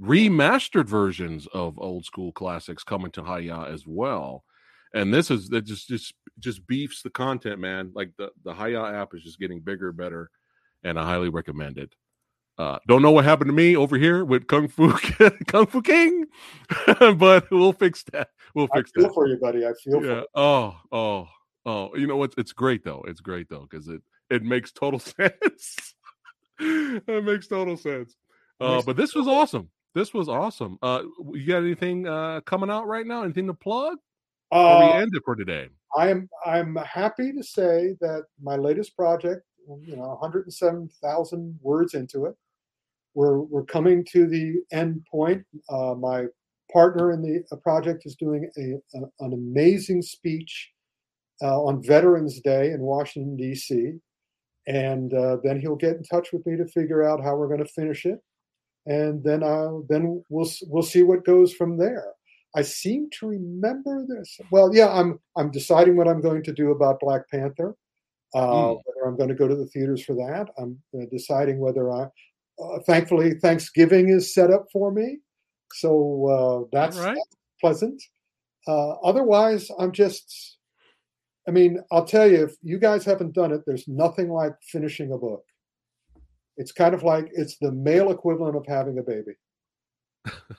remastered 0.00 0.86
versions 0.86 1.46
of 1.54 1.78
old 1.78 2.04
school 2.04 2.32
classics 2.32 2.82
coming 2.82 3.12
to 3.12 3.22
Hi-YAH 3.22 3.64
as 3.66 3.84
well. 3.86 4.44
And 4.94 5.14
this 5.14 5.30
is 5.30 5.48
that 5.50 5.62
just 5.62 5.88
just 5.88 6.14
just 6.40 6.66
beefs 6.66 7.02
the 7.02 7.10
content, 7.10 7.60
man. 7.60 7.92
Like 7.94 8.10
the 8.18 8.30
the 8.44 8.52
Hi-YAH 8.52 8.94
app 8.94 9.14
is 9.14 9.22
just 9.22 9.38
getting 9.38 9.60
bigger, 9.60 9.92
better, 9.92 10.30
and 10.82 10.98
I 10.98 11.04
highly 11.04 11.28
recommend 11.28 11.78
it. 11.78 11.92
Uh, 12.58 12.78
don't 12.88 13.02
know 13.02 13.12
what 13.12 13.24
happened 13.24 13.48
to 13.48 13.52
me 13.54 13.76
over 13.76 13.96
here 13.96 14.24
with 14.24 14.48
Kung 14.48 14.66
Fu 14.66 14.90
Kung 15.46 15.66
Fu 15.66 15.80
King, 15.80 16.26
but 17.16 17.48
we'll 17.52 17.72
fix 17.72 18.02
that. 18.12 18.30
We'll 18.54 18.68
I 18.72 18.78
fix 18.78 18.90
feel 18.90 19.04
that. 19.04 19.14
for 19.14 19.28
you, 19.28 19.36
buddy. 19.36 19.64
I 19.64 19.72
feel 19.82 20.00
for 20.00 20.06
Yeah. 20.06 20.14
you. 20.20 20.26
Oh, 20.34 20.76
oh, 20.90 21.28
oh. 21.66 21.94
You 21.96 22.06
know 22.08 22.16
what? 22.16 22.34
It's 22.36 22.52
great 22.52 22.82
though. 22.84 23.04
It's 23.06 23.20
great 23.20 23.48
though 23.48 23.66
because 23.70 23.86
it 23.88 24.02
it 24.30 24.42
makes 24.42 24.72
total 24.72 24.98
sense. 24.98 25.94
it 26.58 27.24
makes 27.24 27.46
total 27.46 27.76
sense. 27.76 28.16
Uh, 28.60 28.82
but 28.82 28.96
this 28.96 29.14
was 29.14 29.28
awesome. 29.28 29.70
This 29.94 30.12
was 30.12 30.28
awesome. 30.28 30.78
Uh, 30.82 31.02
you 31.32 31.46
got 31.46 31.58
anything 31.62 32.08
uh 32.08 32.40
coming 32.40 32.70
out 32.70 32.86
right 32.88 33.06
now? 33.06 33.22
Anything 33.22 33.46
to 33.46 33.54
plug? 33.54 33.98
Or 34.50 34.78
we 34.78 34.84
Uh, 34.92 35.00
end 35.00 35.12
it 35.14 35.22
for 35.24 35.36
today. 35.36 35.68
I 35.96 36.08
am 36.08 36.28
I'm 36.44 36.74
happy 36.76 37.32
to 37.32 37.42
say 37.42 37.94
that 38.00 38.24
my 38.42 38.56
latest 38.56 38.96
project, 38.96 39.42
you 39.82 39.94
know, 39.96 40.08
107,000 40.08 41.58
words 41.62 41.94
into 41.94 42.26
it. 42.26 42.34
We're 43.14 43.40
we're 43.40 43.64
coming 43.64 44.04
to 44.12 44.26
the 44.26 44.56
end 44.72 45.04
point. 45.10 45.44
Uh, 45.68 45.94
my 45.94 46.26
partner 46.72 47.12
in 47.12 47.22
the 47.22 47.44
uh, 47.50 47.56
project 47.56 48.04
is 48.06 48.14
doing 48.16 48.50
a, 48.58 48.98
a 48.98 49.02
an 49.20 49.32
amazing 49.32 50.02
speech 50.02 50.70
uh, 51.42 51.60
on 51.62 51.82
Veterans 51.82 52.40
Day 52.40 52.70
in 52.70 52.80
Washington 52.80 53.36
D.C. 53.36 53.94
And 54.66 55.14
uh, 55.14 55.38
then 55.42 55.58
he'll 55.60 55.76
get 55.76 55.96
in 55.96 56.02
touch 56.02 56.28
with 56.32 56.44
me 56.46 56.56
to 56.56 56.66
figure 56.66 57.02
out 57.02 57.22
how 57.22 57.34
we're 57.36 57.48
going 57.48 57.64
to 57.64 57.72
finish 57.72 58.04
it, 58.04 58.20
and 58.84 59.24
then 59.24 59.42
uh, 59.42 59.78
then 59.88 60.22
we'll 60.28 60.50
we'll 60.66 60.82
see 60.82 61.02
what 61.02 61.24
goes 61.24 61.52
from 61.54 61.78
there. 61.78 62.12
I 62.54 62.62
seem 62.62 63.08
to 63.18 63.28
remember 63.28 64.04
this. 64.06 64.38
Well, 64.50 64.74
yeah, 64.74 64.88
I'm 64.88 65.18
I'm 65.36 65.50
deciding 65.50 65.96
what 65.96 66.08
I'm 66.08 66.20
going 66.20 66.42
to 66.44 66.52
do 66.52 66.70
about 66.70 67.00
Black 67.00 67.28
Panther. 67.30 67.74
Uh, 68.34 68.38
Mm. 68.40 68.82
Whether 68.84 69.08
I'm 69.08 69.16
going 69.16 69.28
to 69.30 69.34
go 69.34 69.48
to 69.48 69.56
the 69.56 69.66
theaters 69.66 70.04
for 70.04 70.14
that. 70.14 70.48
I'm 70.58 70.78
uh, 70.94 71.06
deciding 71.10 71.58
whether 71.58 71.90
I. 71.90 72.08
Uh, 72.62 72.80
thankfully, 72.86 73.34
Thanksgiving 73.34 74.08
is 74.08 74.34
set 74.34 74.50
up 74.50 74.66
for 74.72 74.90
me, 74.90 75.18
so 75.72 76.26
uh, 76.26 76.68
that's, 76.72 76.96
right. 76.98 77.14
that's 77.16 77.36
pleasant. 77.60 78.02
Uh, 78.66 78.90
otherwise, 79.02 79.70
I'm 79.78 79.92
just. 79.92 80.56
I 81.46 81.50
mean, 81.50 81.82
I'll 81.90 82.04
tell 82.04 82.30
you, 82.30 82.44
if 82.44 82.56
you 82.62 82.78
guys 82.78 83.06
haven't 83.06 83.32
done 83.32 83.52
it, 83.52 83.62
there's 83.66 83.88
nothing 83.88 84.28
like 84.28 84.52
finishing 84.70 85.12
a 85.12 85.16
book. 85.18 85.42
It's 86.58 86.72
kind 86.72 86.94
of 86.94 87.02
like 87.04 87.30
it's 87.32 87.56
the 87.58 87.72
male 87.72 88.10
equivalent 88.10 88.54
of 88.56 88.66
having 88.66 88.98
a 88.98 89.02
baby. 89.02 89.32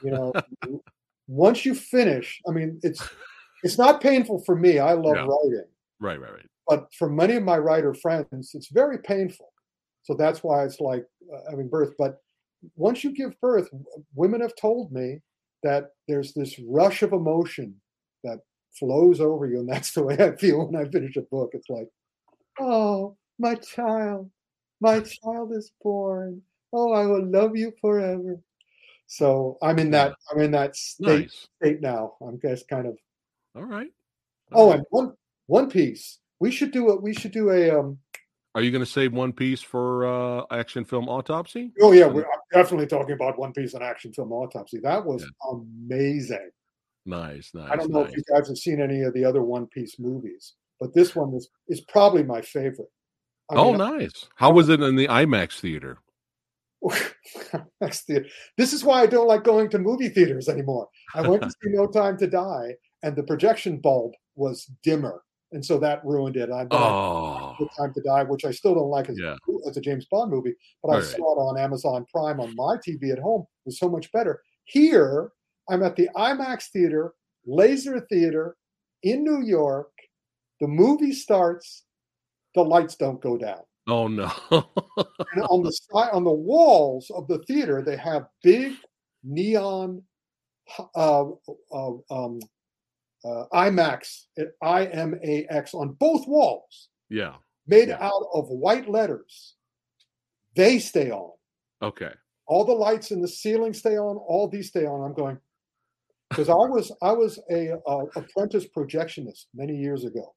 You 0.04 0.12
know, 0.12 0.34
once 1.28 1.64
you 1.64 1.76
finish, 1.76 2.42
I 2.48 2.52
mean, 2.52 2.80
it's 2.82 3.08
it's 3.64 3.78
not 3.78 4.02
painful 4.02 4.42
for 4.46 4.56
me. 4.56 4.80
I 4.80 4.94
love 4.94 5.16
Yeah. 5.18 5.28
writing, 5.28 5.66
Right, 6.00 6.20
right, 6.20 6.34
right. 6.34 6.46
but 6.68 6.88
for 6.98 7.08
many 7.10 7.36
of 7.36 7.44
my 7.44 7.58
writer 7.60 7.94
friends, 7.94 8.52
it's 8.56 8.70
very 8.72 8.98
painful. 9.00 9.52
So 10.04 10.16
that's 10.16 10.44
why 10.44 10.64
it's 10.64 10.80
like 10.80 11.06
having 11.50 11.70
birth. 11.70 11.94
But 11.98 12.22
once 12.76 13.04
you 13.04 13.12
give 13.14 13.40
birth, 13.42 13.70
women 14.16 14.42
have 14.42 14.56
told 14.56 14.92
me 14.92 15.20
that 15.64 15.92
there's 16.08 16.34
this 16.34 16.60
rush 16.68 17.02
of 17.04 17.14
emotion 17.14 17.76
that 18.24 18.40
flows 18.78 19.20
over 19.22 19.46
you, 19.46 19.60
and 19.60 19.70
that's 19.70 19.92
the 19.94 20.04
way 20.04 20.18
I 20.20 20.36
feel 20.36 20.66
when 20.68 20.76
I 20.82 20.90
finish 20.90 21.16
a 21.18 21.22
book. 21.22 21.52
It's 21.54 21.70
like, 21.70 21.90
oh, 22.60 23.16
my 23.38 23.56
child, 23.56 24.30
my 24.82 25.00
child 25.00 25.54
is 25.54 25.72
born. 25.82 26.42
Oh, 26.72 26.94
I 26.94 27.06
will 27.06 27.26
love 27.26 27.56
you 27.56 27.74
forever. 27.82 28.40
So 29.08 29.58
I'm 29.64 29.80
in 29.80 29.90
that. 29.92 30.14
I'm 30.32 30.40
in 30.40 30.52
that 30.52 30.76
state 30.76 31.22
Nice. 31.22 31.48
state 31.60 31.82
now. 31.82 32.14
I'm 32.22 32.40
just 32.40 32.68
kind 32.68 32.86
of. 32.86 32.98
All 33.56 33.64
right. 33.64 33.92
Oh, 34.54 34.62
All 34.64 34.70
right. 34.70 34.78
and 34.78 34.86
one 34.92 35.14
One 35.48 35.70
Piece. 35.70 36.20
We 36.40 36.52
should 36.52 36.72
do 36.72 36.90
a. 36.90 36.96
We 36.96 37.14
should 37.14 37.32
do 37.32 37.50
a. 37.50 37.72
Um, 37.80 37.98
Are 38.56 38.62
you 38.62 38.72
going 38.72 38.84
to 38.84 38.90
save 38.90 39.14
One 39.14 39.32
Piece 39.32 39.62
for 39.62 40.06
uh 40.06 40.44
action 40.52 40.86
film 40.86 41.08
autopsy? 41.08 41.72
oh 41.82 41.92
yeah, 41.92 42.08
we're, 42.08 42.26
definitely 42.52 42.88
talking 42.88 43.14
about 43.14 43.38
One 43.38 43.54
Piece 43.54 43.74
and 43.74 43.84
action 43.84 44.12
film 44.12 44.32
autopsy. 44.32 44.80
That 44.80 45.06
was 45.06 45.22
Yeah. 45.22 45.60
amazing. 45.60 46.50
Nice, 47.06 47.52
nice. 47.54 47.70
I 47.72 47.76
don't 47.76 47.92
know 47.92 48.04
nice. 48.04 48.12
if 48.12 48.18
you 48.18 48.24
guys 48.32 48.48
have 48.48 48.58
seen 48.58 48.82
any 48.82 49.02
of 49.02 49.14
the 49.14 49.24
other 49.26 49.44
One 49.44 49.68
Piece 49.68 50.00
movies, 50.00 50.54
but 50.80 50.94
this 50.94 51.16
one 51.16 51.34
is 51.36 51.50
is 51.68 51.82
probably 51.82 52.24
my 52.24 52.42
favorite. 52.42 52.92
I 53.52 53.56
oh, 53.56 53.74
mean, 53.74 53.78
nice. 53.78 54.28
How 54.36 54.52
was 54.52 54.70
it 54.70 54.82
in 54.82 54.96
the 54.96 55.08
IMAX 55.08 55.60
theater? 55.60 55.98
That's 57.82 58.06
the, 58.06 58.26
this 58.58 58.74
is 58.74 58.84
why 58.84 59.02
I 59.02 59.06
don't 59.08 59.28
like 59.28 59.44
going 59.44 59.70
to 59.72 59.80
movie 59.80 60.10
theaters 60.10 60.48
anymore. 60.48 60.88
I 61.16 61.28
went 61.28 61.42
to 61.42 61.50
see 61.50 61.72
No 61.72 61.88
Time 61.88 62.18
to 62.20 62.28
Die, 62.28 62.76
and 63.04 63.16
the 63.16 63.24
projection 63.24 63.78
bulb 63.80 64.14
was 64.36 64.72
dimmer, 64.84 65.24
and 65.52 65.66
so 65.66 65.78
that 65.80 66.04
ruined 66.06 66.38
it. 66.38 66.50
I 66.52 66.68
Oh, 66.72 67.56
Time 67.78 67.94
to 67.94 68.02
Die, 68.02 68.24
which 68.24 68.46
I 68.46 68.52
still 68.52 68.76
don't 68.76 68.90
like 68.90 69.10
as, 69.10 69.20
yeah. 69.20 69.36
as 69.68 69.78
a 69.78 69.82
James 69.82 70.06
Bond 70.12 70.32
movie, 70.32 70.56
but 70.84 70.90
I 70.90 70.96
right. 70.96 71.04
saw 71.04 71.16
it 71.36 71.40
on 71.40 71.58
Amazon 71.58 72.06
Prime 72.12 72.40
on 72.40 72.56
my 72.56 72.78
TV 72.78 73.12
at 73.12 73.20
home. 73.20 73.42
It 73.42 73.68
was 73.70 73.80
so 73.80 73.90
much 73.90 74.12
better. 74.12 74.42
Here, 74.66 75.32
I'm 75.70 75.84
at 75.84 75.96
the 75.96 76.10
IMAX 76.16 76.70
theater, 76.72 77.14
laser 77.46 78.00
theater 78.10 78.56
in 79.04 79.24
New 79.24 79.42
York. 79.44 79.92
The 80.62 80.68
movie 80.68 81.14
starts, 81.14 81.84
the 82.54 82.64
lights 82.64 82.96
don't 82.96 83.22
go 83.22 83.38
down 83.38 83.62
Oh 83.90 84.08
no. 84.08 84.32
and 84.52 85.44
on 85.50 85.64
the 85.64 85.72
side 85.72 86.12
on 86.12 86.24
the 86.24 86.32
walls 86.32 87.10
of 87.10 87.28
the 87.28 87.40
theater 87.40 87.82
they 87.82 87.98
have 87.98 88.28
big 88.44 88.74
neon 89.24 90.04
uh, 90.96 91.26
uh, 91.72 91.92
um, 92.12 92.40
uh, 93.26 93.46
IMAX 93.54 94.26
IMAX 94.64 95.74
on 95.74 95.94
both 96.00 96.28
walls 96.28 96.90
yeah. 97.10 97.36
made 97.68 97.90
Yeah. 97.90 97.98
out 98.02 98.26
of 98.34 98.48
white 98.50 98.90
letters. 98.90 99.56
They 100.56 100.80
stay 100.80 101.12
on. 101.12 101.32
Okay. 101.82 102.12
All 102.48 102.66
the 102.66 102.74
lights 102.74 103.12
in 103.12 103.22
the 103.22 103.28
ceiling 103.28 103.74
stay 103.74 103.98
on. 103.98 104.18
All 104.18 104.48
these 104.48 104.70
stay 104.70 104.86
on. 104.86 105.06
I'm 105.06 105.14
going 105.14 105.38
because 106.30 106.50
I 106.50 106.54
was 106.54 106.92
I 107.02 107.12
was 107.12 107.40
a, 107.52 107.74
uh 107.88 108.06
apprentice 108.16 108.66
projectionist 108.68 109.46
many 109.54 109.76
years 109.76 110.06
ago 110.06 110.36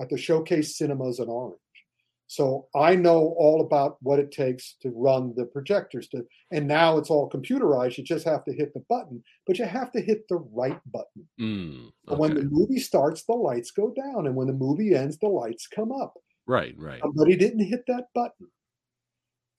at 0.00 0.08
the 0.08 0.18
Showcase 0.18 0.76
Cinemas 0.76 1.18
in 1.18 1.28
Orange. 1.28 1.58
So 2.28 2.66
I 2.76 2.94
know 2.94 3.34
all 3.38 3.62
about 3.62 3.96
what 4.02 4.18
it 4.18 4.30
takes 4.30 4.74
to 4.82 4.90
run 4.90 5.32
the 5.34 5.46
projectors. 5.46 6.08
To 6.08 6.26
and 6.50 6.68
now 6.68 6.98
it's 6.98 7.08
all 7.08 7.28
computerized. 7.30 7.96
You 7.96 8.04
just 8.04 8.26
have 8.26 8.44
to 8.44 8.52
hit 8.52 8.74
the 8.74 8.84
button, 8.88 9.24
but 9.46 9.58
you 9.58 9.64
have 9.64 9.90
to 9.92 10.00
hit 10.00 10.28
the 10.28 10.36
right 10.52 10.78
button. 10.92 11.26
Mm, 11.40 11.90
And 12.06 12.18
When 12.18 12.34
the 12.34 12.44
movie 12.44 12.80
starts, 12.80 13.24
the 13.24 13.32
lights 13.32 13.70
go 13.70 13.94
down, 13.94 14.26
and 14.26 14.36
when 14.36 14.46
the 14.46 14.52
movie 14.52 14.94
ends, 14.94 15.16
the 15.18 15.28
lights 15.28 15.66
come 15.66 15.90
up. 15.90 16.14
Right, 16.46 16.74
right. 16.76 17.00
Somebody 17.00 17.34
didn't 17.34 17.64
hit 17.64 17.84
that 17.88 18.08
button. 18.14 18.48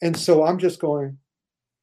And 0.03 0.15
so 0.15 0.45
I'm 0.45 0.59
just 0.59 0.79
going. 0.79 1.17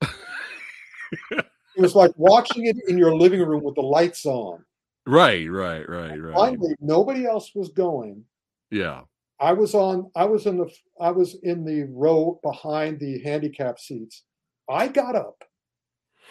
it 0.03 1.45
was 1.77 1.97
like 1.97 2.13
watching 2.17 2.67
it 2.67 2.77
in 2.87 2.97
your 2.97 3.15
living 3.15 3.41
room 3.41 3.65
with 3.65 3.75
the 3.75 3.83
lights 3.83 4.25
on. 4.25 4.65
Right, 5.05 5.51
right, 5.51 5.89
right, 5.89 6.17
right. 6.17 6.35
Finally, 6.35 6.77
nobody 6.81 7.27
else 7.27 7.53
was 7.57 7.71
going. 7.71 8.25
Yeah. 8.71 9.03
I 9.39 9.53
was 9.53 9.75
on. 9.75 10.11
I 10.17 10.25
was 10.25 10.47
in 10.47 10.57
the. 10.57 10.71
I 11.01 11.11
was 11.11 11.37
in 11.43 11.65
the 11.65 11.85
row 11.91 12.41
behind 12.43 12.99
the 12.99 13.21
handicap 13.23 13.79
seats. 13.79 14.23
I 14.69 14.89
got 14.89 15.15
up. 15.15 15.45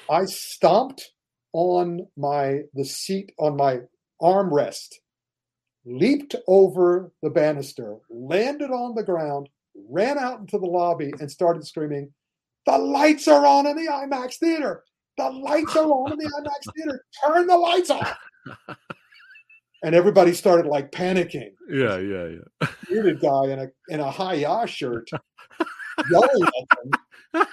I 0.10 0.26
stomped 0.26 1.12
on 1.54 2.08
my 2.18 2.62
the 2.74 2.86
seat 2.86 3.32
on 3.38 3.56
my 3.56 3.82
armrest, 4.22 4.96
leaped 5.86 6.36
over 6.48 7.12
the 7.22 7.30
banister, 7.30 7.98
landed 8.10 8.72
on 8.72 8.96
the 8.96 9.04
ground, 9.04 9.50
ran 9.90 10.18
out 10.18 10.40
into 10.40 10.58
the 10.58 10.66
lobby, 10.66 11.14
and 11.20 11.30
started 11.30 11.66
screaming, 11.66 12.12
"The 12.66 12.78
lights 12.78 13.28
are 13.28 13.46
on 13.46 13.68
in 13.68 13.76
the 13.76 13.88
IMAX 13.88 14.38
theater! 14.40 14.84
The 15.18 15.30
lights 15.30 15.76
are 15.76 15.86
on 15.86 16.12
in 16.12 16.18
the 16.18 16.26
IMAX 16.26 16.74
theater! 16.76 17.06
Turn 17.24 17.46
the 17.46 17.58
lights 17.58 17.92
off!" 17.92 18.18
and 19.84 19.96
everybody 19.96 20.34
started 20.34 20.66
like 20.68 20.92
panicking. 20.92 21.52
Yeah, 21.70 21.98
yeah, 21.98 22.28
yeah. 22.28 22.68
Bearded 22.90 23.20
guy 23.20 23.46
in 23.48 23.60
a 23.60 23.68
in 23.90 24.00
a 24.00 24.10
high 24.10 24.66
shirt 24.66 25.10
yelling 26.12 26.44
at 26.44 26.68
them. 27.34 27.48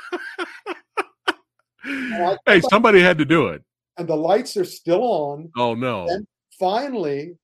hey, 2.46 2.60
somebody 2.70 3.00
had 3.00 3.18
to 3.18 3.24
do 3.24 3.48
it. 3.48 3.62
And 3.98 4.08
the 4.08 4.16
lights 4.16 4.56
are 4.56 4.64
still 4.64 5.02
on. 5.02 5.50
Oh 5.56 5.74
no. 5.74 6.06
And 6.08 6.26
finally, 6.58 7.36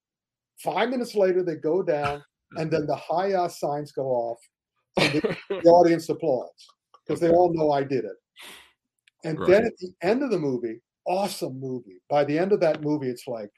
five 0.59 0.89
minutes 0.91 1.14
later, 1.14 1.43
they 1.43 1.57
go 1.57 1.83
down, 1.83 2.22
and 2.57 2.70
then 2.70 2.87
the 2.87 2.97
high 2.97 3.47
signs 3.49 3.93
go 3.93 4.07
off. 4.07 4.39
And 4.99 5.12
the, 5.12 5.37
the 5.49 5.57
audience 5.70 6.09
applauds 6.09 6.66
because 7.07 7.20
they 7.20 7.31
all 7.31 7.53
know 7.53 7.70
I 7.70 7.83
did 7.83 8.05
it. 8.05 8.16
And 9.24 9.39
right. 9.39 9.49
then 9.49 9.64
at 9.66 9.76
the 9.79 9.93
end 10.03 10.22
of 10.22 10.31
the 10.31 10.39
movie, 10.39 10.81
awesome 11.07 11.59
movie. 11.59 12.01
By 12.09 12.24
the 12.24 12.39
end 12.39 12.53
of 12.53 12.61
that 12.61 12.83
movie, 12.83 13.09
it's 13.09 13.26
like 13.26 13.51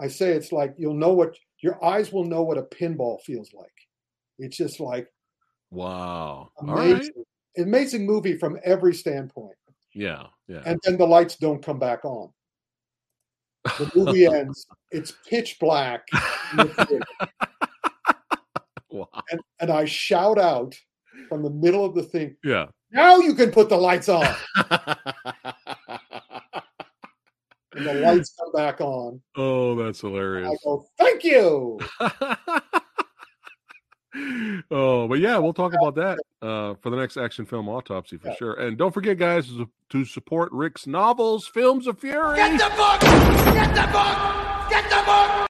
I 0.00 0.08
say 0.08 0.30
it's 0.30 0.52
like 0.52 0.74
you'll 0.76 0.94
know 0.94 1.12
what 1.12 1.36
your 1.62 1.82
eyes 1.84 2.12
will 2.12 2.24
know 2.24 2.42
what 2.42 2.58
a 2.58 2.62
pinball 2.62 3.20
feels 3.22 3.52
like. 3.54 3.72
It's 4.38 4.56
just 4.56 4.80
like 4.80 5.08
wow, 5.70 6.50
amazing, 6.60 7.24
amazing 7.56 8.06
movie 8.06 8.36
from 8.36 8.58
every 8.64 8.94
standpoint. 8.94 9.56
Yeah, 9.94 10.26
yeah. 10.48 10.62
And 10.66 10.78
then 10.84 10.96
the 10.98 11.06
lights 11.06 11.36
don't 11.36 11.64
come 11.64 11.78
back 11.78 12.04
on. 12.04 12.30
The 13.78 13.90
movie 13.94 14.26
ends. 14.32 14.66
It's 14.90 15.14
pitch 15.28 15.58
black. 15.58 16.06
wow. 18.90 19.08
And, 19.30 19.40
and 19.60 19.70
I 19.70 19.84
shout 19.84 20.38
out 20.38 20.74
from 21.28 21.42
the 21.42 21.50
middle 21.50 21.84
of 21.84 21.94
the 21.94 22.02
thing. 22.02 22.36
Yeah. 22.44 22.66
Now 22.92 23.18
you 23.18 23.34
can 23.34 23.50
put 23.50 23.68
the 23.68 23.76
lights 23.76 24.08
on. 24.08 24.26
and 27.76 27.86
the 27.86 27.94
lights 27.94 28.34
come 28.38 28.50
back 28.52 28.80
on. 28.80 29.20
Oh, 29.36 29.74
that's 29.74 30.00
hilarious. 30.00 30.48
I 30.50 30.56
go, 30.64 30.86
thank 30.98 31.22
you. 31.24 31.78
oh, 34.70 35.06
but 35.06 35.18
yeah, 35.18 35.36
we'll 35.38 35.52
talk 35.52 35.74
about 35.74 35.94
that 35.96 36.18
uh, 36.42 36.74
for 36.80 36.90
the 36.90 36.96
next 36.96 37.16
action 37.18 37.44
film 37.44 37.68
autopsy 37.68 38.16
for 38.16 38.28
yeah. 38.28 38.36
sure. 38.36 38.54
And 38.54 38.78
don't 38.78 38.92
forget, 38.92 39.18
guys, 39.18 39.50
to 39.90 40.04
support 40.04 40.50
Ric's 40.52 40.86
novels, 40.86 41.46
Films 41.46 41.86
of 41.86 41.98
Fury. 41.98 42.36
Get 42.36 42.52
the 42.52 42.74
book! 42.76 43.00
Get 43.00 43.74
the 43.74 43.92
book! 43.92 44.70
Get 44.70 44.88
the 44.88 45.02
book! 45.04 45.48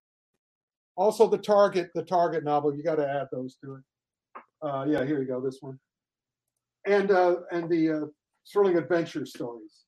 Also, 0.96 1.28
the 1.28 1.38
Target, 1.38 1.90
the 1.94 2.02
Target 2.02 2.42
novel. 2.42 2.74
You 2.74 2.82
got 2.82 2.96
to 2.96 3.08
add 3.08 3.28
those 3.30 3.56
to 3.62 3.76
it. 3.76 3.82
Uh, 4.62 4.84
yeah, 4.88 5.04
here 5.04 5.20
you 5.20 5.28
go. 5.28 5.40
This 5.40 5.58
one, 5.60 5.78
and 6.86 7.10
uh, 7.10 7.36
and 7.52 7.68
the 7.68 7.90
uh, 7.90 8.06
thrilling 8.50 8.78
adventure 8.78 9.26
stories 9.26 9.85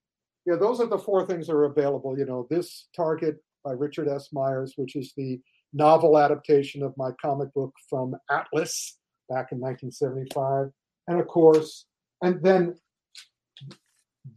yeah, 0.49 0.57
those 0.57 0.81
are 0.81 0.87
the 0.87 0.99
four 0.99 1.27
things 1.27 1.47
that 1.47 1.53
are 1.53 1.67
available. 1.67 2.19
You 2.19 2.25
know, 2.25 2.47
this 2.49 2.89
Target 2.97 3.37
by 3.65 3.73
Richard 3.73 4.09
S. 4.09 4.31
Meyers, 4.33 4.73
which 4.77 4.97
is 4.97 5.13
the 5.15 5.39
novel 5.75 6.17
adaptation 6.17 6.83
of 6.83 6.97
my 6.97 7.11
comic 7.21 7.53
book 7.53 7.75
from 7.91 8.15
Atlas 8.31 8.99
back 9.29 9.53
in 9.53 9.61
1975, 9.61 10.71
and 11.07 11.21
of 11.21 11.27
course, 11.27 11.85
and 12.23 12.43
then 12.43 12.75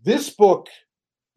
this 0.03 0.31
book, 0.31 0.67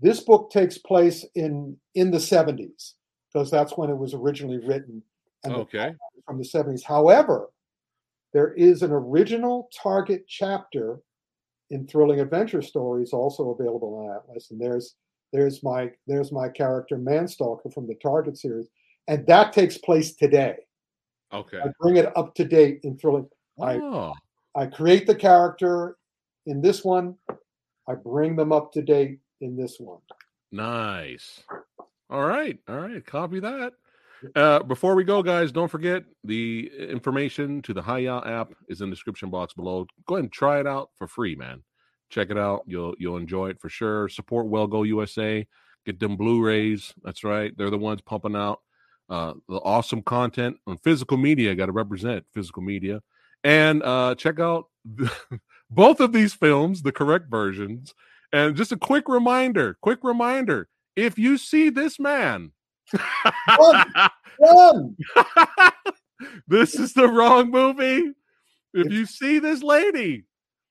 this 0.01 0.18
book 0.18 0.51
takes 0.51 0.77
place 0.77 1.25
in 1.37 1.77
in 1.95 2.11
the 2.11 2.18
70s 2.18 2.95
because 3.33 3.53
that's 3.53 3.77
when 3.77 3.91
it 3.91 3.97
was 3.97 4.12
originally 4.12 4.59
written. 4.59 5.03
And 5.45 5.55
okay. 5.55 5.95
From 6.27 6.39
the 6.39 6.45
70s. 6.45 6.83
However, 6.83 7.51
there 8.33 8.55
is 8.55 8.83
an 8.83 8.91
original 8.91 9.68
Target 9.81 10.25
chapter 10.27 10.99
in 11.70 11.86
thrilling 11.86 12.20
adventure 12.20 12.62
stories 12.62 13.12
also 13.12 13.50
available 13.50 13.94
on 13.94 14.16
Atlas. 14.16 14.50
And 14.50 14.60
there's 14.60 14.96
there's 15.32 15.62
my 15.62 15.90
there's 16.06 16.32
my 16.32 16.48
character 16.48 16.96
Manstalker 16.96 17.72
from 17.72 17.86
the 17.86 17.96
Target 17.96 18.38
series, 18.38 18.68
and 19.08 19.26
that 19.26 19.52
takes 19.52 19.78
place 19.78 20.14
today. 20.14 20.56
Okay. 21.32 21.58
I 21.58 21.68
bring 21.80 21.96
it 21.96 22.16
up 22.16 22.34
to 22.36 22.44
date 22.44 22.80
in 22.84 22.96
thrilling. 22.96 23.28
Oh. 23.60 24.12
I 24.56 24.62
I 24.62 24.66
create 24.66 25.06
the 25.06 25.14
character 25.14 25.96
in 26.46 26.60
this 26.60 26.84
one. 26.84 27.16
I 27.88 27.94
bring 27.94 28.36
them 28.36 28.52
up 28.52 28.72
to 28.72 28.82
date 28.82 29.18
in 29.40 29.56
this 29.56 29.76
one. 29.78 30.00
Nice. 30.52 31.42
All 32.08 32.24
right. 32.24 32.58
All 32.68 32.78
right. 32.78 33.04
Copy 33.04 33.40
that. 33.40 33.72
Uh, 34.34 34.62
before 34.62 34.94
we 34.94 35.04
go, 35.04 35.22
guys, 35.22 35.52
don't 35.52 35.70
forget 35.70 36.04
the 36.24 36.70
information 36.78 37.60
to 37.62 37.74
the 37.74 37.82
Hi-YAH 37.82 38.26
app 38.26 38.52
is 38.68 38.80
in 38.80 38.90
the 38.90 38.96
description 38.96 39.30
box 39.30 39.54
below. 39.54 39.86
Go 40.06 40.14
ahead 40.14 40.24
and 40.24 40.32
try 40.32 40.60
it 40.60 40.66
out 40.66 40.90
for 40.96 41.06
free, 41.06 41.34
man. 41.34 41.62
Check 42.10 42.30
it 42.30 42.38
out. 42.38 42.62
You'll 42.66 42.94
you'll 42.98 43.16
enjoy 43.16 43.50
it 43.50 43.60
for 43.60 43.68
sure. 43.68 44.08
Support 44.08 44.46
Well 44.46 44.66
Go 44.66 44.82
USA. 44.84 45.46
Get 45.84 46.00
them 46.00 46.16
Blu-rays. 46.16 46.94
That's 47.02 47.24
right. 47.24 47.56
They're 47.56 47.70
the 47.70 47.78
ones 47.78 48.00
pumping 48.00 48.36
out 48.36 48.60
uh, 49.10 49.34
the 49.48 49.56
awesome 49.56 50.02
content 50.02 50.56
on 50.66 50.78
physical 50.78 51.16
media. 51.16 51.54
Got 51.54 51.66
to 51.66 51.72
represent 51.72 52.24
physical 52.32 52.62
media. 52.62 53.02
And 53.42 53.82
uh, 53.82 54.14
check 54.14 54.40
out 54.40 54.66
both 55.70 56.00
of 56.00 56.12
these 56.12 56.32
films, 56.32 56.82
the 56.82 56.92
correct 56.92 57.30
versions. 57.30 57.94
And 58.32 58.56
just 58.56 58.72
a 58.72 58.76
quick 58.76 59.08
reminder, 59.08 59.76
quick 59.82 60.00
reminder: 60.02 60.68
if 60.96 61.18
you 61.18 61.36
see 61.36 61.68
this 61.68 62.00
man 62.00 62.52
Run! 63.59 63.93
Run! 64.41 64.97
this 66.49 66.74
is 66.74 66.93
the 66.93 67.09
wrong 67.09 67.51
movie. 67.51 68.12
If 68.72 68.93
you 68.93 69.07
see 69.07 69.39
this 69.39 69.62
lady, 69.62 70.24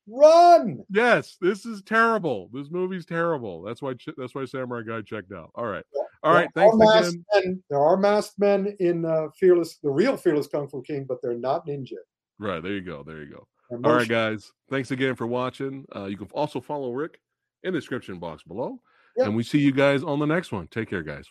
run. 0.08 0.84
Yes, 0.90 1.38
this 1.40 1.66
is 1.66 1.82
terrible. 1.82 2.50
This 2.52 2.70
movie's 2.70 3.06
terrible. 3.06 3.62
That's 3.62 3.82
why 3.82 3.94
that's 4.18 4.36
why 4.36 4.46
Samurai 4.46 4.82
Guy 4.86 5.02
checked 5.02 5.32
out. 5.32 5.52
All 5.56 5.66
right. 5.66 5.86
All 6.24 6.34
right. 6.34 6.50
There 6.56 6.70
Thanks 6.70 7.10
again. 7.10 7.26
Men, 7.34 7.64
there 7.70 7.80
are 7.80 7.98
masked 7.98 8.40
men 8.40 8.76
in 8.80 9.06
uh, 9.06 9.28
Fearless, 9.40 9.78
the 9.82 9.90
real 9.90 10.18
Fearless 10.18 10.48
Kung 10.48 10.68
Fu 10.68 10.82
King, 10.82 11.06
but 11.08 11.22
they're 11.22 11.34
not 11.34 11.66
ninja. 11.66 11.94
Right. 12.40 12.62
There 12.62 12.74
you 12.74 12.82
go. 12.82 13.04
There 13.04 13.24
you 13.24 13.32
go. 13.32 13.48
All 13.84 13.96
right, 13.96 14.08
guys. 14.08 14.52
Thanks 14.70 14.92
again 14.92 15.16
for 15.16 15.26
watching. 15.26 15.86
Uh, 15.96 16.06
you 16.06 16.18
can 16.18 16.28
also 16.34 16.62
follow 16.62 16.92
Ric 16.92 17.20
in 17.64 17.74
the 17.74 17.80
description 17.80 18.20
box 18.20 18.44
below. 18.44 18.80
Yep. 19.18 19.28
And 19.28 19.36
we 19.36 19.44
see 19.44 19.60
you 19.60 19.72
guys 19.72 20.04
on 20.04 20.20
the 20.20 20.26
next 20.26 20.52
one. 20.52 20.68
Take 20.68 20.90
care, 20.90 21.04
guys. 21.04 21.26